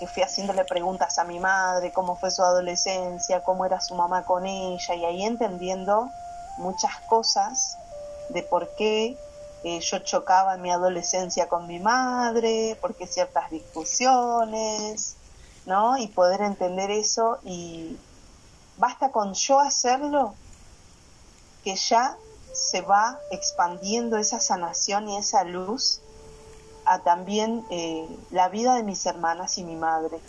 que 0.00 0.08
fui 0.08 0.24
haciéndole 0.24 0.64
preguntas 0.64 1.18
a 1.18 1.24
mi 1.24 1.38
madre, 1.38 1.92
cómo 1.92 2.16
fue 2.16 2.32
su 2.32 2.42
adolescencia, 2.42 3.44
cómo 3.44 3.64
era 3.64 3.80
su 3.80 3.94
mamá 3.94 4.24
con 4.24 4.44
ella, 4.44 4.94
y 4.96 5.04
ahí 5.04 5.22
entendiendo 5.22 6.10
muchas 6.58 6.98
cosas 7.08 7.78
de 8.30 8.42
por 8.42 8.74
qué 8.74 9.16
yo 9.80 9.98
chocaba 9.98 10.54
en 10.54 10.62
mi 10.62 10.70
adolescencia 10.70 11.48
con 11.48 11.66
mi 11.66 11.80
madre, 11.80 12.78
porque 12.80 13.06
ciertas 13.06 13.50
discusiones, 13.50 15.16
¿no? 15.66 15.98
Y 15.98 16.06
poder 16.06 16.40
entender 16.42 16.90
eso 16.90 17.38
y 17.44 17.96
basta 18.76 19.10
con 19.10 19.34
yo 19.34 19.58
hacerlo 19.58 20.34
que 21.64 21.74
ya 21.74 22.16
se 22.52 22.80
va 22.80 23.18
expandiendo 23.30 24.16
esa 24.18 24.38
sanación 24.38 25.08
y 25.08 25.16
esa 25.16 25.42
luz 25.44 26.00
a 26.84 27.00
también 27.00 27.66
eh, 27.70 28.08
la 28.30 28.48
vida 28.48 28.74
de 28.76 28.84
mis 28.84 29.04
hermanas 29.04 29.58
y 29.58 29.64
mi 29.64 29.74
madre. 29.74 30.20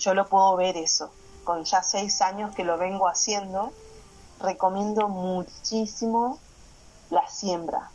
Yo 0.00 0.14
lo 0.14 0.28
puedo 0.28 0.56
ver 0.56 0.76
eso, 0.76 1.10
con 1.44 1.64
ya 1.64 1.82
seis 1.84 2.20
años 2.20 2.54
que 2.56 2.64
lo 2.64 2.76
vengo 2.76 3.06
haciendo, 3.08 3.72
recomiendo 4.40 5.08
muchísimo 5.08 6.40
la 7.10 7.28
siembra, 7.28 7.90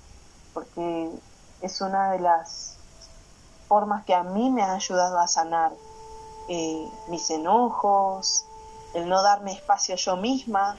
porque 0.57 1.11
es 1.61 1.81
una 1.81 2.13
de 2.13 2.19
las 2.19 2.77
formas 3.67 4.03
que 4.05 4.15
a 4.15 4.23
mí 4.23 4.49
me 4.49 4.63
ha 4.63 4.73
ayudado 4.73 5.19
a 5.19 5.27
sanar 5.27 5.71
eh, 6.47 6.89
mis 7.09 7.29
enojos, 7.29 8.43
el 8.95 9.07
no 9.07 9.21
darme 9.21 9.51
espacio 9.51 9.95
yo 9.97 10.17
misma 10.17 10.75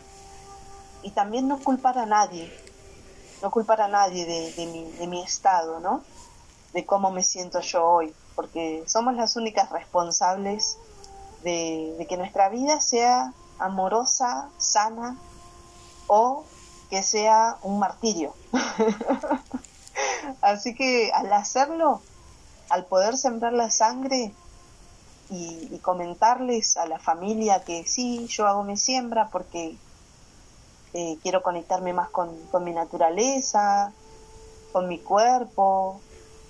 y 1.04 1.12
también 1.12 1.46
no 1.46 1.60
culpar 1.60 1.96
a 1.96 2.06
nadie, 2.06 2.52
no 3.40 3.52
culpar 3.52 3.80
a 3.80 3.86
nadie 3.86 4.26
de, 4.26 5.06
mi, 5.06 5.22
estado, 5.22 5.78
¿no? 5.78 6.02
De 6.72 6.84
cómo 6.84 7.12
me 7.12 7.22
siento 7.22 7.60
yo 7.60 7.84
hoy, 7.86 8.12
porque 8.34 8.82
somos 8.88 9.14
las 9.14 9.36
únicas 9.36 9.70
responsables 9.70 10.76
de, 11.44 11.94
de 11.96 12.06
que 12.08 12.16
nuestra 12.16 12.48
vida 12.48 12.80
sea 12.80 13.32
amorosa, 13.60 14.48
sana 14.58 15.16
o 16.08 16.42
que 16.90 17.04
sea 17.04 17.58
un 17.62 17.78
martirio. 17.78 18.34
Así 20.68 20.76
que 20.76 21.10
al 21.14 21.32
hacerlo, 21.32 22.02
al 22.68 22.84
poder 22.84 23.16
sembrar 23.16 23.54
la 23.54 23.70
sangre 23.70 24.34
y, 25.30 25.78
comentarles 25.78 26.76
a 26.76 26.84
la 26.84 26.98
familia 26.98 27.64
que 27.64 27.86
sí, 27.86 28.26
yo 28.26 28.46
hago 28.46 28.64
mi 28.64 28.76
siembra 28.76 29.30
porque 29.30 29.78
eh, 30.92 31.16
quiero 31.22 31.42
conectarme 31.42 31.94
más 31.94 32.10
con, 32.10 32.36
con 32.50 32.64
mi 32.64 32.72
naturaleza, 32.72 33.94
con 34.70 34.88
mi 34.88 34.98
cuerpo, 34.98 36.02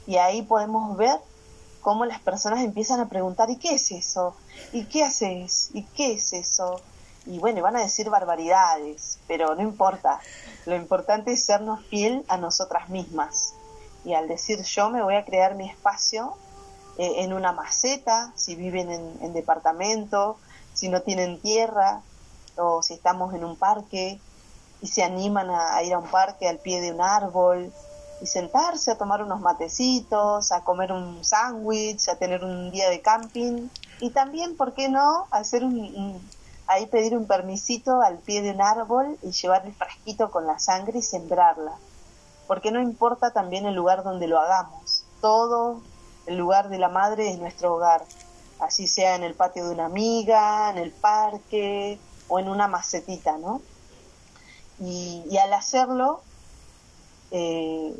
y 0.08 0.16
ahí 0.16 0.42
podemos 0.42 0.96
ver 0.96 1.20
cómo 1.80 2.04
las 2.04 2.18
personas 2.18 2.64
empiezan 2.64 2.98
a 2.98 3.08
preguntar, 3.08 3.50
¿y 3.50 3.56
qué 3.56 3.76
es 3.76 3.92
eso? 3.92 4.34
¿Y 4.72 4.86
qué 4.86 5.04
haces? 5.04 5.70
¿Y 5.74 5.84
qué 5.84 6.14
es 6.14 6.32
eso? 6.32 6.80
Y 7.24 7.38
bueno, 7.38 7.62
van 7.62 7.76
a 7.76 7.82
decir 7.82 8.10
barbaridades, 8.10 9.20
pero 9.28 9.54
no 9.54 9.62
importa. 9.62 10.18
Lo 10.66 10.74
importante 10.74 11.34
es 11.34 11.44
sernos 11.44 11.86
fiel 11.86 12.24
a 12.26 12.36
nosotras 12.36 12.88
mismas. 12.88 13.54
Y 14.04 14.14
al 14.14 14.28
decir 14.28 14.62
yo 14.62 14.90
me 14.90 15.02
voy 15.02 15.14
a 15.14 15.24
crear 15.24 15.54
mi 15.54 15.68
espacio 15.68 16.34
eh, 16.98 17.22
en 17.22 17.32
una 17.32 17.52
maceta, 17.52 18.32
si 18.34 18.54
viven 18.54 18.90
en, 18.90 19.32
departamento, 19.32 20.38
si 20.74 20.88
no 20.88 21.02
tienen 21.02 21.40
tierra, 21.40 22.00
o 22.56 22.82
si 22.82 22.94
estamos 22.94 23.34
en 23.34 23.44
un 23.44 23.56
parque 23.56 24.20
y 24.80 24.86
se 24.86 25.02
animan 25.02 25.50
a, 25.50 25.82
ir 25.82 25.94
a 25.94 25.98
un 25.98 26.08
parque 26.08 26.48
al 26.48 26.58
pie 26.58 26.80
de 26.80 26.92
un 26.92 27.00
árbol 27.00 27.72
y 28.20 28.26
sentarse 28.26 28.90
a 28.90 28.98
tomar 28.98 29.22
unos 29.22 29.40
matecitos, 29.40 30.50
a 30.50 30.64
comer 30.64 30.92
un 30.92 31.24
sándwich, 31.24 32.08
a 32.08 32.16
tener 32.16 32.44
un 32.44 32.70
día 32.70 32.90
de 32.90 33.00
camping 33.00 33.68
y 34.00 34.10
también, 34.10 34.56
¿por 34.56 34.74
qué 34.74 34.88
no?, 34.88 35.26
hacer 35.30 35.64
un 35.64 36.20
ahí 36.68 36.86
pedir 36.86 37.16
un 37.16 37.26
permisito 37.26 38.02
al 38.02 38.18
pie 38.18 38.42
de 38.42 38.50
un 38.50 38.60
árbol 38.60 39.18
y 39.22 39.32
llevar 39.32 39.66
el 39.66 39.74
frasquito 39.74 40.30
con 40.30 40.46
la 40.46 40.58
sangre 40.58 40.98
y 40.98 41.02
sembrarla. 41.02 41.72
Porque 42.48 42.72
no 42.72 42.80
importa 42.80 43.30
también 43.30 43.66
el 43.66 43.74
lugar 43.74 44.02
donde 44.02 44.26
lo 44.26 44.40
hagamos. 44.40 45.04
Todo 45.20 45.82
el 46.26 46.38
lugar 46.38 46.70
de 46.70 46.78
la 46.78 46.88
madre 46.88 47.30
es 47.30 47.38
nuestro 47.38 47.74
hogar. 47.74 48.04
Así 48.58 48.88
sea 48.88 49.14
en 49.14 49.22
el 49.22 49.34
patio 49.34 49.66
de 49.66 49.74
una 49.74 49.84
amiga, 49.84 50.70
en 50.70 50.78
el 50.78 50.90
parque 50.90 52.00
o 52.26 52.40
en 52.40 52.48
una 52.48 52.66
macetita, 52.66 53.36
¿no? 53.36 53.60
Y, 54.80 55.36
al 55.36 55.52
hacerlo, 55.52 56.22
eh, 57.30 57.94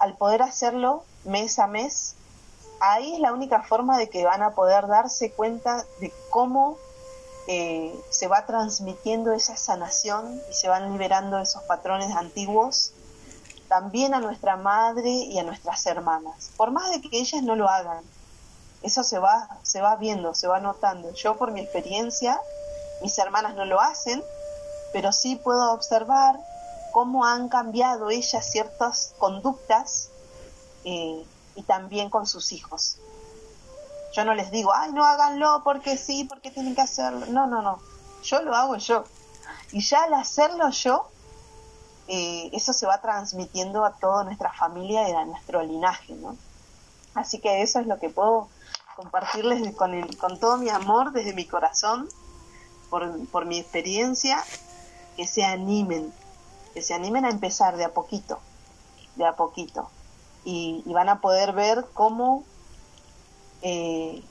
al 0.00 0.16
poder 0.16 0.42
hacerlo 0.42 1.04
mes 1.24 1.58
a 1.60 1.68
mes, 1.68 2.16
ahí 2.80 3.14
es 3.14 3.20
la 3.20 3.32
única 3.32 3.62
forma 3.62 3.96
de 3.98 4.10
que 4.10 4.24
van 4.24 4.42
a 4.42 4.50
poder 4.50 4.88
darse 4.88 5.30
cuenta 5.30 5.84
de 6.00 6.12
cómo 6.30 6.76
eh, 7.46 7.94
se 8.10 8.26
va 8.26 8.46
transmitiendo 8.46 9.32
esa 9.32 9.56
sanación 9.56 10.40
y 10.50 10.54
se 10.54 10.68
van 10.68 10.90
liberando 10.90 11.38
esos 11.38 11.62
patrones 11.64 12.14
antiguos 12.16 12.92
también 13.68 14.14
a 14.14 14.20
nuestra 14.20 14.56
madre 14.56 15.10
y 15.10 15.38
a 15.38 15.42
nuestras 15.42 15.84
hermanas, 15.86 16.50
por 16.56 16.70
más 16.70 16.90
de 16.90 17.00
que 17.00 17.18
ellas 17.18 17.42
no 17.42 17.56
lo 17.56 17.68
hagan. 17.68 18.04
Eso 18.82 19.02
se 19.02 19.18
va, 19.18 19.48
se 19.62 19.80
va 19.80 19.96
viendo, 19.96 20.34
se 20.34 20.46
va 20.46 20.60
notando. 20.60 21.12
Yo 21.14 21.36
por 21.36 21.52
mi 21.52 21.60
experiencia, 21.60 22.38
mis 23.00 23.18
hermanas 23.18 23.54
no 23.54 23.64
lo 23.64 23.80
hacen, 23.80 24.22
pero 24.92 25.10
sí 25.10 25.36
puedo 25.36 25.72
observar 25.72 26.38
cómo 26.92 27.24
han 27.24 27.48
cambiado 27.48 28.10
ellas 28.10 28.50
ciertas 28.50 29.14
conductas 29.18 30.10
eh, 30.84 31.24
y 31.56 31.62
también 31.62 32.10
con 32.10 32.26
sus 32.26 32.52
hijos. 32.52 32.98
Yo 34.14 34.24
no 34.24 34.34
les 34.34 34.52
digo, 34.52 34.72
ay, 34.72 34.92
no 34.92 35.04
háganlo 35.04 35.62
porque 35.64 35.96
sí, 35.96 36.24
porque 36.24 36.50
tienen 36.52 36.76
que 36.76 36.82
hacerlo. 36.82 37.26
No, 37.26 37.48
no, 37.48 37.62
no. 37.62 37.80
Yo 38.22 38.42
lo 38.42 38.54
hago 38.54 38.76
yo. 38.76 39.04
Y 39.72 39.80
ya 39.80 40.04
al 40.04 40.14
hacerlo 40.14 40.70
yo, 40.70 41.08
eh, 42.08 42.50
eso 42.52 42.72
se 42.72 42.86
va 42.86 43.00
transmitiendo 43.00 43.84
a 43.84 43.92
toda 43.92 44.24
nuestra 44.24 44.52
familia 44.52 45.08
y 45.08 45.12
a 45.12 45.24
nuestro 45.24 45.62
linaje, 45.62 46.14
¿no? 46.14 46.36
Así 47.14 47.38
que 47.38 47.62
eso 47.62 47.80
es 47.80 47.86
lo 47.86 47.98
que 47.98 48.10
puedo 48.10 48.48
compartirles 48.96 49.74
con, 49.74 50.06
con 50.14 50.38
todo 50.38 50.58
mi 50.58 50.68
amor 50.68 51.12
desde 51.12 51.32
mi 51.32 51.46
corazón, 51.46 52.08
por, 52.90 53.26
por 53.28 53.46
mi 53.46 53.58
experiencia, 53.58 54.42
que 55.16 55.26
se 55.26 55.44
animen, 55.44 56.12
que 56.74 56.82
se 56.82 56.94
animen 56.94 57.24
a 57.24 57.30
empezar 57.30 57.76
de 57.76 57.84
a 57.84 57.94
poquito, 57.94 58.38
de 59.16 59.26
a 59.26 59.36
poquito. 59.36 59.88
Y, 60.44 60.82
van 60.86 61.08
a 61.08 61.20
poder 61.20 61.52
ver 61.52 61.86
cómo 61.94 62.44
eh, 63.62 64.22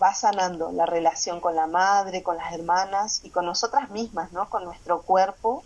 va 0.00 0.14
sanando 0.14 0.70
la 0.70 0.86
relación 0.86 1.40
con 1.40 1.56
la 1.56 1.66
madre, 1.66 2.22
con 2.22 2.36
las 2.36 2.52
hermanas 2.52 3.20
y 3.24 3.30
con 3.30 3.46
nosotras 3.46 3.90
mismas, 3.90 4.32
¿no? 4.32 4.48
Con 4.48 4.64
nuestro 4.64 5.02
cuerpo 5.02 5.64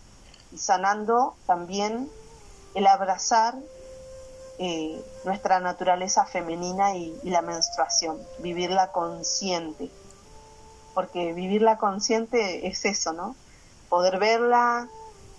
y 0.52 0.58
sanando 0.58 1.34
también 1.46 2.10
el 2.74 2.86
abrazar 2.86 3.54
eh, 4.58 5.02
nuestra 5.24 5.58
naturaleza 5.60 6.26
femenina 6.26 6.94
y, 6.94 7.18
la 7.24 7.42
menstruación, 7.42 8.18
vivirla 8.38 8.92
consciente. 8.92 9.90
Porque 10.94 11.32
vivirla 11.32 11.78
consciente 11.78 12.66
es 12.66 12.84
eso, 12.84 13.12
¿no? 13.12 13.36
Poder 13.88 14.18
verla, 14.18 14.88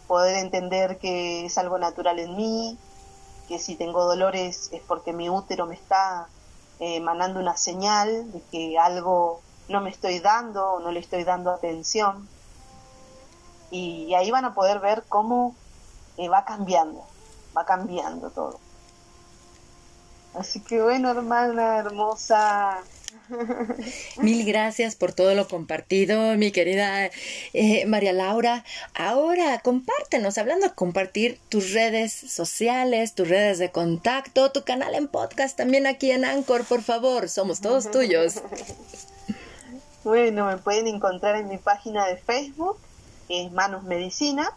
poder 0.07 0.37
entender 0.37 0.97
que 0.97 1.45
es 1.45 1.57
algo 1.57 1.77
natural 1.77 2.19
en 2.19 2.35
mí, 2.35 2.77
que 3.47 3.59
si 3.59 3.75
tengo 3.75 4.05
dolores 4.05 4.69
es 4.71 4.81
porque 4.81 5.13
mi 5.13 5.29
útero 5.29 5.67
me 5.67 5.75
está 5.75 6.27
eh, 6.79 6.99
una 6.99 7.57
señal 7.57 8.31
de 8.31 8.41
que 8.51 8.79
algo 8.79 9.41
no 9.69 9.81
me 9.81 9.89
estoy 9.91 10.19
dando 10.19 10.73
o 10.73 10.79
no 10.79 10.91
le 10.91 10.99
estoy 10.99 11.23
dando 11.23 11.51
atención. 11.51 12.27
Y, 13.71 14.13
ahí 14.13 14.29
van 14.29 14.45
a 14.45 14.53
poder 14.53 14.79
ver 14.79 15.03
cómo 15.07 15.55
eh, 16.17 16.29
va 16.29 16.45
cambiando, 16.45 17.05
va 17.57 17.65
cambiando 17.65 18.29
todo. 18.29 18.59
Así 20.33 20.59
que 20.61 20.81
bueno, 20.81 21.09
hermana 21.11 21.77
hermosa. 21.77 22.83
Mil 24.17 24.45
gracias 24.45 24.95
por 24.95 25.13
todo 25.13 25.35
lo 25.35 25.47
compartido, 25.47 26.35
mi 26.37 26.51
querida 26.51 27.09
eh, 27.53 27.85
María 27.85 28.13
Laura. 28.13 28.63
Ahora, 28.93 29.59
compártenos, 29.59 30.37
hablando 30.37 30.67
de 30.67 30.73
compartir 30.73 31.39
tus 31.49 31.73
redes 31.73 32.13
sociales, 32.13 33.13
tus 33.13 33.27
redes 33.27 33.59
de 33.59 33.71
contacto, 33.71 34.51
tu 34.51 34.63
canal 34.63 34.95
en 34.95 35.07
podcast 35.07 35.57
también 35.57 35.87
aquí 35.87 36.11
en 36.11 36.25
Anchor, 36.25 36.63
por 36.65 36.81
favor, 36.81 37.27
somos 37.29 37.61
todos 37.61 37.91
tuyos. 37.91 38.41
Bueno, 40.03 40.45
me 40.47 40.57
pueden 40.57 40.87
encontrar 40.87 41.35
en 41.35 41.47
mi 41.47 41.57
página 41.57 42.07
de 42.07 42.17
Facebook, 42.17 42.77
que 43.31 43.45
es 43.45 43.51
Manos 43.53 43.83
Medicina, 43.83 44.51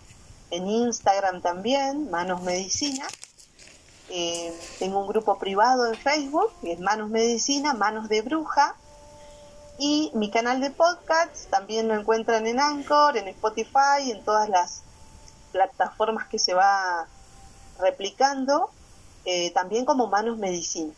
en 0.50 0.66
Instagram 0.66 1.40
también, 1.40 2.10
Manos 2.10 2.42
Medicina. 2.42 3.06
Eh, 4.08 4.52
tengo 4.80 4.98
un 4.98 5.06
grupo 5.06 5.38
privado 5.38 5.86
en 5.86 5.94
Facebook, 5.94 6.50
que 6.60 6.72
es 6.72 6.80
Manos 6.80 7.08
Medicina, 7.08 7.72
Manos 7.72 8.08
de 8.08 8.22
Bruja. 8.22 8.74
Y 9.78 10.10
mi 10.14 10.28
canal 10.28 10.60
de 10.60 10.72
podcast 10.72 11.48
también 11.50 11.86
lo 11.86 11.94
encuentran 11.94 12.48
en 12.48 12.58
Anchor, 12.58 13.16
en 13.16 13.28
Spotify, 13.28 14.10
en 14.10 14.24
todas 14.24 14.48
las 14.48 14.82
plataformas 15.52 16.26
que 16.26 16.40
se 16.40 16.52
va 16.52 17.06
replicando, 17.78 18.70
eh, 19.24 19.52
también 19.52 19.84
como 19.84 20.08
Manos 20.08 20.36
Medicina. 20.36 20.92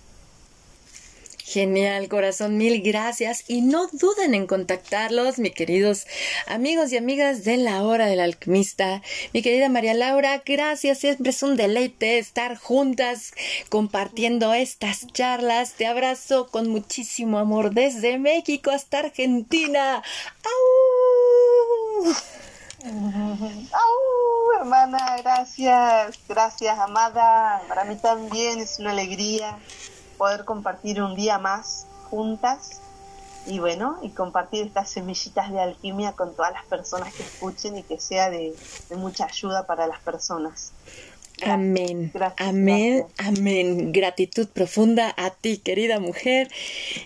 Genial, 1.48 2.08
corazón, 2.08 2.58
mil 2.58 2.82
gracias. 2.82 3.44
Y 3.46 3.60
no 3.60 3.86
duden 3.92 4.34
en 4.34 4.48
contactarlos, 4.48 5.38
mis 5.38 5.54
queridos 5.54 6.08
amigos 6.48 6.90
y 6.90 6.96
amigas 6.96 7.44
de 7.44 7.56
la 7.56 7.84
hora 7.84 8.06
del 8.06 8.18
alquimista. 8.18 9.00
Mi 9.32 9.42
querida 9.42 9.68
María 9.68 9.94
Laura, 9.94 10.42
gracias. 10.44 10.98
Siempre 10.98 11.30
es 11.30 11.44
un 11.44 11.56
deleite 11.56 12.18
estar 12.18 12.56
juntas 12.56 13.32
compartiendo 13.68 14.54
estas 14.54 15.06
charlas. 15.12 15.74
Te 15.74 15.86
abrazo 15.86 16.48
con 16.48 16.68
muchísimo 16.68 17.38
amor 17.38 17.70
desde 17.70 18.18
México 18.18 18.72
hasta 18.72 18.98
Argentina. 18.98 20.02
¡Au! 22.02 22.12
¡Au! 23.72 24.58
Hermana, 24.58 25.16
gracias. 25.22 26.18
Gracias, 26.28 26.76
amada. 26.76 27.62
Para 27.68 27.84
mí 27.84 27.94
también 27.94 28.58
es 28.58 28.80
una 28.80 28.90
alegría 28.90 29.56
poder 30.16 30.44
compartir 30.44 31.02
un 31.02 31.14
día 31.14 31.38
más 31.38 31.86
juntas 32.10 32.80
y 33.46 33.60
bueno, 33.60 33.98
y 34.02 34.10
compartir 34.10 34.66
estas 34.66 34.90
semillitas 34.90 35.52
de 35.52 35.60
alquimia 35.60 36.12
con 36.12 36.34
todas 36.34 36.52
las 36.52 36.64
personas 36.66 37.14
que 37.14 37.22
escuchen 37.22 37.78
y 37.78 37.82
que 37.82 38.00
sea 38.00 38.28
de, 38.28 38.54
mucha 38.96 39.26
ayuda 39.26 39.66
para 39.66 39.86
las 39.86 40.00
personas. 40.00 40.72
amén, 41.44 42.12
amén, 42.38 43.06
amén. 43.18 43.92
Gratitud 43.92 44.48
profunda 44.48 45.14
a 45.16 45.30
ti, 45.30 45.58
querida 45.58 46.00
mujer, 46.00 46.50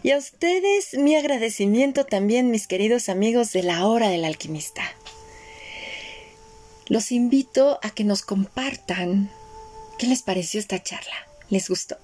y 0.03 0.13
a 0.13 0.19
ustedes 0.19 0.95
mi 0.95 1.15
agradecimiento 1.15 2.07
también, 2.07 2.51
mis 2.51 2.67
queridos 2.67 3.09
amigos 3.09 3.53
de 3.53 3.63
la 3.63 3.87
hora 3.87 4.09
del 4.09 4.25
alquimista. 4.25 4.83
Los 6.87 7.13
invito 7.13 7.79
a 7.83 7.91
que 7.91 8.05
nos 8.05 8.23
compartan 8.23 9.31
qué 9.99 10.07
les 10.07 10.23
pareció 10.23 10.59
esta 10.59 10.83
charla. 10.83 11.15
¿Les 11.51 11.69
gustó? 11.69 11.99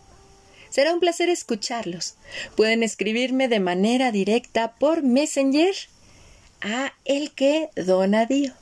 Será 0.76 0.92
un 0.92 1.00
placer 1.00 1.30
escucharlos. 1.30 2.16
Pueden 2.54 2.82
escribirme 2.82 3.48
de 3.48 3.60
manera 3.60 4.12
directa 4.12 4.74
por 4.74 5.02
Messenger 5.02 5.74
a 6.60 6.92
el 7.06 7.30
que 7.30 7.70
dona 7.76 8.26
Dio. 8.26 8.52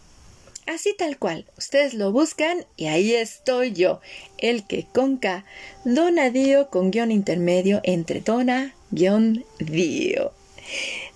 Así 0.64 0.94
tal 0.96 1.18
cual, 1.18 1.44
ustedes 1.58 1.92
lo 1.92 2.12
buscan 2.12 2.66
y 2.76 2.86
ahí 2.86 3.12
estoy 3.14 3.72
yo, 3.72 4.00
el 4.38 4.64
que 4.64 4.86
conca 4.86 5.44
Donadío 5.84 6.70
con 6.70 6.92
guion 6.92 7.10
intermedio 7.10 7.80
entre 7.82 8.20
dona 8.20 8.76
guion 8.92 9.44
dio. 9.58 10.32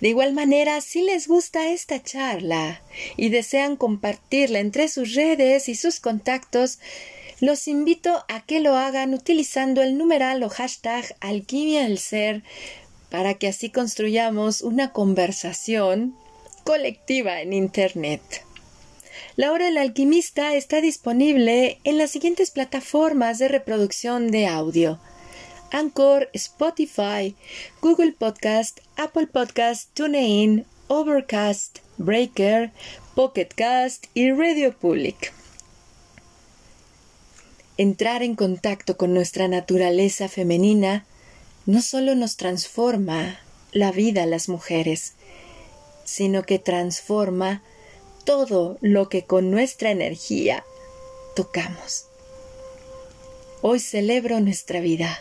De 0.01 0.09
igual 0.09 0.33
manera, 0.33 0.81
si 0.81 1.03
les 1.03 1.29
gusta 1.29 1.71
esta 1.71 2.03
charla 2.03 2.83
y 3.17 3.29
desean 3.29 3.77
compartirla 3.77 4.59
entre 4.59 4.89
sus 4.89 5.15
redes 5.15 5.69
y 5.69 5.77
sus 5.77 6.01
contactos, 6.01 6.81
los 7.41 7.69
invito 7.69 8.25
a 8.29 8.45
que 8.45 8.61
lo 8.61 8.77
hagan 8.77 9.15
utilizando 9.15 9.83
el 9.83 9.97
numeral 9.97 10.43
o 10.43 10.49
hashtag 10.49 11.17
alquimia 11.21 11.83
del 11.83 11.99
ser 11.99 12.43
para 13.11 13.35
que 13.35 13.49
así 13.49 13.71
construyamos 13.71 14.63
una 14.63 14.93
conversación 14.93 16.15
colectiva 16.65 17.41
en 17.41 17.53
Internet. 17.53 18.21
La 19.37 19.53
hora 19.53 19.67
del 19.67 19.79
alquimista 19.79 20.55
está 20.55 20.81
disponible 20.81 21.79
en 21.85 21.97
las 21.97 22.11
siguientes 22.11 22.51
plataformas 22.51 23.39
de 23.39 23.49
reproducción 23.49 24.31
de 24.31 24.47
audio. 24.47 24.99
Anchor, 25.71 26.29
Spotify, 26.33 27.37
Google 27.81 28.13
Podcast, 28.13 28.81
Apple 28.97 29.29
Podcast, 29.29 29.91
TuneIn, 29.95 30.67
Overcast, 30.89 31.81
Breaker, 31.99 32.73
Pocket 33.15 33.49
Cast 33.55 34.07
y 34.15 34.33
Radio 34.33 34.77
Public. 34.77 35.33
Entrar 37.81 38.25
en 38.25 38.35
contacto 38.35 38.97
con 38.97 39.15
nuestra 39.15 39.47
naturaleza 39.47 40.29
femenina 40.29 41.07
no 41.65 41.81
solo 41.81 42.17
nos 42.17 42.37
transforma 42.37 43.39
la 43.71 43.93
vida 43.93 44.25
a 44.25 44.27
las 44.27 44.49
mujeres, 44.49 45.13
sino 46.05 46.43
que 46.43 46.59
transforma 46.59 47.63
todo 48.25 48.79
lo 48.81 49.09
que 49.09 49.27
con 49.27 49.53
nuestra 49.53 49.93
energía 49.93 50.65
tocamos. 51.37 52.07
Hoy 53.63 53.79
celebro 53.79 54.41
nuestra 54.41 54.81
vida, 54.81 55.17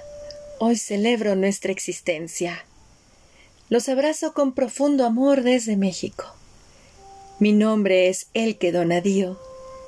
hoy 0.58 0.78
celebro 0.78 1.36
nuestra 1.36 1.72
existencia. 1.72 2.66
Los 3.70 3.88
abrazo 3.88 4.34
con 4.34 4.54
profundo 4.54 5.06
amor 5.06 5.44
desde 5.44 5.78
México. 5.78 6.26
Mi 7.38 7.54
nombre 7.54 8.10
es 8.10 8.30
Elke 8.34 8.72
Donadío 8.72 9.38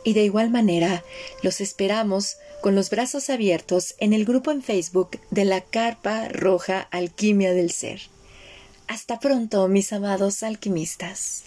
y 0.09 0.13
de 0.13 0.23
igual 0.23 0.49
manera 0.49 1.03
los 1.43 1.61
esperamos 1.61 2.37
con 2.61 2.73
los 2.73 2.89
brazos 2.89 3.29
abiertos 3.29 3.93
en 3.99 4.11
el 4.11 4.25
grupo 4.25 4.49
en 4.49 4.63
Facebook 4.63 5.19
de 5.29 5.45
la 5.45 5.61
Carpa 5.61 6.27
Roja 6.29 6.87
Alquimia 6.89 7.53
del 7.53 7.69
Ser. 7.69 8.01
Hasta 8.87 9.19
pronto, 9.19 9.67
mis 9.67 9.93
amados 9.93 10.41
alquimistas. 10.41 11.43